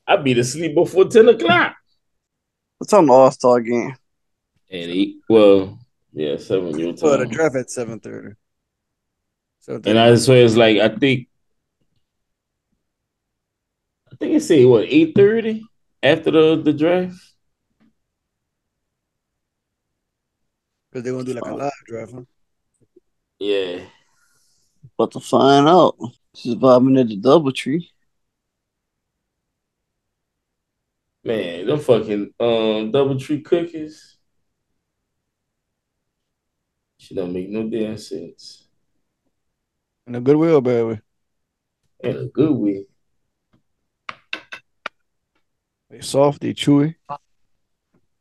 I 0.07 0.17
be 0.17 0.33
to 0.33 0.43
sleep 0.43 0.75
before 0.75 1.05
ten 1.05 1.29
o'clock. 1.29 1.75
What's 2.77 2.93
on 2.93 3.05
the 3.05 3.13
All 3.13 3.31
Star 3.31 3.61
game? 3.61 3.95
And 4.69 4.91
eight, 4.91 5.17
well, 5.29 5.79
yeah, 6.11 6.37
seven 6.37 6.77
your 6.77 6.97
So 6.97 7.11
the 7.11 7.25
time. 7.25 7.33
draft 7.33 7.55
at 7.55 7.69
seven 7.69 7.99
thirty. 7.99 8.35
So 9.59 9.79
And 9.85 9.97
I 9.97 10.15
swear 10.15 10.43
it's 10.43 10.55
like 10.55 10.77
I 10.77 10.89
think, 10.89 11.27
I 14.11 14.15
think 14.17 14.33
it 14.33 14.41
say 14.41 14.65
what 14.65 14.85
eight 14.89 15.13
thirty 15.15 15.63
after 16.01 16.31
the 16.31 16.61
the 16.61 16.73
draft. 16.73 17.15
because 20.93 21.03
they're 21.03 21.13
gonna 21.13 21.25
do 21.25 21.33
like 21.33 21.45
a 21.45 21.49
oh. 21.49 21.55
live 21.55 21.71
draft. 21.87 22.13
Huh? 22.13 22.21
Yeah. 23.39 23.79
About 24.93 25.11
to 25.13 25.19
find 25.19 25.67
out. 25.67 25.95
She's 26.35 26.55
vibing 26.55 26.99
at 26.99 27.07
the 27.07 27.15
double 27.15 27.51
tree. 27.51 27.89
Man, 31.23 31.67
them 31.67 31.79
fucking 31.79 32.33
um 32.39 32.91
double 32.91 33.17
tree 33.17 33.41
cookies. 33.41 34.17
She 36.97 37.15
don't 37.15 37.33
make 37.33 37.49
no 37.49 37.69
damn 37.69 37.97
sense. 37.97 38.67
In 40.05 40.15
a 40.15 40.21
good 40.21 40.35
way 40.35 40.51
or 40.51 40.61
bad 40.61 40.85
way. 40.85 41.01
In 42.01 42.17
a 42.17 42.25
good 42.25 42.51
way. 42.51 42.85
They 45.89 46.01
soft, 46.01 46.41
they 46.41 46.53
chewy. 46.53 46.95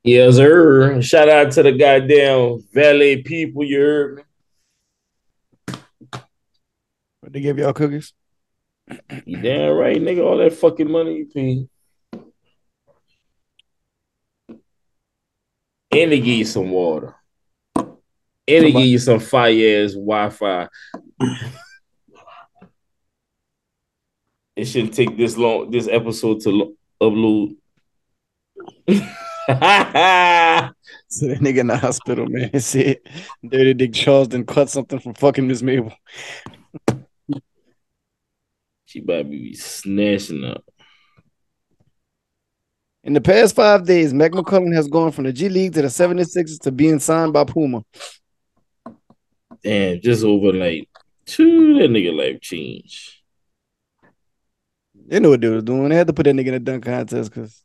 Yes, 0.05 0.37
sir. 0.37 1.01
Shout 1.01 1.29
out 1.29 1.53
to 1.53 1.63
the 1.63 1.73
goddamn 1.73 2.65
valet 2.73 3.23
people, 3.23 3.65
you 3.65 3.81
heard 3.81 4.17
me. 4.17 4.23
But 7.23 7.33
they 7.33 7.41
give 7.41 7.59
y'all 7.59 7.73
cookies. 7.73 8.13
You 9.25 9.41
damn 9.41 9.75
right, 9.75 9.97
nigga. 9.97 10.25
All 10.25 10.39
that 10.39 10.53
fucking 10.53 10.91
money 10.91 11.17
you 11.17 11.27
pay. 11.27 11.69
And 15.93 16.11
they 16.13 16.19
give 16.19 16.27
you 16.39 16.45
some 16.45 16.71
water. 16.71 17.15
And 17.77 17.97
they 18.47 18.73
give 18.73 18.87
you 18.87 18.99
some 18.99 19.21
fire 19.21 19.85
ass 19.85 19.93
Wi-Fi. 19.93 20.69
it 24.57 24.65
shouldn't 24.65 24.95
take 24.95 25.17
this 25.17 25.37
long, 25.37 25.71
this 25.71 25.89
episode 25.89 26.41
to 26.41 26.51
lo- 26.51 26.75
upload. 27.01 27.57
So 31.13 31.29
that 31.29 31.41
nigga 31.41 31.59
in 31.59 31.67
the 31.67 31.77
hospital, 31.77 32.27
man, 32.27 32.59
said 32.61 33.01
Dirty 33.47 33.75
Dick 33.75 33.93
Charles 33.93 34.29
didn't 34.29 34.49
cut 34.49 34.71
something 34.71 34.99
from 34.99 35.13
fucking 35.13 35.47
Miss 35.47 35.61
Mabel. 35.61 35.93
she 38.87 39.01
about 39.01 39.19
to 39.19 39.25
be 39.25 39.55
snatching 39.55 40.43
up. 40.43 40.65
In 43.05 43.15
the 43.15 43.21
past 43.21 43.57
five 43.57 43.85
days, 43.85 44.15
Mac 44.15 44.31
McClung 44.33 44.73
has 44.75 44.87
gone 44.87 45.11
from 45.11 45.25
the 45.25 45.33
G 45.33 45.49
League 45.49 45.73
to 45.75 45.83
the 45.83 45.89
76ers 45.89 46.61
to 46.61 46.71
being 46.71 47.01
signed 47.01 47.33
by 47.33 47.45
Puma. 47.45 47.83
Damn, 49.65 50.01
just 50.01 50.25
overnight. 50.25 50.89
Two, 51.27 51.75
that 51.79 51.91
nigga 51.91 52.15
life 52.17 52.41
changed. 52.41 53.15
They 55.07 55.19
knew 55.19 55.31
what 55.31 55.41
they 55.41 55.49
was 55.49 55.65
doing. 55.65 55.89
They 55.89 55.97
had 55.97 56.07
to 56.07 56.13
put 56.13 56.25
that 56.25 56.35
nigga 56.35 56.49
in 56.49 56.55
a 56.55 56.59
dunk 56.61 56.85
contest 56.85 57.33
because 57.33 57.63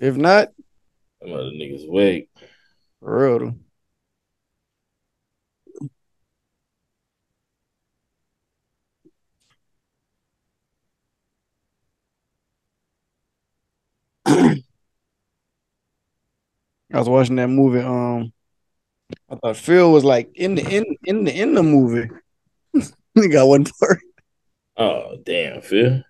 if 0.00 0.16
not, 0.16 0.48
Them 1.20 1.32
other 1.32 1.50
niggas 1.50 1.88
wake. 1.88 2.28
for 3.00 3.38
real 3.38 3.38
though. 3.38 3.54
I 16.92 16.98
was 16.98 17.08
watching 17.08 17.36
that 17.36 17.48
movie. 17.48 17.80
Um, 17.80 18.32
I 19.28 19.36
thought 19.36 19.56
Phil 19.56 19.92
was 19.92 20.04
like 20.04 20.30
in 20.34 20.54
the 20.56 20.62
in 20.68 20.84
in 21.04 21.24
the 21.24 21.32
in 21.40 21.54
the 21.54 21.62
movie. 21.62 22.10
he 23.14 23.28
got 23.28 23.46
one 23.48 23.64
part. 23.78 24.00
Oh, 24.76 25.16
damn, 25.24 25.60
Phil. 25.60 26.02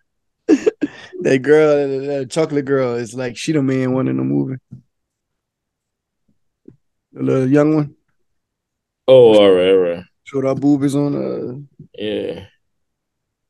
That 1.23 1.41
girl, 1.43 1.77
that, 1.87 2.07
that 2.07 2.31
chocolate 2.31 2.65
girl, 2.65 2.95
is 2.95 3.13
like 3.15 3.37
she 3.37 3.53
the 3.53 3.63
main 3.63 3.93
one 3.93 4.09
in 4.09 4.17
the 4.17 4.25
movie. 4.25 4.57
The 7.13 7.23
little 7.23 7.47
young 7.47 7.75
one 7.75 7.95
Oh, 9.07 9.35
all 9.35 9.51
right, 9.51 9.69
all 9.71 9.77
right. 9.77 10.05
showed 10.25 10.47
our 10.47 10.55
boobies 10.55 10.95
on. 10.95 11.15
Uh, 11.15 11.85
Yeah. 11.99 12.47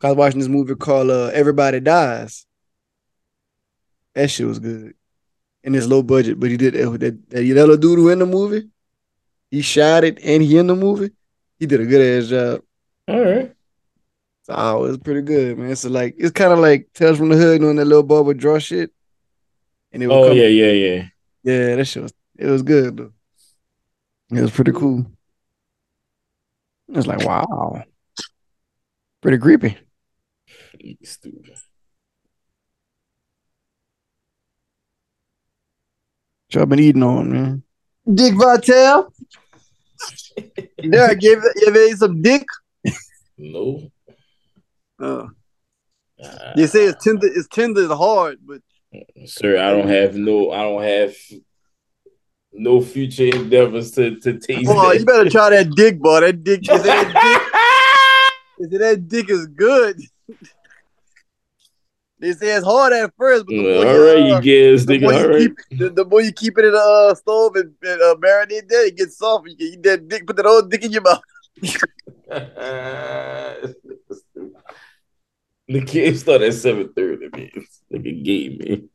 I 0.03 0.09
was 0.09 0.17
watching 0.17 0.41
this 0.41 0.49
movie 0.49 0.75
called 0.75 1.11
uh, 1.11 1.27
Everybody 1.27 1.79
Dies. 1.79 2.45
That 4.15 4.31
shit 4.31 4.47
was 4.47 4.59
good. 4.59 4.95
And 5.63 5.77
it's 5.77 5.87
low 5.87 6.03
budget, 6.03 6.41
but 6.41 6.51
he 6.51 6.57
did 6.57 6.75
that. 6.75 6.99
That, 7.01 7.31
that 7.31 7.45
yellow 7.45 7.77
dude 7.77 7.99
who 7.99 8.09
in 8.09 8.19
the 8.19 8.27
movie, 8.27 8.69
he 9.51 9.61
shot 9.61 10.05
it 10.05 10.19
and 10.25 10.43
he 10.43 10.57
in 10.57 10.67
the 10.67 10.75
movie. 10.75 11.11
He 11.59 11.67
did 11.67 11.81
a 11.81 11.87
good 11.87 12.23
ass 12.23 12.31
job. 12.31 12.63
All 13.09 13.21
right. 13.21 13.53
So 14.45 14.55
oh, 14.57 14.85
it's 14.87 14.97
pretty 15.03 15.21
good, 15.21 15.59
man. 15.59 15.77
So 15.77 15.91
like 15.91 16.15
it's 16.17 16.31
kind 16.31 16.53
of 16.53 16.61
like 16.61 16.89
Tales 16.95 17.19
from 17.19 17.29
the 17.29 17.37
Hood 17.37 17.61
doing 17.61 17.77
that 17.77 17.85
little 17.85 18.03
Bubba 18.05 18.37
draw 18.37 18.59
shit. 18.59 18.91
And 19.93 20.03
it 20.03 20.07
would 20.07 20.15
Oh, 20.15 20.29
come- 20.29 20.37
yeah, 20.39 20.47
yeah, 20.47 20.71
yeah. 20.73 21.05
yeah, 21.43 21.77
that 21.77 21.85
shit 21.85 22.03
was 22.05 22.15
it 22.39 22.47
was 22.47 22.63
good 22.63 22.97
though. 22.97 23.13
It 24.33 24.41
was 24.41 24.51
pretty 24.53 24.73
cool. 24.73 25.01
It 26.89 26.97
was 26.97 27.07
like 27.07 27.25
wow, 27.27 27.85
pretty 29.21 29.37
creepy. 29.39 29.77
Stupid. 31.05 31.53
What 36.51 36.57
y'all 36.57 36.67
been 36.67 36.81
eating 36.81 37.05
on, 37.05 37.31
man? 37.31 37.63
Dick 38.13 38.35
Vitale. 38.35 39.13
yeah, 40.83 41.15
give 41.15 41.41
give 41.43 41.77
it 41.77 41.97
some 41.97 42.21
dick. 42.21 42.45
No. 43.39 43.89
Uh, 45.01 45.27
Uh, 46.21 46.53
they 46.57 46.67
say 46.67 46.87
it's 46.87 47.05
tender. 47.05 47.29
It's 47.29 47.47
tender 47.47 47.83
and 47.83 47.93
hard, 47.93 48.39
but 48.45 48.63
sir, 49.27 49.59
I 49.59 49.71
don't 49.71 49.87
have 49.87 50.17
no, 50.17 50.51
I 50.51 50.63
don't 50.63 50.83
have 50.83 51.15
no 52.53 52.81
future 52.81 53.27
endeavors 53.27 53.93
to, 53.93 54.17
to 54.17 54.41
taste 54.41 54.69
oh, 54.69 54.91
you 54.91 55.05
better 55.05 55.31
try 55.31 55.51
that 55.51 55.71
dick, 55.77 56.01
boy. 56.01 56.19
That 56.19 56.43
dick. 56.43 56.63
They 56.65 56.79
say 56.79 56.83
that 56.83 57.07
dick, 58.59 58.69
they 58.71 58.77
say 58.77 58.79
that 58.79 59.09
dick 59.09 59.31
is 59.31 59.47
good. 59.47 60.01
They 62.21 62.33
say 62.33 62.55
it's 62.55 62.67
hard 62.67 62.93
at 62.93 63.13
first, 63.17 63.47
but 63.47 63.55
the 63.55 63.63
more, 63.63 63.85
you, 63.85 64.35
uh, 64.35 64.37
you 64.37 64.43
guess, 64.43 64.85
the, 64.85 64.99
nigga. 64.99 65.03
more 65.03 65.33
All 65.33 65.39
keep, 65.39 65.57
the, 65.71 65.91
the 65.91 66.05
more 66.05 66.21
you 66.21 66.33
keep 66.33 66.59
it 66.59 66.67
in 66.67 66.73
the 66.73 66.79
uh, 66.79 67.15
stove 67.15 67.57
and, 67.57 67.75
and 67.83 68.03
uh, 68.03 68.15
marinate 68.17 68.69
that, 68.69 68.85
it 68.87 68.97
gets 68.97 69.17
soft. 69.17 69.49
You 69.49 69.57
can 69.57 69.83
that 69.83 70.07
dick, 70.07 70.27
put 70.27 70.37
that 70.37 70.45
whole 70.45 70.63
dick 70.63 70.85
in 70.85 70.93
your 70.93 71.01
mouth. 71.01 71.23
the 75.67 75.81
game 75.87 76.15
started 76.15 76.49
at 76.49 76.55
seven 76.55 76.93
thirty, 76.93 77.29
man. 77.33 77.51
Nigga 77.93 78.25
game, 78.25 78.59
man. 78.59 78.89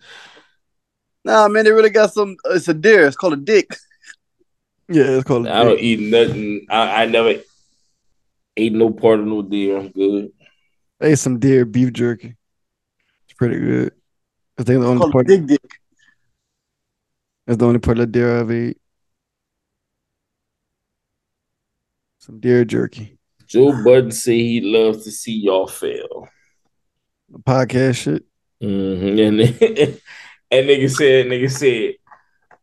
Nah, 1.23 1.47
man, 1.47 1.65
they 1.65 1.71
really 1.71 1.89
got 1.89 2.13
some. 2.13 2.37
Uh, 2.47 2.53
it's 2.53 2.67
a 2.67 2.75
deer. 2.75 3.07
It's 3.07 3.17
called 3.17 3.33
a 3.33 3.37
dick. 3.37 3.75
Yeah, 4.87 5.17
it's 5.17 5.23
called. 5.23 5.47
I 5.47 5.63
don't 5.63 5.79
eat 5.79 5.99
nothing. 5.99 6.67
I, 6.69 7.03
I 7.03 7.05
never 7.07 7.41
ate 8.55 8.73
no 8.73 8.91
part 8.91 9.19
of 9.19 9.25
no 9.25 9.41
deer. 9.41 9.77
I'm 9.77 9.89
good. 9.89 10.31
I 11.01 11.07
ate 11.07 11.19
some 11.19 11.39
deer 11.39 11.65
beef 11.65 11.91
jerky. 11.91 12.35
It's 13.35 13.37
pretty 13.37 13.59
good. 13.59 13.91
I 14.57 14.63
think 14.63 14.79
the 14.79 14.87
only 14.87 14.99
Called 15.01 15.11
part 15.11 15.27
Big 15.27 15.45
Dick. 15.45 15.61
that's 17.45 17.57
the 17.57 17.65
only 17.65 17.79
part 17.79 17.99
of 17.99 18.09
deer 18.09 18.39
I've 18.39 18.49
ate. 18.49 18.77
Some 22.19 22.39
deer 22.39 22.63
jerky. 22.63 23.17
Joe 23.45 23.83
Budden 23.83 24.11
say 24.11 24.37
he 24.37 24.61
loves 24.61 25.03
to 25.03 25.11
see 25.11 25.33
y'all 25.33 25.67
fail. 25.67 26.29
The 27.27 27.39
podcast 27.39 27.95
shit. 27.95 28.23
Mm-hmm. 28.63 29.99
And, 30.49 30.69
and 30.69 30.69
nigga 30.69 30.89
said, 30.89 31.25
nigga 31.25 31.51
said, 31.51 31.95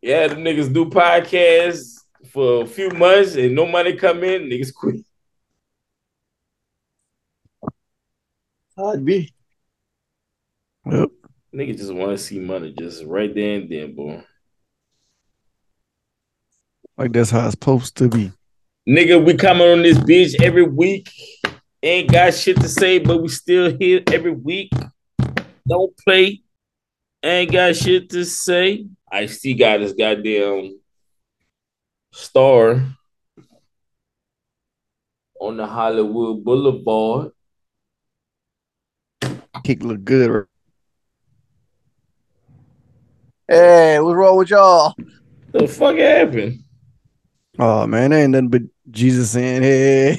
yeah, 0.00 0.28
the 0.28 0.36
niggas 0.36 0.72
do 0.72 0.86
podcasts 0.86 1.98
for 2.30 2.62
a 2.62 2.66
few 2.66 2.88
months 2.90 3.34
and 3.34 3.54
no 3.54 3.66
money 3.66 3.94
come 3.94 4.24
in, 4.24 4.44
niggas 4.44 4.72
quit. 4.72 5.04
I'd 8.78 9.04
be. 9.04 9.30
Yep. 10.90 11.10
Nigga 11.54 11.76
just 11.76 11.92
want 11.92 12.12
to 12.12 12.18
see 12.18 12.38
money 12.38 12.74
just 12.78 13.04
right 13.04 13.34
there 13.34 13.60
and 13.60 13.70
then, 13.70 13.94
boy. 13.94 14.24
Like 16.96 17.12
that's 17.12 17.30
how 17.30 17.44
it's 17.44 17.52
supposed 17.52 17.96
to 17.96 18.08
be. 18.08 18.32
Nigga, 18.88 19.24
we 19.24 19.34
coming 19.34 19.68
on 19.68 19.82
this 19.82 19.98
bitch 19.98 20.40
every 20.42 20.64
week. 20.64 21.08
Ain't 21.82 22.10
got 22.10 22.34
shit 22.34 22.56
to 22.60 22.68
say, 22.68 22.98
but 22.98 23.22
we 23.22 23.28
still 23.28 23.76
here 23.76 24.02
every 24.12 24.32
week. 24.32 24.70
Don't 25.68 25.96
play. 25.98 26.42
Ain't 27.22 27.52
got 27.52 27.76
shit 27.76 28.10
to 28.10 28.24
say. 28.24 28.86
I 29.10 29.26
see 29.26 29.54
got 29.54 29.78
this 29.78 29.92
goddamn 29.92 30.80
star 32.12 32.82
on 35.40 35.56
the 35.56 35.66
Hollywood 35.66 36.44
Boulevard. 36.44 37.30
Kick 39.64 39.82
look 39.82 40.04
good. 40.04 40.30
right? 40.30 40.46
Hey, 43.52 44.00
what's 44.00 44.16
wrong 44.16 44.38
with 44.38 44.48
y'all? 44.48 44.94
The 45.52 45.68
fuck 45.68 45.96
happened? 45.96 46.60
Oh 47.58 47.86
man, 47.86 48.10
ain't 48.10 48.30
nothing 48.30 48.48
but 48.48 48.62
Jesus 48.90 49.32
saying, 49.32 49.62
"Hey, 49.62 50.18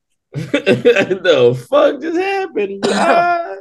the 0.34 1.66
fuck 1.66 2.02
just 2.02 2.18
happened? 2.18 2.82
Blah, 2.86 3.54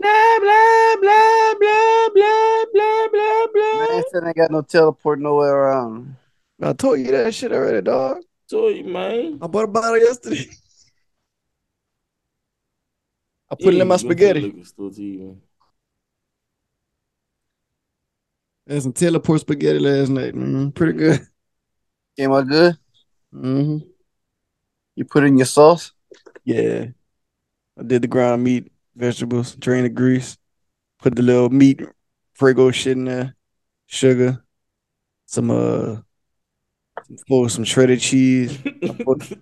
blah, 0.00 0.38
blah, 0.40 0.96
blah, 1.02 1.54
blah, 1.60 2.08
blah, 2.14 2.64
blah, 2.72 3.08
blah, 3.12 3.46
blah. 3.52 3.78
Man 3.80 4.02
said 4.10 4.24
ain't 4.24 4.36
got 4.36 4.50
no 4.50 4.62
teleport 4.62 5.20
nowhere 5.20 5.54
around. 5.54 6.16
I 6.62 6.72
told 6.72 7.00
you 7.00 7.10
that 7.10 7.34
shit 7.34 7.52
already, 7.52 7.82
dog. 7.82 8.22
Told 8.50 8.76
you, 8.76 8.84
man. 8.84 9.40
I 9.42 9.46
bought 9.46 9.64
a 9.64 9.68
bottle 9.68 9.98
yesterday. 9.98 10.46
I 13.50 13.56
put 13.56 13.74
it 13.74 13.80
in 13.82 13.88
my 13.88 13.98
spaghetti. 13.98 14.64
Had 18.68 18.82
some 18.82 18.92
teleport 18.92 19.40
spaghetti 19.40 19.78
last 19.78 20.08
night. 20.10 20.34
Pretty 20.74 20.98
good. 20.98 21.26
Came 22.16 22.32
out 22.32 22.48
good. 22.48 22.76
hmm 23.32 23.78
You 24.96 25.04
put 25.04 25.24
in 25.24 25.36
your 25.36 25.46
sauce. 25.46 25.92
Yeah. 26.44 26.86
I 27.78 27.82
did 27.84 28.02
the 28.02 28.08
ground 28.08 28.44
meat, 28.44 28.72
vegetables, 28.96 29.56
drain 29.56 29.84
the 29.84 29.88
grease, 29.88 30.38
put 31.00 31.16
the 31.16 31.22
little 31.22 31.50
meat, 31.50 31.82
Prego 32.38 32.70
shit 32.70 32.96
in 32.96 33.04
there, 33.06 33.36
sugar, 33.86 34.44
some 35.26 35.50
uh 35.50 35.98
some, 37.28 37.48
some 37.48 37.64
shredded 37.64 38.00
cheese. 38.00 38.58
I 38.88 38.92
put, 39.04 39.32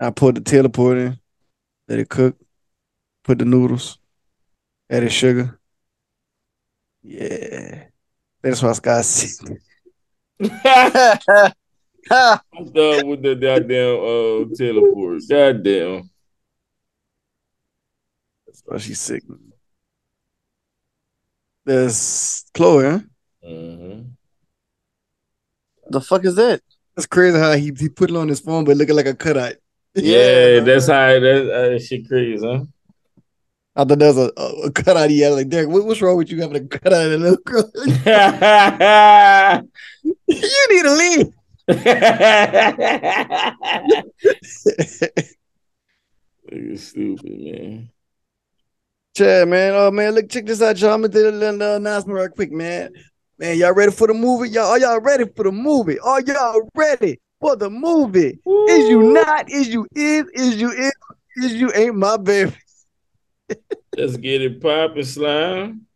I 0.00 0.10
put 0.10 0.34
the 0.36 0.40
teleport 0.40 0.98
in, 0.98 1.20
let 1.88 1.98
it 2.00 2.08
cook, 2.08 2.36
put 3.24 3.38
the 3.38 3.44
noodles, 3.44 3.98
added 4.90 5.12
sugar. 5.12 5.60
Yeah. 7.02 7.89
That's 8.42 8.62
why 8.62 8.72
Scott 8.72 9.04
see. 9.04 9.54
I'm 10.40 10.48
done 12.72 13.06
with 13.08 13.22
the 13.22 13.36
goddamn 13.40 14.00
uh 14.00 14.56
teleport. 14.56 15.22
Goddamn. 15.28 16.10
That's 18.46 18.62
why 18.64 18.78
she's 18.78 19.00
sick. 19.00 19.22
There's 21.64 22.44
Chloe, 22.54 22.84
huh? 22.84 23.00
Mhm. 23.46 24.10
the 25.88 26.00
fuck 26.00 26.24
is 26.24 26.34
that? 26.36 26.60
That's 26.96 27.06
crazy 27.06 27.38
how 27.38 27.52
he, 27.52 27.72
he 27.78 27.88
put 27.88 28.10
it 28.10 28.16
on 28.16 28.28
his 28.28 28.40
phone, 28.40 28.64
but 28.64 28.76
looking 28.76 28.96
like 28.96 29.06
a 29.06 29.14
cutout. 29.14 29.54
Yeah, 29.94 30.60
that's 30.64 30.86
how 30.86 31.20
that, 31.20 31.68
that 31.70 31.82
shit 31.82 32.08
crazy, 32.08 32.44
huh? 32.44 32.64
I 33.76 33.84
thought 33.84 33.98
that 34.00 34.14
was 34.14 34.18
a, 34.18 34.32
a, 34.36 34.66
a 34.66 34.70
cutout. 34.72 35.10
Yeah, 35.10 35.28
like 35.28 35.48
Derek, 35.48 35.68
what, 35.68 35.84
what's 35.84 36.02
wrong 36.02 36.16
with 36.16 36.30
you 36.30 36.40
having 36.40 36.56
a 36.56 36.66
cutout 36.66 37.06
of 37.06 37.12
a 37.12 37.16
little 37.16 37.36
girl? 37.44 37.70
you 40.26 40.66
need 40.70 40.82
to 40.82 40.92
leave. 40.92 41.32
Nigga 46.50 46.78
stupid, 46.78 47.40
man. 47.40 47.90
Chad, 49.16 49.48
man. 49.48 49.72
Oh 49.74 49.90
man, 49.92 50.14
look, 50.14 50.28
check 50.28 50.46
this 50.46 50.60
out, 50.62 50.80
y'all. 50.80 50.94
I'm 50.94 51.02
gonna 51.02 51.12
do 51.12 51.28
a 51.28 51.30
little 51.30 51.76
announcement 51.76 52.18
real 52.18 52.28
quick, 52.28 52.50
man. 52.50 52.92
Man, 53.38 53.56
y'all 53.56 53.72
ready 53.72 53.92
for 53.92 54.08
the 54.08 54.14
movie? 54.14 54.48
Y'all, 54.50 54.66
are 54.66 54.78
y'all 54.78 55.00
ready 55.00 55.24
for 55.36 55.44
the 55.44 55.52
movie? 55.52 55.98
Are 56.00 56.20
y'all 56.20 56.68
ready 56.74 57.20
for 57.40 57.56
the 57.56 57.70
movie? 57.70 58.38
Is 58.68 58.88
you 58.88 59.12
not? 59.12 59.48
Is 59.48 59.68
you 59.68 59.86
is? 59.94 60.26
Is 60.34 60.60
you 60.60 60.70
is? 60.70 60.92
Is 61.36 61.54
you 61.54 61.72
ain't 61.74 61.94
my 61.94 62.16
baby? 62.16 62.52
Let's 63.96 64.16
get 64.16 64.42
it 64.42 64.60
poppin', 64.60 65.04
slime. 65.04 65.86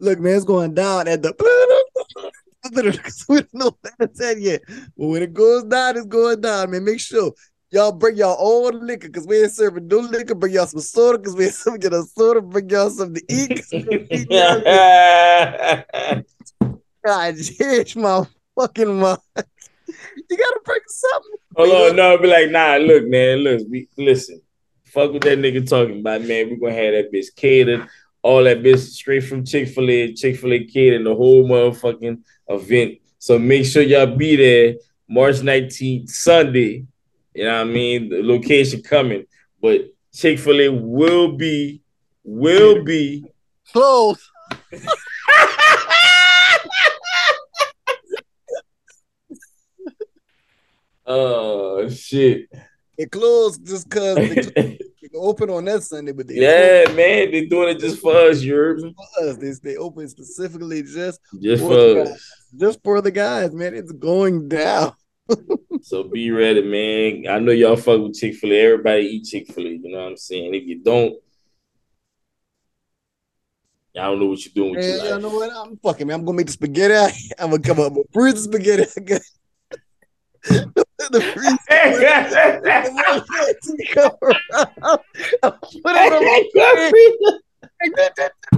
Look, 0.00 0.18
man, 0.20 0.36
it's 0.36 0.44
going 0.44 0.74
down 0.74 1.08
at 1.08 1.22
the. 1.22 1.32
we 3.28 3.36
don't 3.40 3.54
know 3.54 3.76
what 3.80 3.98
that 3.98 4.16
said 4.16 4.38
yet, 4.40 4.62
but 4.66 5.06
when 5.06 5.22
it 5.22 5.32
goes 5.32 5.64
down, 5.64 5.96
it's 5.96 6.06
going 6.06 6.40
down, 6.40 6.70
man. 6.70 6.84
Make 6.84 7.00
sure 7.00 7.32
y'all 7.70 7.92
bring 7.92 8.16
y'all 8.16 8.36
own 8.38 8.84
liquor 8.86 9.08
because 9.08 9.26
we 9.26 9.42
ain't 9.42 9.52
serving 9.52 9.86
no 9.88 9.98
liquor. 9.98 10.34
Bring 10.34 10.52
y'all 10.54 10.66
some 10.66 10.80
soda 10.80 11.18
because 11.18 11.36
we 11.36 11.44
ain't 11.46 11.54
serving 11.54 11.82
y'all 11.82 12.02
soda. 12.02 12.40
Bring 12.42 12.68
y'all 12.68 12.90
something 12.90 13.22
to 13.26 13.34
eat. 13.34 13.48
'cause 13.50 13.72
we 13.72 13.82
gonna 14.24 14.64
y'all. 14.64 16.22
God, 17.04 17.36
change 17.40 17.96
my 17.96 18.26
fucking 18.58 18.98
mind. 18.98 19.18
You 19.36 20.36
gotta 20.36 20.60
bring 20.64 20.80
something. 20.88 21.32
Hold 21.56 21.70
on, 21.90 21.96
no, 21.96 22.18
be 22.18 22.26
like, 22.26 22.50
nah, 22.50 22.76
look, 22.76 23.06
man, 23.06 23.38
look, 23.38 23.62
we, 23.70 23.88
listen, 23.96 24.42
fuck 24.96 25.12
what 25.12 25.20
that 25.20 25.38
nigga 25.38 25.68
talking 25.68 26.00
about, 26.00 26.22
man. 26.22 26.48
We're 26.48 26.56
gonna 26.56 26.82
have 26.82 26.94
that 26.94 27.12
bitch 27.12 27.36
catered, 27.36 27.86
all 28.22 28.44
that 28.44 28.62
bitch 28.62 28.78
straight 28.78 29.24
from 29.24 29.44
Chick 29.44 29.68
fil 29.68 29.90
A, 29.90 30.14
Chick 30.14 30.38
fil 30.38 30.54
A 30.54 30.60
kid 30.60 30.72
catered 30.72 31.04
the 31.04 31.14
whole 31.14 31.46
motherfucking 31.46 32.22
event. 32.48 32.98
So 33.18 33.38
make 33.38 33.66
sure 33.66 33.82
y'all 33.82 34.06
be 34.06 34.36
there 34.36 34.76
March 35.06 35.36
19th, 35.36 36.08
Sunday. 36.08 36.86
You 37.34 37.44
know 37.44 37.58
what 37.58 37.60
I 37.60 37.70
mean? 37.70 38.08
The 38.08 38.22
location 38.22 38.82
coming, 38.82 39.26
but 39.60 39.82
Chick 40.14 40.38
fil 40.38 40.62
A 40.62 40.68
will 40.70 41.32
be, 41.36 41.82
will 42.24 42.82
be. 42.82 43.26
Close. 43.72 44.30
Oh, 51.08 51.88
shit. 51.88 52.48
It 52.98 53.10
closed 53.10 53.66
just 53.66 53.90
cause 53.90 54.16
they, 54.16 54.78
open 55.14 55.50
on 55.50 55.64
that 55.66 55.82
Sunday, 55.82 56.12
but 56.12 56.26
they 56.26 56.34
Yeah, 56.34 56.92
man, 56.92 57.30
they're 57.30 57.46
doing 57.46 57.76
it 57.76 57.78
just 57.80 58.00
for 58.00 58.14
us, 58.14 58.42
you 58.42 58.94
for 58.96 59.28
us. 59.28 59.36
They, 59.36 59.52
they 59.62 59.76
open 59.76 60.08
specifically 60.08 60.82
just 60.82 61.20
Just 61.40 61.62
For 61.62 62.00
us. 62.00 62.30
just 62.56 62.82
for 62.82 63.00
the 63.00 63.10
guys, 63.10 63.52
man. 63.52 63.74
It's 63.74 63.92
going 63.92 64.48
down. 64.48 64.92
So 65.82 66.02
be 66.02 66.32
ready, 66.32 66.62
man. 66.62 67.32
I 67.32 67.38
know 67.38 67.52
y'all 67.52 67.76
fuck 67.76 68.00
with 68.00 68.16
Chick 68.16 68.34
fil 68.34 68.50
A. 68.52 68.56
Everybody 68.60 69.02
eat 69.02 69.24
Chick 69.24 69.46
fil 69.52 69.66
A. 69.66 69.70
You 69.70 69.88
know 69.92 69.98
what 69.98 70.08
I'm 70.08 70.16
saying? 70.16 70.52
If 70.52 70.64
you 70.64 70.82
don't, 70.82 71.14
I 73.96 74.02
don't 74.06 74.18
know 74.18 74.26
what 74.26 74.44
you're 74.44 74.52
doing 74.52 74.72
with 74.72 74.80
Man, 74.80 74.88
your 74.96 75.04
you 75.04 75.12
life. 75.12 75.22
know 75.22 75.28
what? 75.28 75.50
I'm 75.54 75.76
fucking 75.76 76.08
man. 76.08 76.18
I'm 76.20 76.24
gonna 76.26 76.38
make 76.38 76.46
the 76.46 76.52
spaghetti. 76.52 77.16
I'm 77.38 77.50
gonna 77.50 77.62
come 77.62 77.78
up 77.78 77.92
with 77.92 78.34
the 78.34 78.36
spaghetti. 78.36 79.20
The 81.12 81.20
freeze. 81.20 81.58
come 83.94 84.12
around. 84.22 85.00
I'll 85.42 85.52
put 85.52 85.94
it 85.94 86.12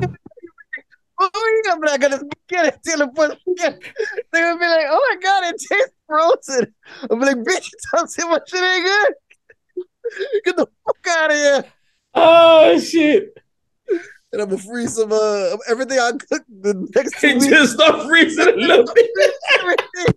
on 0.03 0.09
Oh, 1.21 1.63
I'm 1.73 1.81
not 1.81 2.01
gonna 2.01 2.19
spaghetti 2.21 2.79
till 2.87 3.01
it 3.03 3.15
put 3.15 3.39
spaghetti. 3.41 3.87
They're 4.33 4.51
gonna 4.55 4.61
be 4.61 4.67
like, 4.67 4.87
oh 4.89 5.07
my 5.11 5.17
god, 5.21 5.45
it 5.53 5.57
tastes 5.59 5.93
frozen. 6.07 6.75
I'm 7.11 7.19
like, 7.21 7.37
bitch, 7.39 7.69
don't 7.93 8.09
say 8.09 8.23
my 8.23 8.39
shit 8.47 8.63
ain't 8.63 8.85
good. 8.85 9.15
Get 10.45 10.57
the 10.57 10.67
fuck 10.87 11.07
out 11.09 11.31
of 11.31 11.37
here. 11.37 11.65
oh 12.15 12.79
shit! 12.79 13.37
And 14.33 14.43
I'm 14.43 14.49
gonna 14.49 14.63
freeze 14.63 14.95
some 14.95 15.13
uh 15.13 15.57
everything 15.69 15.99
I 15.99 16.13
cook 16.13 16.43
the 16.49 16.89
next 16.95 17.21
two 17.21 17.27
It 17.29 17.35
weeks. 17.35 17.47
just 17.49 17.73
start 17.75 18.07
freezing 18.07 18.47
a 18.47 18.53
little 18.53 18.85
bit, 18.95 19.11
Everything. 19.59 20.15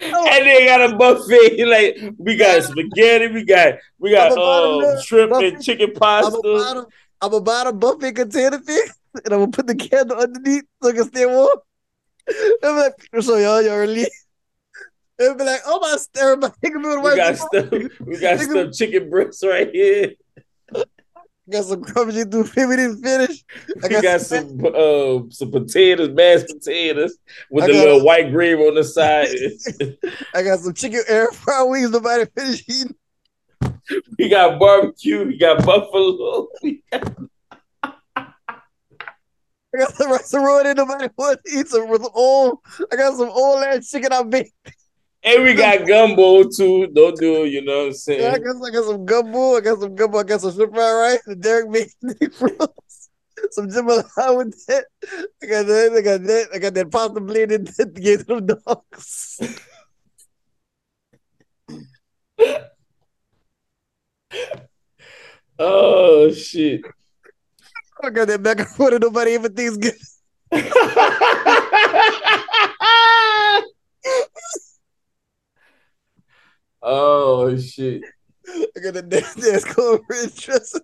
And 0.00 0.46
they 0.46 0.66
got 0.66 0.92
a 0.92 0.96
buffet. 0.96 1.64
Like 1.66 2.14
we 2.18 2.36
got 2.36 2.62
spaghetti, 2.62 3.28
we 3.28 3.44
got 3.44 3.74
we 3.98 4.10
got 4.10 4.34
to 4.34 4.40
uh, 4.40 5.00
shrimp 5.02 5.30
buffet. 5.30 5.54
and 5.54 5.64
chicken 5.64 5.92
buy 5.94 6.22
pasta. 6.22 6.86
I'm 7.20 7.30
gonna 7.30 7.42
buy 7.42 7.64
the 7.64 7.72
buffet 7.72 8.12
container 8.12 8.58
thing, 8.58 8.86
and 9.24 9.32
I'm 9.32 9.40
gonna 9.40 9.50
put 9.50 9.66
the 9.66 9.74
candle 9.74 10.18
underneath 10.18 10.64
so 10.82 10.88
it 10.90 10.94
can 10.94 11.04
stay 11.04 11.26
warm. 11.26 11.58
I'm 12.62 12.76
like, 12.76 12.92
so 13.20 13.36
y'all, 13.36 13.62
y'all 13.62 13.78
really. 13.78 14.06
They'll 15.18 15.36
be 15.36 15.44
like, 15.44 15.60
oh 15.64 15.78
my, 15.80 15.96
everybody, 16.20 16.54
We 17.00 17.16
got 17.16 17.36
stuff. 17.36 17.70
We 18.00 18.18
got 18.18 18.40
stuff 18.40 18.72
chicken 18.72 19.10
breasts 19.10 19.44
right 19.46 19.70
here. 19.72 20.14
Got 21.50 21.64
some 21.64 21.84
through. 21.84 22.06
We 22.68 22.76
didn't 22.76 23.02
finish. 23.02 23.44
I 23.82 23.88
We 23.88 24.00
got 24.02 24.20
some 24.20 24.64
uh, 24.64 25.20
some 25.30 25.50
potatoes, 25.50 26.10
mashed 26.10 26.48
potatoes 26.48 27.16
with 27.50 27.64
I 27.64 27.66
the 27.68 27.72
got- 27.74 27.84
little 27.84 28.04
white 28.04 28.30
gravy 28.30 28.62
on 28.62 28.74
the 28.74 28.84
side. 28.84 29.28
I 30.34 30.42
got 30.42 30.60
some 30.60 30.74
chicken 30.74 31.02
air 31.08 31.28
fry 31.32 31.62
wings. 31.62 31.90
Nobody 31.90 32.26
finished 32.36 32.70
eating. 32.70 32.94
we 34.18 34.28
got 34.28 34.58
barbecue. 34.58 35.24
We 35.26 35.38
got 35.38 35.64
buffalo. 35.64 36.48
I 39.76 39.78
got 39.78 39.94
some 39.94 40.10
rice 40.12 40.32
and 40.32 40.44
roll. 40.44 40.62
Nobody 40.62 41.08
wants 41.16 41.42
to 41.50 41.58
eat 41.58 41.68
some 41.68 41.88
old. 42.14 42.58
I 42.92 42.96
got 42.96 43.16
some 43.16 43.28
old 43.28 43.64
ass 43.64 43.90
chicken 43.90 44.12
I 44.12 44.22
baked. 44.22 44.52
And 45.24 45.42
we 45.42 45.54
got 45.54 45.86
gumbo 45.86 46.44
too. 46.44 46.86
Don't 46.88 47.16
do 47.18 47.44
it, 47.44 47.52
you 47.52 47.64
know 47.64 47.78
what 47.78 47.86
I'm 47.86 47.92
saying? 47.94 48.20
Yeah, 48.20 48.32
I 48.34 48.38
got, 48.38 48.56
I 48.66 48.70
got 48.70 48.84
some 48.84 49.04
gumbo. 49.06 49.56
I 49.56 49.60
got 49.60 49.80
some 49.80 49.94
gumbo. 49.94 50.18
I 50.18 50.22
got 50.22 50.40
some 50.42 50.52
shrimp 50.52 50.74
fried 50.74 50.94
rice. 50.94 51.22
The 51.26 51.36
Derek 51.36 51.70
made 51.70 51.88
froze. 52.34 53.08
Some 53.50 53.68
jambalaya 53.68 54.36
with 54.36 54.66
that. 54.66 54.84
I 55.42 55.46
got 55.46 55.66
that. 55.66 55.92
I 55.96 56.00
got 56.02 56.22
that. 56.22 56.48
I 56.54 56.58
got 56.58 56.74
that 56.74 56.90
pasta 56.90 57.20
blended 57.20 57.66
that 57.68 57.94
to 57.94 58.00
give 58.00 58.26
to 58.26 58.40
them 58.40 58.46
dogs. 58.64 59.40
Oh 65.56 66.32
shit. 66.32 66.80
I 68.02 68.10
got 68.10 68.26
that 68.26 68.42
back 68.42 68.58
and 68.58 68.68
forth. 68.68 68.94
and 68.94 69.02
Nobody 69.02 69.32
even 69.32 69.54
thinks 69.54 69.76
good. 69.76 69.94
oh 76.84 77.56
shit. 77.56 78.02
I 78.46 78.80
got 78.80 78.94
that 78.94 79.08
damn 79.08 79.34
dance 79.40 79.64
cornbread 79.64 80.34
dressing. 80.34 80.82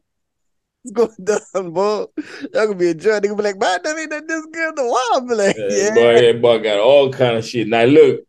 It's 0.85 0.93
going 0.93 1.11
down, 1.23 1.73
boy. 1.73 2.07
Y'all 2.55 2.67
gonna 2.67 2.75
be 2.75 2.89
enjoying. 2.89 3.21
Nigga 3.21 3.37
be 3.37 3.43
like, 3.43 3.59
man, 3.59 3.81
that 3.85 3.99
ain't 3.99 4.11
that 4.11 4.27
this 4.27 4.47
good. 4.51 4.77
The 4.77 4.85
wild 4.85 5.29
be 5.29 5.35
like, 5.35 5.57
Yeah, 5.57 5.77
yeah. 5.77 5.95
boy, 5.95 6.23
that 6.23 6.43
boy 6.43 6.59
got 6.61 6.81
all 6.81 7.13
kind 7.13 7.37
of 7.37 7.45
shit. 7.45 7.69
Now 7.69 7.85
look, 7.85 8.21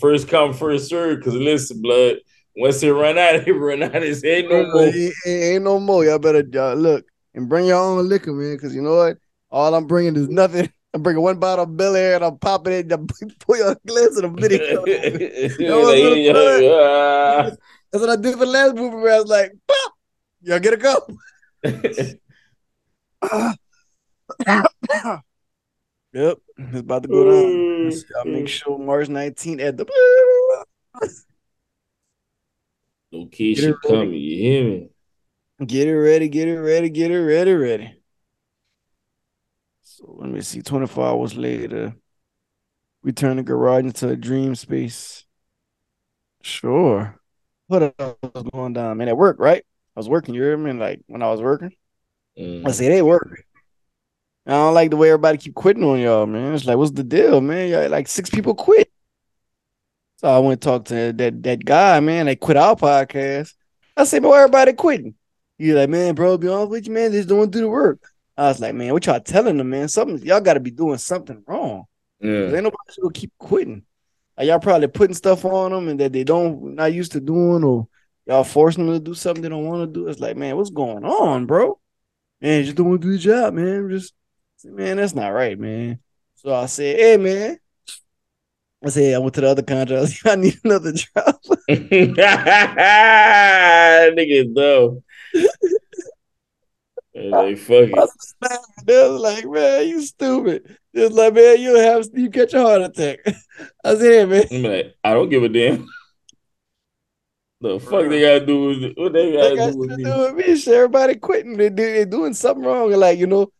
first 0.00 0.28
come, 0.28 0.52
first 0.52 0.88
serve. 0.88 1.22
Cause 1.22 1.34
listen, 1.34 1.80
blood. 1.80 2.16
Once 2.56 2.82
it 2.82 2.90
run 2.90 3.18
out, 3.18 3.34
it 3.46 3.52
run 3.52 3.82
out. 3.82 3.94
It 3.94 4.24
ain't 4.24 4.50
no 4.50 4.66
more. 4.72 4.82
Ain't, 4.82 5.14
ain't 5.26 5.64
no 5.64 5.78
more. 5.78 6.04
Y'all 6.04 6.18
better 6.18 6.44
y'all 6.52 6.74
look 6.74 7.06
and 7.34 7.48
bring 7.48 7.66
your 7.66 7.78
own 7.78 8.08
liquor, 8.08 8.32
man. 8.32 8.58
Cause 8.58 8.74
you 8.74 8.82
know 8.82 8.96
what? 8.96 9.18
All 9.50 9.74
I'm 9.74 9.86
bringing 9.86 10.16
is 10.16 10.28
nothing. 10.28 10.72
I'm 10.94 11.02
bringing 11.02 11.22
one 11.22 11.38
bottle 11.38 11.64
of 11.64 11.70
Belaire 11.70 12.16
and 12.16 12.24
I'm 12.24 12.36
popping 12.38 12.74
it. 12.74 12.92
And 12.92 13.10
pour 13.40 13.56
your 13.56 13.74
glass 13.86 14.18
in 14.18 14.22
the 14.22 14.28
video. 14.28 14.82
Like, 14.82 14.86
yeah, 15.58 15.92
yeah. 16.58 17.50
That's 17.90 18.00
what 18.00 18.10
I 18.10 18.16
did 18.16 18.34
for 18.34 18.40
the 18.40 18.46
last 18.46 18.74
movie 18.74 18.96
where 18.96 19.14
I 19.14 19.20
was 19.20 19.30
like, 19.30 19.52
pop. 19.66 19.94
Y'all 20.42 20.58
get 20.58 20.74
a 20.74 20.76
go. 20.76 21.06
Yep, 26.14 26.38
it's 26.58 26.78
about 26.78 27.04
to 27.04 27.08
go 27.08 27.24
down. 27.24 27.90
I'll 28.18 28.26
make 28.26 28.44
mm. 28.44 28.48
sure 28.48 28.78
March 28.78 29.08
19th 29.08 29.62
at 29.62 29.78
the. 29.78 29.86
No 33.10 33.24
kid 33.26 33.54
Get 33.54 33.56
shit 33.56 33.70
it 33.70 33.76
ready. 33.84 33.88
coming. 33.88 34.20
You 34.20 34.36
hear 34.36 34.64
me? 34.64 34.90
Get 35.64 35.88
it 35.88 35.96
ready, 35.96 36.28
get 36.28 36.48
it 36.48 36.58
ready, 36.58 36.90
get 36.90 37.10
it 37.10 37.18
ready, 37.18 37.54
ready. 37.54 38.01
So 40.02 40.16
let 40.18 40.30
me 40.30 40.40
see. 40.40 40.62
24 40.62 41.06
hours 41.06 41.36
later, 41.36 41.94
we 43.02 43.12
turn 43.12 43.36
the 43.36 43.42
garage 43.42 43.84
into 43.84 44.08
a 44.08 44.16
dream 44.16 44.54
space. 44.56 45.24
Sure. 46.42 47.16
What 47.68 47.94
else 47.98 48.16
was 48.22 48.44
going 48.52 48.72
down, 48.72 48.98
man? 48.98 49.08
At 49.08 49.16
work, 49.16 49.36
right? 49.38 49.64
I 49.96 50.00
was 50.00 50.08
working. 50.08 50.34
You 50.34 50.42
hear 50.42 50.56
me? 50.56 50.72
Like 50.72 51.00
when 51.06 51.22
I 51.22 51.30
was 51.30 51.40
working, 51.40 51.70
Mm. 52.38 52.66
I 52.66 52.70
say 52.70 52.88
they 52.88 53.02
work. 53.02 53.44
I 54.46 54.52
don't 54.52 54.72
like 54.72 54.90
the 54.90 54.96
way 54.96 55.10
everybody 55.10 55.36
keep 55.36 55.54
quitting 55.54 55.84
on 55.84 56.00
y'all, 56.00 56.24
man. 56.24 56.54
It's 56.54 56.64
like, 56.64 56.78
what's 56.78 56.90
the 56.90 57.04
deal, 57.04 57.42
man? 57.42 57.68
Y'all, 57.68 57.90
like 57.90 58.08
six 58.08 58.30
people 58.30 58.54
quit. 58.54 58.90
So 60.16 60.28
I 60.28 60.38
went 60.38 60.62
to 60.62 60.64
talk 60.64 60.86
to 60.86 61.12
that 61.12 61.42
that 61.42 61.64
guy, 61.64 62.00
man. 62.00 62.26
They 62.26 62.36
quit 62.36 62.56
our 62.56 62.74
podcast. 62.74 63.52
I 63.96 64.04
said, 64.04 64.22
but 64.22 64.30
why 64.30 64.38
everybody 64.38 64.72
quitting? 64.72 65.14
He's 65.58 65.74
like, 65.74 65.90
man, 65.90 66.14
bro, 66.14 66.38
be 66.38 66.48
honest 66.48 66.70
with 66.70 66.86
you, 66.86 66.94
man. 66.94 67.12
They 67.12 67.18
just 67.18 67.28
don't 67.28 67.38
want 67.38 67.52
to 67.52 67.58
do 67.58 67.62
the 67.62 67.68
work. 67.68 68.00
I 68.36 68.48
was 68.48 68.60
like, 68.60 68.74
man, 68.74 68.92
what 68.92 69.06
y'all 69.06 69.20
telling 69.20 69.58
them, 69.58 69.70
man? 69.70 69.88
Something 69.88 70.18
y'all 70.26 70.40
got 70.40 70.54
to 70.54 70.60
be 70.60 70.70
doing 70.70 70.98
something 70.98 71.42
wrong. 71.46 71.84
Yeah. 72.20 72.44
Ain't 72.44 72.52
nobody 72.52 72.76
gonna 73.00 73.12
keep 73.12 73.32
quitting. 73.38 73.84
Like, 74.36 74.46
y'all 74.46 74.58
probably 74.58 74.88
putting 74.88 75.14
stuff 75.14 75.44
on 75.44 75.72
them 75.72 75.88
and 75.88 76.00
that 76.00 76.12
they 76.12 76.24
don't 76.24 76.74
not 76.74 76.92
used 76.92 77.12
to 77.12 77.20
doing, 77.20 77.62
or 77.64 77.88
y'all 78.26 78.44
forcing 78.44 78.86
them 78.86 78.94
to 78.94 79.00
do 79.00 79.14
something 79.14 79.42
they 79.42 79.48
don't 79.48 79.66
want 79.66 79.82
to 79.82 80.00
do. 80.00 80.08
It's 80.08 80.20
like, 80.20 80.36
man, 80.36 80.56
what's 80.56 80.70
going 80.70 81.04
on, 81.04 81.46
bro? 81.46 81.78
Man, 82.40 82.64
just 82.64 82.76
don't 82.76 82.88
want 82.88 83.02
to 83.02 83.08
do 83.08 83.12
the 83.12 83.18
job, 83.18 83.54
man. 83.54 83.90
Just 83.90 84.14
man, 84.64 84.96
that's 84.96 85.14
not 85.14 85.28
right, 85.28 85.58
man. 85.58 85.98
So 86.36 86.54
I 86.54 86.66
said, 86.66 86.96
hey, 86.98 87.16
man. 87.16 87.58
I 88.84 88.88
said, 88.88 89.14
I 89.14 89.18
went 89.18 89.34
to 89.34 89.42
the 89.42 89.48
other 89.48 89.62
contract. 89.62 90.02
I, 90.02 90.06
said, 90.06 90.32
I 90.32 90.36
need 90.40 90.58
another 90.64 90.92
job. 90.92 91.12
Nigga, 94.16 94.54
dumb. 94.54 95.02
And 97.22 97.30
like, 97.30 97.58
fuck 97.58 97.88
it. 97.88 98.10
They 98.84 99.08
was 99.08 99.20
like, 99.20 99.44
man, 99.46 99.86
you 99.86 100.02
stupid. 100.02 100.76
Just 100.94 101.12
like, 101.12 101.34
man, 101.34 101.60
you 101.60 101.76
have 101.76 102.08
you 102.14 102.30
catch 102.30 102.52
a 102.52 102.60
heart 102.60 102.82
attack. 102.82 103.20
I 103.84 103.94
said, 103.94 104.00
hey, 104.00 104.24
man. 104.24 104.46
I'm 104.50 104.62
like, 104.62 104.96
I 105.04 105.14
don't 105.14 105.28
give 105.28 105.44
a 105.44 105.48
damn. 105.48 105.86
The 107.60 107.78
fuck 107.78 108.08
they 108.08 108.20
gotta 108.20 108.44
do 108.44 108.66
with 108.66 108.82
it? 108.82 108.98
What 108.98 109.12
they 109.12 109.30
They 109.30 109.54
gotta 109.56 109.70
do 109.70 109.78
with 109.78 109.90
shit 109.90 109.98
to 109.98 110.04
me? 110.04 110.10
do 110.10 110.18
with 110.18 110.46
me. 110.46 110.56
Shit, 110.56 110.74
everybody 110.74 111.14
quitting. 111.14 111.56
They 111.56 111.70
do 111.70 111.92
they 111.92 112.04
doing 112.04 112.34
something 112.34 112.64
wrong. 112.64 112.90
Like, 112.90 113.20
you 113.20 113.28
know, 113.28 113.52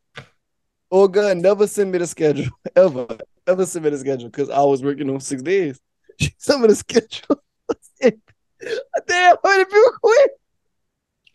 oh 0.91 1.07
God, 1.07 1.37
never 1.37 1.69
send 1.69 1.93
me 1.93 1.99
the 1.99 2.07
schedule. 2.09 2.47
Ever. 2.77 3.07
Ever 3.47 3.65
send 3.65 3.85
me 3.85 3.93
the 3.93 3.99
schedule. 3.99 4.29
Cause 4.31 4.51
I 4.51 4.63
was 4.63 4.83
working 4.83 5.09
on 5.09 5.21
six 5.21 5.41
days. 5.41 5.81
Sent 6.39 6.61
me 6.61 6.69
the 6.69 6.75
schedule. 6.77 7.43
Damn, 8.01 9.37
how 9.43 9.51
many 9.51 9.65
people 9.65 9.93
quit? 10.03 10.31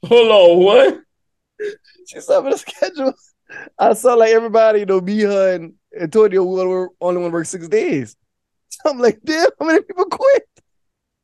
Hold 0.06 0.32
on, 0.32 0.64
what? 0.64 1.02
She 2.08 2.20
sent 2.20 2.46
me 2.46 2.52
the 2.52 2.58
schedule. 2.58 3.14
I 3.80 3.94
saw 3.94 4.14
like 4.16 4.32
everybody, 4.32 4.80
you 4.80 4.86
know, 4.86 5.02
me, 5.02 5.22
her, 5.22 5.56
and 5.56 5.74
Antonio 6.00 6.44
we 6.44 6.62
only 6.62 6.68
work- 6.68 6.92
only 7.02 7.22
want 7.22 7.32
to 7.32 7.34
work 7.34 7.46
six 7.46 7.68
days. 7.68 8.16
So 8.70 8.82
I'm 8.90 9.00
like, 9.00 9.20
damn, 9.24 9.50
how 9.60 9.66
many 9.66 9.82
people 9.82 10.06
quit? 10.06 10.44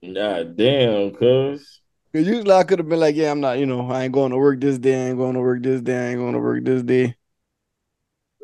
Nah, 0.02 0.44
damn, 0.44 1.12
cuz. 1.12 1.82
Cause 2.14 2.28
usually 2.28 2.52
I 2.52 2.64
could 2.64 2.80
have 2.80 2.88
been 2.88 3.00
like, 3.00 3.16
yeah, 3.16 3.32
I'm 3.32 3.42
not, 3.42 3.58
you 3.58 3.66
know, 3.66 3.90
I 3.90 4.04
ain't 4.04 4.14
going 4.14 4.32
to 4.32 4.38
work 4.38 4.62
this 4.62 4.78
day, 4.78 4.94
I 4.94 5.10
ain't 5.10 5.18
going 5.18 5.34
to 5.34 5.40
work 5.40 5.64
this 5.64 5.82
day, 5.82 5.98
I 5.98 6.10
ain't 6.12 6.20
going 6.20 6.34
to 6.34 6.40
work 6.40 6.64
this 6.64 6.84
day. 6.84 7.16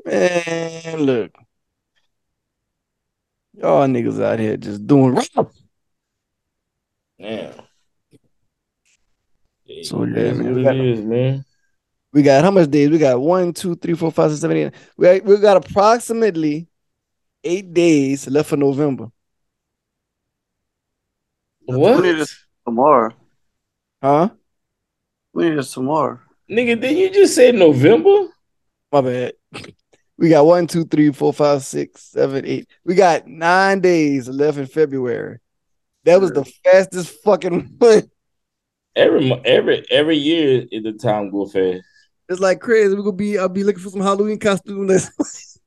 Man, 0.06 1.00
look. 1.02 1.32
Y'all 3.54 3.88
niggas 3.88 4.24
out 4.24 4.40
here 4.40 4.58
just 4.58 4.88
doing 4.88 5.16
wrong. 5.16 5.52
Damn. 7.20 7.54
So, 9.84 10.04
yeah, 10.04 10.34
man, 10.34 10.66
it 10.66 10.76
is, 10.78 11.02
man. 11.02 11.46
We 12.12 12.24
got 12.24 12.44
how 12.44 12.52
much 12.52 12.70
days? 12.70 12.90
We 12.90 12.98
got 12.98 13.20
one, 13.20 13.54
two, 13.54 13.76
three, 13.76 13.94
four, 13.94 14.12
five, 14.12 14.32
six, 14.32 14.42
seven, 14.42 14.58
eight. 14.58 14.74
We 14.98 15.06
got, 15.06 15.24
we 15.24 15.38
got 15.38 15.58
approximately 15.58 16.68
eight 17.44 17.74
days 17.74 18.28
left 18.28 18.50
for 18.50 18.58
November. 18.58 19.12
What? 21.66 21.98
We 21.98 22.12
need 22.12 22.20
this 22.20 22.36
tomorrow. 22.66 23.14
Huh? 24.02 24.30
We 25.34 25.50
need 25.50 25.58
this 25.58 25.72
tomorrow. 25.72 26.20
Nigga, 26.50 26.82
did 26.82 26.98
you 26.98 27.12
just 27.12 27.36
say 27.36 27.52
November? 27.52 28.28
My 28.92 29.02
bad. 29.02 29.34
We 30.18 30.30
got 30.30 30.46
one, 30.46 30.66
two, 30.68 30.86
three, 30.86 31.12
four, 31.12 31.32
five, 31.32 31.64
six, 31.64 32.02
seven, 32.02 32.46
eight. 32.46 32.68
We 32.84 32.96
got 32.96 33.28
nine 33.28 33.82
days 33.82 34.28
left 34.28 34.58
in 34.58 34.66
February. 34.66 35.38
That 36.06 36.20
was 36.20 36.32
the 36.32 36.44
fastest 36.44 37.22
fucking 37.24 37.78
month. 37.80 38.10
Every 38.96 39.32
every 39.46 39.86
every 39.92 40.18
year 40.18 40.66
is 40.72 40.84
the 40.84 40.94
time 40.94 41.30
go 41.30 41.46
fast. 41.46 41.84
It's 42.30 42.40
like 42.40 42.60
crazy. 42.60 42.94
We're 42.94 43.02
gonna 43.02 43.14
be 43.14 43.40
I'll 43.40 43.50
be 43.50 43.64
looking 43.64 43.82
for 43.82 43.90
some 43.90 44.02
Halloween 44.02 44.38
costumes. 44.38 45.10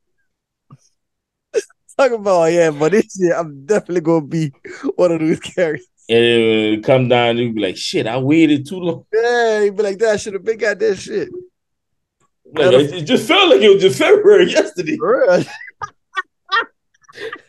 Talk 1.99 2.13
about 2.13 2.43
oh, 2.43 2.45
yeah, 2.47 2.71
but 2.71 2.93
this 2.93 3.19
year 3.21 3.37
I'm 3.37 3.67
definitely 3.67 4.01
gonna 4.01 4.25
be 4.27 4.53
one 4.95 5.11
of 5.13 5.21
those 5.21 5.41
characters. 5.41 5.89
And 6.09 6.19
it 6.19 6.85
come 6.85 7.09
down, 7.09 7.37
you 7.37 7.53
be 7.53 7.61
like, 7.61 7.77
shit, 7.77 8.07
I 8.07 8.17
waited 8.19 8.67
too 8.67 8.79
long. 8.79 9.05
Yeah, 9.13 9.61
you 9.63 9.73
be 9.73 9.83
like, 9.83 9.99
that 9.99 10.21
should 10.21 10.35
have 10.35 10.45
been 10.45 10.59
got 10.59 10.79
that 10.79 10.97
shit. 10.97 11.29
Like, 12.55 12.73
it 12.73 12.95
it 12.95 13.03
just 13.03 13.27
felt 13.27 13.51
like 13.51 13.61
it 13.61 13.69
was 13.69 13.83
just 13.83 13.99
February 13.99 14.51
yesterday. 14.51 14.97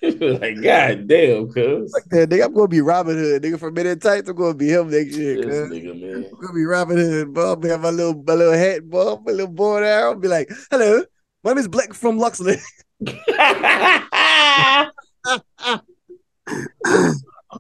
Like, 0.02 0.62
God 0.62 1.08
damn, 1.08 1.52
cuz. 1.52 1.94
Fuck 1.94 2.04
that 2.10 2.30
nigga. 2.30 2.46
I'm 2.46 2.54
gonna 2.54 2.68
be 2.68 2.82
Robin 2.82 3.16
Hood, 3.16 3.42
nigga. 3.42 3.60
For 3.60 3.72
Men 3.72 3.88
in 3.88 4.00
Tights, 4.00 4.30
I'm 4.30 4.36
gonna 4.36 4.54
be 4.54 4.70
him 4.70 4.90
next 4.90 5.16
year. 5.16 5.38
This 5.38 5.72
nigga, 5.72 6.00
man. 6.00 6.26
I'm 6.32 6.40
gonna 6.40 6.54
be 6.54 6.66
Robin 6.66 6.98
Hood, 6.98 7.34
bro. 7.34 7.54
I'm 7.54 7.60
gonna 7.60 7.74
have 7.74 7.82
my 7.82 7.90
little 7.90 8.22
my 8.26 8.34
little 8.34 8.54
hat, 8.54 8.90
bro. 8.90 9.22
My 9.26 9.32
little 9.32 9.48
boy 9.48 9.82
there. 9.82 10.08
I'll 10.08 10.16
be 10.16 10.28
like, 10.28 10.52
hello, 10.70 11.04
my 11.44 11.52
name 11.52 11.60
is 11.60 11.68
Black 11.68 11.94
from 11.94 12.18
Loxley. 12.18 12.58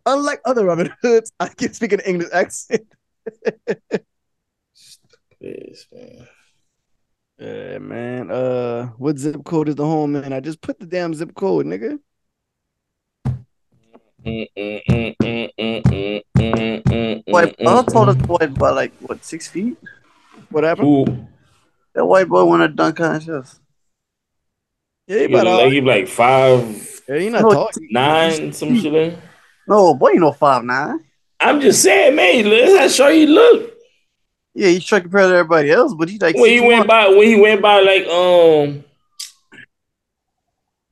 Unlike 0.06 0.41
other 0.45 0.66
Robin 0.66 0.93
Hoods, 1.01 1.32
I 1.39 1.47
can 1.47 1.74
speak 1.74 1.93
an 1.93 2.01
English 2.01 2.30
accent. 2.34 2.86
yes, 5.39 5.86
man. 5.91 6.28
Yeah, 7.38 7.80
man. 7.80 8.30
Uh, 8.32 8.88
what 8.98 9.18
zip 9.18 9.44
code 9.44 9.70
is 9.70 9.76
the 9.76 9.86
home, 9.86 10.14
man? 10.14 10.34
I 10.34 10.40
just 10.40 10.62
put 10.62 10.80
the 10.80 10.86
damn 10.86 11.14
zip 11.14 11.34
code, 11.34 11.66
nigga. 11.66 12.00
White, 17.26 17.56
I 17.60 17.84
told 17.84 18.10
us 18.10 18.16
white 18.28 18.54
by 18.54 18.70
like 18.70 18.94
what 19.02 19.24
six 19.26 19.48
feet. 19.48 19.78
What 20.50 20.64
happened? 20.64 20.88
Who? 20.88 21.28
That 21.94 22.06
white 22.06 22.28
boy 22.28 22.46
won 22.46 22.62
a 22.62 22.68
dunk 22.68 22.98
contest. 22.98 23.60
Yeah, 25.08 25.16
he 25.16 25.28
He 25.28 25.34
about 25.34 25.48
all 25.48 25.64
like, 25.64 25.74
he 25.74 25.82
like 25.82 26.08
five 26.08 27.02
Yeah, 27.10 27.18
he 27.18 27.30
not 27.30 27.42
No, 27.42 27.52
tall. 27.52 27.72
nine, 27.92 28.54
some 28.54 28.80
shit. 28.80 28.94
Like. 28.94 29.20
No, 29.68 29.94
boy, 29.94 30.12
you 30.12 30.20
know 30.20 30.32
five 30.32 30.64
nine. 30.64 31.04
I'm 31.40 31.60
just 31.60 31.84
saying, 31.84 32.16
man. 32.16 32.50
Let's 32.50 32.78
how 32.78 32.88
sure 32.88 33.12
he 33.12 33.26
look. 33.26 33.72
Yeah, 34.56 34.70
he's 34.70 34.84
short 34.84 35.04
compared 35.04 35.30
to 35.30 35.36
everybody 35.36 35.72
else, 35.72 35.93
but 35.97 36.10
he 36.10 36.20
like 36.20 36.36
when 36.36 36.49
he 36.51 36.60
went 36.62 36.88
by 36.88 37.08
when 37.08 37.28
he 37.28 37.39
went 37.39 37.62
by 37.62 37.80
like 37.82 38.06
um 38.08 38.84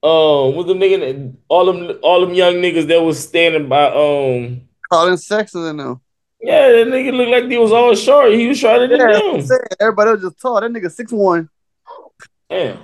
um 0.04 0.56
with 0.56 0.68
the 0.68 0.74
nigga 0.74 1.00
that- 1.00 1.38
all 1.48 1.66
them 1.72 2.00
all 2.02 2.22
them 2.22 2.34
young 2.34 2.56
niggas 2.56 2.88
that 2.88 3.02
was 3.02 3.20
standing 3.20 3.70
by 3.70 3.86
um 3.86 4.62
Collin 4.92 5.18
Sexton 5.18 5.66
and 5.66 5.80
them. 5.80 6.02
yeah 6.42 6.72
that 6.72 6.88
nigga 6.88 7.14
looked 7.16 7.30
like 7.32 7.44
he 7.52 7.58
was 7.60 7.72
all 7.72 7.94
short 7.94 8.32
he 8.34 8.48
was 8.48 8.58
shorter 8.58 8.88
than 8.88 8.98
Yeah, 9.00 9.08
that's 9.08 9.22
what 9.22 9.34
I'm 9.36 9.38
them 9.42 9.46
saying. 9.48 9.62
everybody 9.80 10.12
was 10.12 10.22
just 10.22 10.40
tall. 10.42 10.60
That 10.60 10.72
nigga 10.72 10.92
six 10.92 11.12
one. 11.12 11.50
damn 12.50 12.80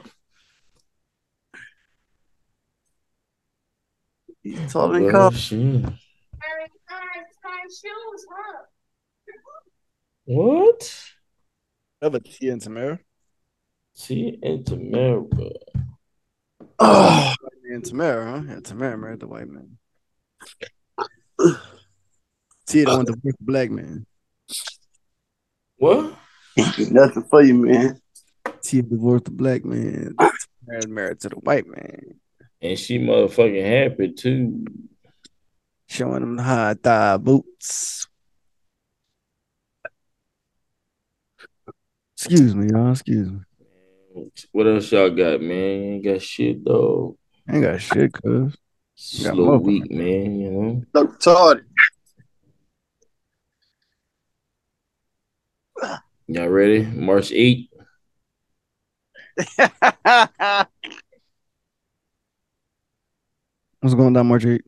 He's 4.44 4.72
taller 4.72 4.94
than 4.94 5.04
Well, 5.12 5.32
Collin. 5.32 5.34
shit. 5.36 5.86
What 10.30 10.94
Another 12.02 12.20
T 12.20 12.50
and 12.50 12.62
Tamera. 12.62 13.00
see 13.94 14.38
and 14.44 14.66
Tamera 14.66 15.26
ah, 16.80 17.34
Oh, 17.42 17.48
And 17.72 17.82
Tamera, 17.82 18.26
huh? 18.26 18.44
Yeah, 18.50 18.56
Tamera 18.60 19.00
married 19.00 19.22
the 19.22 19.28
white 19.28 19.48
man. 19.48 19.78
T 22.68 22.84
the 22.84 22.98
one 22.98 23.06
to 23.06 23.14
the 23.14 23.34
black 23.40 23.72
man. 23.72 24.06
what 25.78 26.14
nothing 26.92 27.24
for 27.24 27.42
you, 27.42 27.54
man. 27.54 28.02
T 28.62 28.82
divorced 28.82 29.26
the 29.26 29.32
black 29.32 29.64
man. 29.64 30.14
Tamera 30.20 30.88
married 30.90 31.22
to 31.22 31.30
the 31.30 31.38
white 31.38 31.68
man. 31.68 32.20
and 32.62 32.78
she 32.78 33.00
motherfucking 33.00 33.90
happy 33.90 34.12
too 34.12 34.66
Showing 35.88 36.20
them 36.20 36.38
high 36.38 36.74
thigh 36.74 37.16
boots. 37.16 38.08
Excuse 42.30 42.56
me, 42.56 42.68
y'all. 42.70 42.92
Excuse 42.92 43.32
me. 43.32 43.40
what 44.52 44.68
else 44.68 44.92
y'all 44.92 45.10
got 45.10 45.40
man 45.42 45.50
you 45.50 45.94
ain't 45.94 46.04
got 46.04 46.22
shit 46.22 46.66
though 46.66 47.18
I 47.48 47.54
ain't 47.56 47.64
got 47.64 47.80
shit, 47.80 48.12
cuz. 48.12 48.54
Got 49.24 49.34
slow 49.34 49.60
motherfucker. 49.60 49.64
week 49.64 49.92
man 49.92 50.40
you 50.40 50.52
know 50.52 50.84
Look 50.94 51.20
retarded. 51.20 51.64
y'all 56.28 56.48
ready 56.50 56.84
March 56.86 57.30
8th 57.30 57.70
What's 63.80 63.94
going 63.96 64.14
down, 64.14 64.28
March 64.28 64.46
8? 64.46 64.62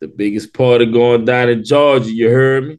The 0.00 0.08
biggest 0.08 0.52
party 0.54 0.86
going 0.86 1.24
down 1.26 1.50
in 1.50 1.62
Georgia, 1.62 2.10
you 2.10 2.28
heard 2.28 2.66
me? 2.66 2.78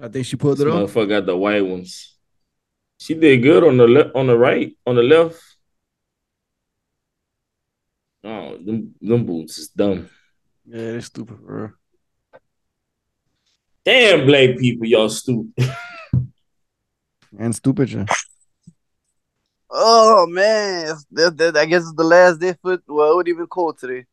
I 0.00 0.08
think 0.08 0.26
she 0.26 0.36
pulled 0.36 0.58
This 0.58 0.66
it 0.66 0.70
off. 0.70 0.92
motherfucker 0.92 1.08
got 1.08 1.26
the 1.26 1.36
white 1.36 1.60
ones. 1.64 2.16
She 2.98 3.14
did 3.14 3.42
good 3.42 3.64
on 3.64 3.76
the 3.76 3.86
left, 3.86 4.10
on 4.14 4.26
the 4.26 4.36
right, 4.36 4.72
on 4.86 4.96
the 4.96 5.02
left. 5.02 5.40
Oh, 8.22 8.56
them, 8.56 8.94
them 9.00 9.26
boots 9.26 9.58
is 9.58 9.68
dumb. 9.68 10.08
Yeah, 10.66 10.92
they're 10.92 11.00
stupid, 11.02 11.38
bro. 11.44 11.70
Damn, 13.84 14.26
black 14.26 14.56
people, 14.58 14.86
y'all 14.86 15.08
stupid. 15.08 15.52
And 17.36 17.52
stupid, 17.54 17.90
yeah. 17.90 18.06
oh 19.70 20.26
man, 20.28 20.96
that, 21.10 21.36
that, 21.36 21.56
I 21.56 21.64
guess 21.66 21.82
it's 21.82 21.92
the 21.94 22.04
last 22.04 22.38
day 22.38 22.54
for 22.62 22.78
well, 22.86 23.12
it 23.12 23.16
would 23.16 23.28
even 23.28 23.46
cold 23.48 23.76
today. 23.78 24.06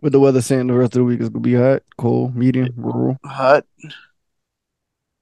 With 0.00 0.12
the 0.12 0.20
weather 0.20 0.40
saying 0.40 0.68
the 0.68 0.74
rest 0.74 0.94
of 0.94 1.00
the 1.00 1.04
week 1.04 1.20
is 1.20 1.28
gonna 1.28 1.40
be 1.42 1.54
hot, 1.54 1.82
cold, 1.96 2.36
medium, 2.36 2.72
rural. 2.76 3.16
Hot. 3.24 3.64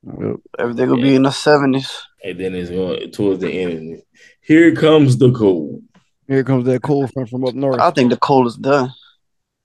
Well, 0.02 0.36
Everything 0.58 0.90
will 0.90 1.00
be 1.00 1.14
in 1.14 1.22
the 1.22 1.30
seventies. 1.32 1.90
And 2.22 2.38
then 2.38 2.54
it's 2.54 2.70
going 2.70 3.10
towards 3.10 3.40
the 3.40 3.50
end. 3.50 4.02
Here 4.42 4.74
comes 4.74 5.16
the 5.16 5.32
cold. 5.32 5.82
here 6.28 6.44
comes 6.44 6.66
that 6.66 6.82
cold 6.82 7.10
front 7.12 7.28
from 7.30 7.44
up 7.44 7.54
north. 7.54 7.80
I 7.80 7.90
think 7.90 8.10
the 8.10 8.16
cold 8.18 8.46
is 8.48 8.56
done. 8.56 8.92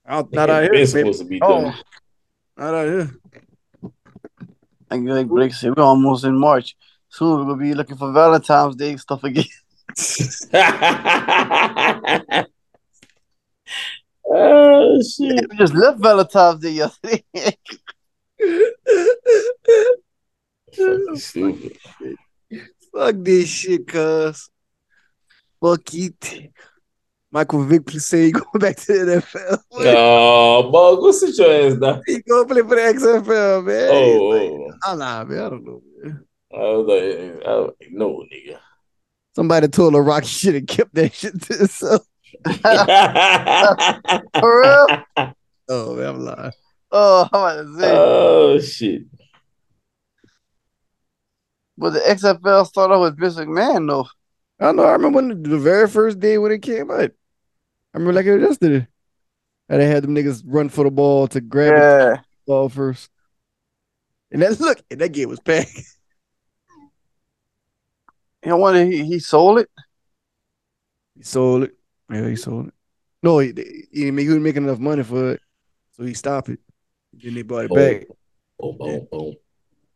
Out, 0.06 0.32
not 0.32 0.50
out 0.50 0.62
here, 0.64 0.74
It's 0.74 0.92
baby. 0.92 1.12
supposed 1.12 1.22
to 1.22 1.28
be 1.28 1.40
Oh. 1.42 1.62
done. 1.62 1.74
Not 2.56 2.74
out 2.74 2.86
here. 2.86 3.10
Like, 4.90 5.00
like 5.02 5.28
Blake 5.28 5.54
said, 5.54 5.76
we're 5.76 5.82
almost 5.82 6.24
in 6.24 6.36
March. 6.36 6.76
Soon 7.08 7.38
we're 7.38 7.44
gonna 7.44 7.56
be 7.62 7.74
looking 7.74 7.96
for 7.96 8.12
Valentine's 8.12 8.76
Day 8.76 8.96
stuff 8.96 9.22
again. 9.24 9.44
oh 14.34 15.02
shit. 15.02 15.50
we 15.50 15.56
just 15.56 15.74
left 15.74 16.00
Valentine's 16.00 16.60
Day 16.60 16.70
yesterday. 16.70 17.24
Fucking 20.74 21.16
stupid. 21.16 21.76
Fuck 22.92 23.14
this 23.18 23.48
shit, 23.48 23.86
cuz. 23.86 24.50
Fuck 25.60 25.94
it. 25.94 26.52
Michael 27.32 27.64
Vick 27.64 27.86
please 27.86 28.04
say 28.04 28.26
he 28.26 28.32
going 28.32 28.44
back 28.54 28.76
to 28.76 29.04
the 29.04 29.12
NFL. 29.16 29.58
No, 29.84 30.70
bug, 30.70 30.98
go 31.00 31.12
sit 31.12 31.36
your 31.38 31.66
ass 31.66 31.78
down. 31.78 32.02
He 32.06 32.20
gonna 32.22 32.46
play 32.46 32.60
for 32.60 32.68
the 32.68 32.82
XFL, 32.82 33.64
man. 33.64 33.88
Oh, 33.90 34.28
Like, 34.28 34.50
oh. 34.50 34.72
oh. 34.84 34.92
I 34.92 34.94
nah, 34.96 35.24
man. 35.24 35.38
I 35.38 35.48
don't 35.48 35.64
know, 35.64 35.82
man. 36.02 36.24
I 36.52 36.56
was 36.58 36.86
like, 36.86 37.46
I 37.46 37.54
was 37.54 37.72
like, 37.80 37.90
no, 37.90 38.24
nigga. 38.32 38.58
Somebody 39.34 39.68
told 39.68 39.94
her 39.94 40.02
Rocky 40.02 40.26
should 40.26 40.54
have 40.54 40.66
kept 40.66 40.94
that 40.94 41.14
shit 41.14 41.40
to 41.42 41.56
himself. 41.56 42.06
For 44.40 44.60
real? 44.62 45.04
Oh 45.68 45.94
man, 45.94 46.06
I'm 46.06 46.20
lying. 46.20 46.52
Oh, 46.90 47.28
I'm 47.32 47.40
about 47.40 47.62
to 47.62 47.80
say. 47.80 47.90
oh 47.96 48.58
shit. 48.60 49.02
but 51.78 51.90
the 51.90 52.00
XFL 52.00 52.66
started 52.66 52.98
with 52.98 53.18
Vince 53.18 53.36
McMahon, 53.36 53.88
though. 53.88 54.06
I 54.60 54.66
don't 54.66 54.76
know. 54.76 54.84
I 54.84 54.92
remember 54.92 55.16
when 55.16 55.42
the, 55.42 55.48
the 55.50 55.58
very 55.58 55.88
first 55.88 56.20
day 56.20 56.38
when 56.38 56.52
it 56.52 56.62
came 56.62 56.90
out. 56.90 57.10
I 57.94 57.98
remember 57.98 58.12
like 58.12 58.26
it 58.26 58.34
was 58.38 58.42
yesterday. 58.42 58.86
And 59.68 59.80
they 59.80 59.86
had 59.88 60.02
them 60.04 60.14
niggas 60.14 60.42
run 60.44 60.68
for 60.68 60.84
the 60.84 60.90
ball 60.90 61.28
to 61.28 61.40
grab 61.40 61.74
the 61.74 61.80
Yeah. 61.80 62.16
ball 62.46 62.68
first. 62.68 63.08
And 64.30 64.42
that 64.42 64.60
look, 64.60 64.82
and 64.90 65.00
that 65.00 65.10
game 65.12 65.28
was 65.30 65.40
packed. 65.40 65.70
You 68.44 68.50
know, 68.50 68.56
wonder 68.56 68.84
he, 68.84 69.04
he 69.04 69.18
sold 69.18 69.60
it? 69.60 69.70
He 71.16 71.22
sold 71.22 71.64
it. 71.64 71.74
Yeah, 72.12 72.28
he 72.28 72.36
sold 72.36 72.68
it. 72.68 72.74
No, 73.22 73.38
he, 73.38 73.48
he, 73.48 73.52
didn't 73.54 74.14
make- 74.16 74.24
he 74.24 74.28
wasn't 74.28 74.44
making 74.44 74.64
enough 74.64 74.78
money 74.78 75.02
for 75.02 75.32
it, 75.32 75.40
so 75.92 76.02
he 76.04 76.14
stopped 76.14 76.48
it. 76.48 76.58
Then 77.12 77.34
they 77.34 77.42
brought 77.42 77.64
it 77.66 77.70
Oh. 77.70 77.74
back. 77.74 78.06
Boom, 78.58 78.78
boom, 78.78 79.08
boom. 79.10 79.34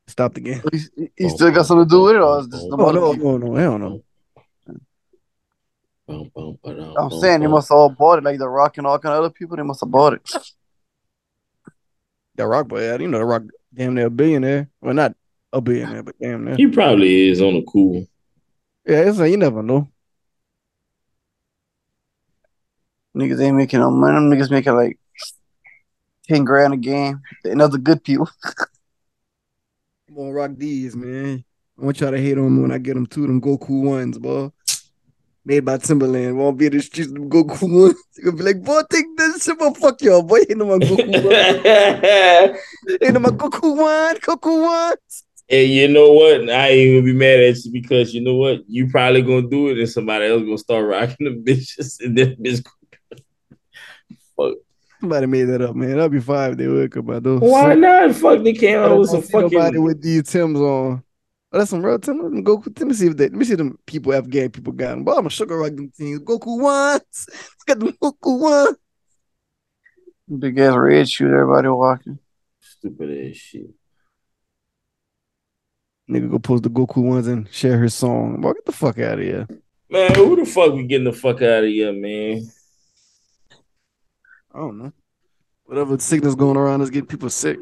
Stopped 0.08 0.38
again. 0.38 0.62
He, 0.72 0.78
he 1.16 1.24
oh, 1.24 1.28
still 1.28 1.50
got 1.50 1.60
oh, 1.60 1.62
something 1.64 1.86
to 1.86 1.90
do 1.90 2.00
oh, 2.00 2.04
with 2.04 2.16
it, 2.16 2.22
or 2.22 2.38
is 2.38 2.48
this 2.48 2.62
the 2.62 2.76
Oh 2.78 2.90
no, 2.90 3.12
money? 3.12 3.22
no, 3.22 3.36
no, 3.36 3.54
hell 3.54 3.78
no. 3.78 4.02
Boom, 6.06 6.30
boom, 6.32 6.58
ba-dum, 6.62 6.94
I'm 6.96 7.08
boom, 7.08 7.20
saying 7.20 7.40
they 7.40 7.48
must 7.48 7.68
have 7.68 7.76
all 7.76 7.88
bought 7.90 8.18
it, 8.18 8.24
like 8.24 8.38
The 8.38 8.48
Rock 8.48 8.78
and 8.78 8.86
all 8.86 8.98
kind 9.00 9.14
of 9.14 9.24
other 9.24 9.30
people. 9.30 9.56
They 9.56 9.64
must 9.64 9.80
have 9.80 9.90
bought 9.90 10.12
it. 10.12 10.22
That 12.36 12.46
Rock 12.46 12.68
boy, 12.68 12.82
yeah, 12.82 12.96
you 12.96 13.08
know, 13.08 13.18
the 13.18 13.24
Rock, 13.24 13.42
damn 13.74 13.94
near 13.94 14.06
a 14.06 14.10
billionaire. 14.10 14.68
Well, 14.80 14.94
not 14.94 15.16
a 15.52 15.60
billionaire, 15.60 16.04
but 16.04 16.14
damn 16.20 16.44
near. 16.44 16.54
He 16.54 16.68
probably 16.68 17.28
is 17.28 17.42
on 17.42 17.54
the 17.54 17.62
cool. 17.62 18.06
Yeah, 18.86 19.00
it's 19.00 19.18
like 19.18 19.32
you 19.32 19.36
never 19.36 19.64
know. 19.64 19.88
Niggas 23.16 23.40
ain't 23.40 23.56
making 23.56 23.80
no 23.80 23.90
money. 23.90 24.14
Them 24.14 24.30
niggas 24.30 24.50
making 24.50 24.74
like 24.74 24.98
ten 26.28 26.44
grand 26.44 26.74
a 26.74 26.76
game. 26.76 27.22
And 27.44 27.62
other 27.62 27.78
good 27.78 28.04
people. 28.04 28.28
I'm 30.08 30.14
gonna 30.14 30.32
rock 30.32 30.50
these, 30.56 30.94
man. 30.94 31.42
I 31.80 31.84
want 31.84 32.00
y'all 32.00 32.10
to 32.10 32.20
hate 32.20 32.38
on 32.38 32.54
me 32.54 32.62
when 32.62 32.72
I 32.72 32.78
get 32.78 32.94
them 32.94 33.06
too. 33.06 33.26
Them 33.26 33.40
Goku 33.40 33.82
ones, 33.82 34.18
boy. 34.18 34.50
Made 35.44 35.64
by 35.64 35.78
Timberland. 35.78 36.36
Won't 36.36 36.58
be 36.58 36.66
in 36.66 36.72
the 36.72 36.80
streets. 36.80 37.10
Them 37.10 37.30
Goku 37.30 37.62
ones. 37.82 38.02
You're 38.16 38.32
gonna 38.32 38.36
be 38.36 38.44
like, 38.44 38.62
boy, 38.62 38.82
take 38.90 39.06
this 39.16 39.44
shit. 39.44 39.58
But 39.58 39.76
fuck 39.78 40.00
y'all, 40.02 40.22
boy. 40.22 40.40
Ain't 40.48 40.58
no 40.58 40.66
my 40.66 40.76
Goku 40.84 41.24
one. 41.24 42.58
Ain't 43.02 43.14
no 43.14 43.20
my 43.20 43.30
Goku 43.30 43.76
one. 43.76 44.16
Goku 44.16 44.62
ones. 44.62 45.24
And 45.48 45.68
you 45.68 45.86
know 45.88 46.12
what? 46.12 46.50
I 46.50 46.68
ain't 46.68 46.94
gonna 46.94 47.12
be 47.12 47.12
mad 47.12 47.38
at 47.38 47.64
you 47.64 47.70
because 47.70 48.12
you 48.12 48.20
know 48.20 48.34
what? 48.34 48.68
You 48.68 48.90
probably 48.90 49.22
gonna 49.22 49.48
do 49.48 49.68
it, 49.68 49.78
and 49.78 49.88
somebody 49.88 50.26
else 50.26 50.42
gonna 50.42 50.58
start 50.58 50.86
rocking 50.86 51.24
the 51.26 51.30
bitches, 51.52 52.04
and 52.04 52.18
then 52.18 52.36
bitch. 52.36 52.64
Fuck. 54.36 54.54
Somebody 55.00 55.26
made 55.26 55.44
that 55.44 55.60
up, 55.60 55.76
man. 55.76 55.96
That'd 55.96 56.12
be 56.12 56.20
fine 56.20 56.52
if 56.52 56.56
they 56.58 56.66
would 56.66 56.90
come 56.90 57.10
out 57.10 57.22
though. 57.22 57.38
Why 57.38 57.74
not? 57.74 58.14
Fuck, 58.14 58.42
they 58.42 58.54
came 58.54 58.78
I 58.78 58.84
out 58.84 58.88
don't 58.88 59.00
with 59.00 59.10
some 59.10 59.22
see 59.22 59.38
nobody 59.38 59.78
with 59.78 60.02
these 60.02 60.22
Tims 60.24 60.58
on. 60.58 61.02
Oh, 61.52 61.58
that's 61.58 61.70
some 61.70 61.84
real 61.84 61.98
Tims. 61.98 62.22
Let 62.22 62.32
me 62.32 62.42
go. 62.42 62.62
Let 62.64 62.86
me 62.86 62.94
see 62.94 63.08
if 63.08 63.16
they. 63.16 63.24
Let 63.24 63.34
me 63.34 63.44
see 63.44 63.54
them 63.56 63.78
people 63.86 64.14
Afghan 64.14 64.50
people 64.50 64.72
got 64.72 64.90
them. 64.90 65.04
Boy, 65.04 65.12
I'm 65.12 65.26
a 65.26 65.30
sugar 65.30 65.58
rock 65.58 65.74
them 65.74 65.90
things. 65.90 66.20
Goku 66.20 66.60
ones. 66.60 67.28
Got 67.66 67.80
them 67.80 67.92
Goku 68.00 68.40
ones. 68.40 68.76
Big 70.38 70.58
ass 70.58 70.74
red 70.76 71.08
shoes, 71.08 71.32
everybody 71.32 71.68
walking. 71.68 72.18
Stupid 72.60 73.30
ass 73.30 73.36
shit. 73.36 73.70
Nigga 76.10 76.30
go 76.30 76.38
post 76.38 76.62
the 76.62 76.70
Goku 76.70 77.02
ones 77.02 77.26
and 77.26 77.48
share 77.52 77.82
his 77.82 77.94
song. 77.94 78.40
Boy, 78.40 78.52
get 78.52 78.64
the 78.64 78.72
fuck 78.72 78.98
out 78.98 79.18
of 79.18 79.24
here. 79.24 79.46
Man, 79.88 80.14
who 80.14 80.36
the 80.36 80.44
fuck 80.46 80.72
we 80.72 80.84
getting 80.84 81.04
the 81.04 81.12
fuck 81.12 81.42
out 81.42 81.64
of 81.64 81.68
here, 81.68 81.92
man? 81.92 82.48
I 84.56 84.60
don't 84.60 84.78
know. 84.78 84.92
Whatever 85.66 85.98
sickness 85.98 86.34
going 86.34 86.56
around 86.56 86.80
is 86.80 86.88
getting 86.88 87.06
people 87.08 87.28
sick. 87.28 87.58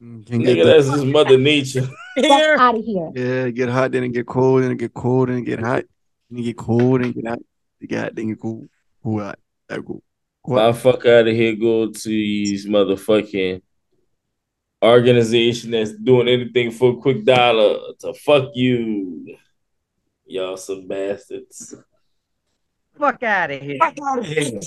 Mm, 0.00 0.24
Can 0.24 0.42
get 0.42 0.58
Nigga, 0.58 0.64
the- 0.64 0.70
that's 0.70 0.86
just 0.88 1.06
Mother 1.06 1.38
Nature. 1.38 1.88
Fuck 2.20 2.60
out 2.60 2.78
of 2.78 2.84
here. 2.84 3.10
yeah, 3.14 3.50
get 3.50 3.68
hot, 3.68 3.90
then 3.90 4.04
it 4.04 4.10
get 4.10 4.26
cold, 4.26 4.62
then 4.62 4.70
it 4.70 4.78
get 4.78 4.94
cold, 4.94 5.28
then 5.28 5.38
it 5.38 5.42
get 5.42 5.58
hot, 5.58 5.84
then 6.30 6.38
it 6.38 6.42
get 6.42 6.56
cold, 6.56 7.00
then 7.00 7.08
it 7.10 7.14
get 7.16 7.26
hot, 7.26 7.38
it 7.80 7.86
get 7.88 8.00
hot, 8.00 8.14
then 8.14 8.30
it 8.30 8.40
cool, 8.40 8.66
cool 9.02 9.20
hot, 9.20 9.38
that 9.68 9.84
cool. 9.84 10.02
My 10.46 10.72
fuck 10.72 11.04
out 11.06 11.26
of 11.26 11.34
here 11.34 11.56
go 11.56 11.90
to 11.90 12.08
these 12.08 12.66
motherfucking 12.66 13.60
organization 14.84 15.72
that's 15.72 15.92
doing 15.92 16.28
anything 16.28 16.70
for 16.70 16.92
a 16.92 16.96
quick 16.96 17.24
dollar 17.24 17.78
to 17.98 18.14
fuck 18.14 18.50
you. 18.54 19.36
Y'all 20.26 20.56
some 20.56 20.86
bastards. 20.86 21.74
Fuck 22.98 23.22
out 23.22 23.50
of 23.50 23.60
here. 23.62 23.76
Fuck 23.80 23.94
out 24.06 24.18
of 24.20 24.26
here. 24.26 24.60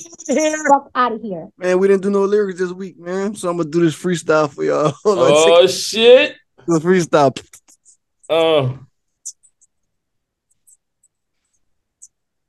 Fuck 0.69 0.91
out 0.95 1.11
of 1.13 1.21
here. 1.21 1.47
Man, 1.57 1.79
we 1.79 1.87
didn't 1.87 2.03
do 2.03 2.09
no 2.11 2.25
lyrics 2.25 2.59
this 2.59 2.71
week, 2.71 2.99
man. 2.99 3.35
So 3.35 3.49
I'm 3.49 3.57
gonna 3.57 3.69
do 3.69 3.81
this 3.81 3.95
freestyle 3.95 4.49
for 4.53 4.63
y'all. 4.63 4.93
Hold 5.03 5.19
on, 5.19 5.25
Oh 5.31 5.67
shit. 5.67 6.35
the 6.67 6.79
freestyle. 6.79 7.35
Oh, 8.29 8.79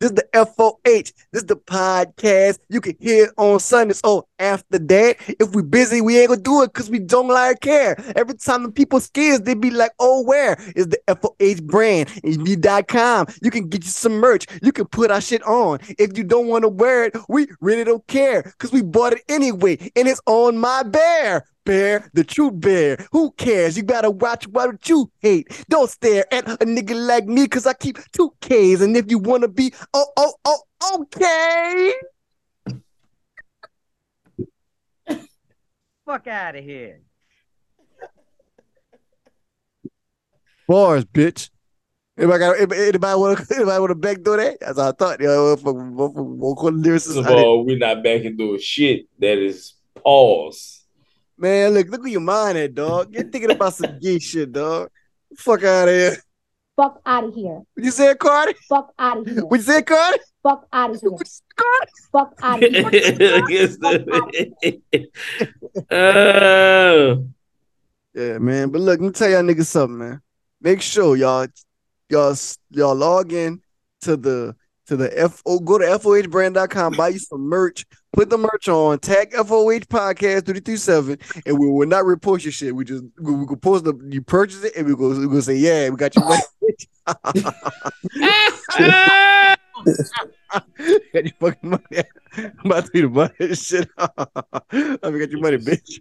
This 0.00 0.10
is 0.12 0.16
the 0.16 0.28
FOH. 0.32 1.12
This 1.30 1.42
is 1.42 1.44
the 1.44 1.56
podcast. 1.56 2.58
You 2.70 2.80
can 2.80 2.96
hear 2.98 3.24
it 3.26 3.30
on 3.36 3.60
Sundays. 3.60 4.00
Oh, 4.02 4.26
after 4.40 4.78
that, 4.78 5.16
if 5.38 5.54
we 5.54 5.62
busy, 5.62 6.00
we 6.00 6.18
ain't 6.18 6.30
gonna 6.30 6.40
do 6.40 6.62
it 6.62 6.72
because 6.72 6.90
we 6.90 6.98
don't 6.98 7.28
like 7.28 7.60
care. 7.60 7.96
Every 8.16 8.34
time 8.34 8.62
the 8.64 8.72
people 8.72 8.98
scares, 9.00 9.42
they 9.42 9.54
be 9.54 9.70
like, 9.70 9.92
oh, 9.98 10.22
where 10.24 10.56
is 10.74 10.88
the 10.88 10.98
FOH 11.06 11.66
brand? 11.66 12.10
EB.com. 12.24 13.26
You 13.42 13.50
can 13.50 13.68
get 13.68 13.84
you 13.84 13.90
some 13.90 14.14
merch. 14.14 14.46
You 14.62 14.72
can 14.72 14.86
put 14.86 15.10
our 15.10 15.20
shit 15.20 15.42
on. 15.44 15.78
If 15.98 16.16
you 16.16 16.24
don't 16.24 16.48
want 16.48 16.62
to 16.62 16.68
wear 16.68 17.04
it, 17.04 17.16
we 17.28 17.46
really 17.60 17.84
don't 17.84 18.06
care 18.06 18.42
because 18.42 18.72
we 18.72 18.82
bought 18.82 19.12
it 19.12 19.22
anyway. 19.28 19.76
And 19.94 20.08
it's 20.08 20.20
on 20.26 20.58
my 20.58 20.82
bear. 20.82 21.44
Bear, 21.66 22.10
the 22.14 22.24
true 22.24 22.50
bear. 22.50 23.06
Who 23.12 23.32
cares? 23.32 23.76
You 23.76 23.82
gotta 23.82 24.10
watch 24.10 24.48
what 24.48 24.88
you 24.88 25.10
hate. 25.20 25.64
Don't 25.68 25.90
stare 25.90 26.24
at 26.32 26.48
a 26.48 26.56
nigga 26.64 26.94
like 26.94 27.26
me 27.26 27.44
because 27.44 27.66
I 27.66 27.74
keep 27.74 27.98
two 28.12 28.32
Ks. 28.40 28.80
And 28.80 28.96
if 28.96 29.10
you 29.10 29.18
wanna 29.18 29.48
be 29.48 29.72
oh 29.92 30.06
oh 30.16 30.34
oh 30.46 30.62
okay. 30.94 31.92
Fuck 36.10 36.26
out 36.26 36.56
of 36.56 36.64
here. 36.64 37.02
Bars, 40.66 41.04
bitch. 41.04 41.50
Anybody 42.18 42.38
got 42.40 42.60
anybody 42.60 43.20
want 43.20 43.38
to 43.38 43.54
anybody 43.54 43.78
want 43.78 43.90
to 43.90 43.94
backdoor 43.94 44.36
that? 44.38 44.58
That's 44.58 44.76
what 44.76 44.88
I 44.88 44.90
thought. 44.90 45.20
You 45.20 45.28
know, 45.28 45.56
for, 45.56 45.72
for, 45.72 46.12
for, 46.12 46.56
for, 46.56 46.72
for 46.72 46.82
first 46.82 47.16
of 47.16 47.26
all, 47.28 47.64
we're 47.64 47.78
not 47.78 48.02
backing 48.02 48.36
doing 48.36 48.58
shit. 48.58 49.06
That 49.20 49.38
is 49.38 49.74
pause. 49.94 50.84
Man, 51.38 51.74
look, 51.74 51.88
look 51.88 52.02
where 52.02 52.10
your 52.10 52.20
mind 52.22 52.58
at, 52.58 52.74
dog. 52.74 53.14
You're 53.14 53.30
thinking 53.30 53.52
about 53.52 53.74
some 53.74 53.96
gay 54.02 54.18
shit, 54.18 54.50
dog. 54.50 54.90
Fuck 55.36 55.62
out 55.62 55.86
of 55.86 55.94
here. 55.94 56.16
Fuck 56.76 57.00
out 57.04 57.24
of 57.24 57.34
here. 57.34 57.62
What 57.74 57.84
you 57.84 57.90
said, 57.90 58.18
Cardi? 58.18 58.54
Fuck 58.68 58.92
out 58.98 59.18
of 59.18 59.26
here. 59.26 59.44
What 59.44 59.56
you 59.58 59.62
said, 59.62 59.84
Cardi? 59.86 60.18
Fuck 60.42 60.66
out 60.72 60.90
of 60.94 61.00
here. 61.00 61.10
What 61.10 61.26
you 61.26 61.30
said, 61.30 61.42
Cardi? 61.56 61.90
Fuck 62.12 62.34
out 62.42 62.62
of 62.62 62.70
here. 62.70 62.90
The- 64.92 65.10
Oh. 65.90 67.26
Yeah, 68.14 68.38
man. 68.38 68.70
But 68.70 68.80
look, 68.80 69.00
let 69.00 69.06
me 69.06 69.12
tell 69.12 69.28
y'all 69.30 69.42
niggas 69.42 69.66
something, 69.66 69.98
man. 69.98 70.20
Make 70.60 70.82
sure 70.82 71.16
y'all 71.16 71.46
y'all 72.08 72.34
y'all 72.70 72.94
log 72.94 73.32
in 73.32 73.60
to 74.02 74.16
the 74.16 74.54
to 74.86 74.96
the 74.96 75.08
FO 75.30 75.60
go 75.60 75.78
to 75.78 75.84
FOHbrand.com, 75.84 76.94
buy 76.94 77.08
you 77.08 77.18
some 77.20 77.42
merch, 77.42 77.84
put 78.12 78.30
the 78.30 78.38
merch 78.38 78.68
on, 78.68 78.98
tag 78.98 79.32
FOH 79.32 79.86
podcast 79.88 80.46
337, 80.46 81.18
and 81.46 81.58
we 81.58 81.68
will 81.68 81.86
not 81.86 82.04
report 82.04 82.44
your 82.44 82.52
shit. 82.52 82.74
We 82.74 82.84
just 82.84 83.04
we, 83.18 83.34
we 83.34 83.46
go 83.46 83.56
post 83.56 83.84
the 83.84 83.94
you 84.10 84.22
purchase 84.22 84.64
it 84.64 84.74
and 84.76 84.86
we 84.86 84.96
go 84.96 85.10
we 85.10 85.26
go 85.26 85.40
say, 85.40 85.56
Yeah, 85.56 85.88
we 85.90 85.96
got 85.96 86.14
your 86.16 86.24
money. 86.24 86.42
got 91.12 91.24
your 91.24 91.34
fucking 91.40 91.70
money. 91.70 91.82
I'm 92.36 92.52
about 92.64 92.86
to 92.86 92.90
be 92.90 93.00
the 93.02 93.08
money 93.08 93.54
shit. 93.54 93.88
I 93.98 94.96
got 95.00 95.30
your 95.30 95.40
money, 95.40 95.58
bitch. 95.58 96.00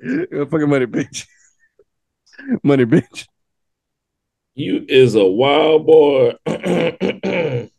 Your 0.00 0.46
fucking 0.46 0.68
money, 0.68 0.86
bitch. 0.86 1.26
Money, 2.62 2.84
bitch. 2.84 3.26
You 4.54 4.84
is 4.88 5.14
a 5.14 5.24
wild 5.24 5.86
boy. 5.86 6.34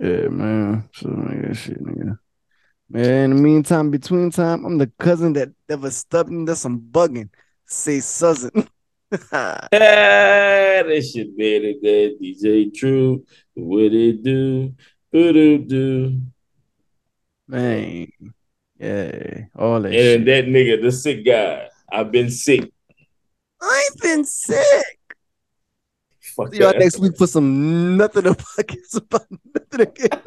Yeah, 0.00 0.28
man. 0.28 0.88
So 0.94 1.08
nigga, 1.08 1.56
shit, 1.56 1.82
nigga. 1.82 2.18
Man, 2.88 3.30
in 3.30 3.36
the 3.36 3.42
meantime, 3.42 3.90
between 3.90 4.30
time, 4.30 4.64
I'm 4.64 4.78
the 4.78 4.90
cousin 4.98 5.32
that 5.34 5.50
never 5.68 5.90
stubborn. 5.90 6.44
That's 6.44 6.60
some 6.60 6.80
bugging. 6.80 7.30
Say 7.64 7.96
cousin. 8.00 8.68
ah, 9.32 9.66
that 9.72 11.10
shit 11.12 11.36
better 11.36 11.72
than 11.82 12.18
DJ 12.20 12.72
Truth. 12.74 13.22
What 13.54 13.92
it 13.92 14.22
do? 14.22 14.74
It 15.12 15.68
do? 15.68 16.20
man. 17.48 18.08
Yeah, 18.78 19.44
all 19.56 19.80
that 19.80 19.88
And 19.88 19.94
shit. 19.94 20.24
that 20.26 20.44
nigga, 20.44 20.82
the 20.82 20.92
sick 20.92 21.24
guy. 21.24 21.68
I've 21.90 22.12
been 22.12 22.30
sick. 22.30 22.70
I've 23.62 23.96
been 24.02 24.24
sick. 24.24 24.95
Fuck 26.36 26.52
See 26.52 26.60
y'all 26.60 26.74
next 26.78 26.98
week 26.98 27.16
for 27.16 27.26
some 27.26 27.96
nothing 27.96 28.24
to 28.24 28.34
fucking 28.34 28.82
about 28.94 29.26
nothing 29.54 29.80
again. 29.80 30.22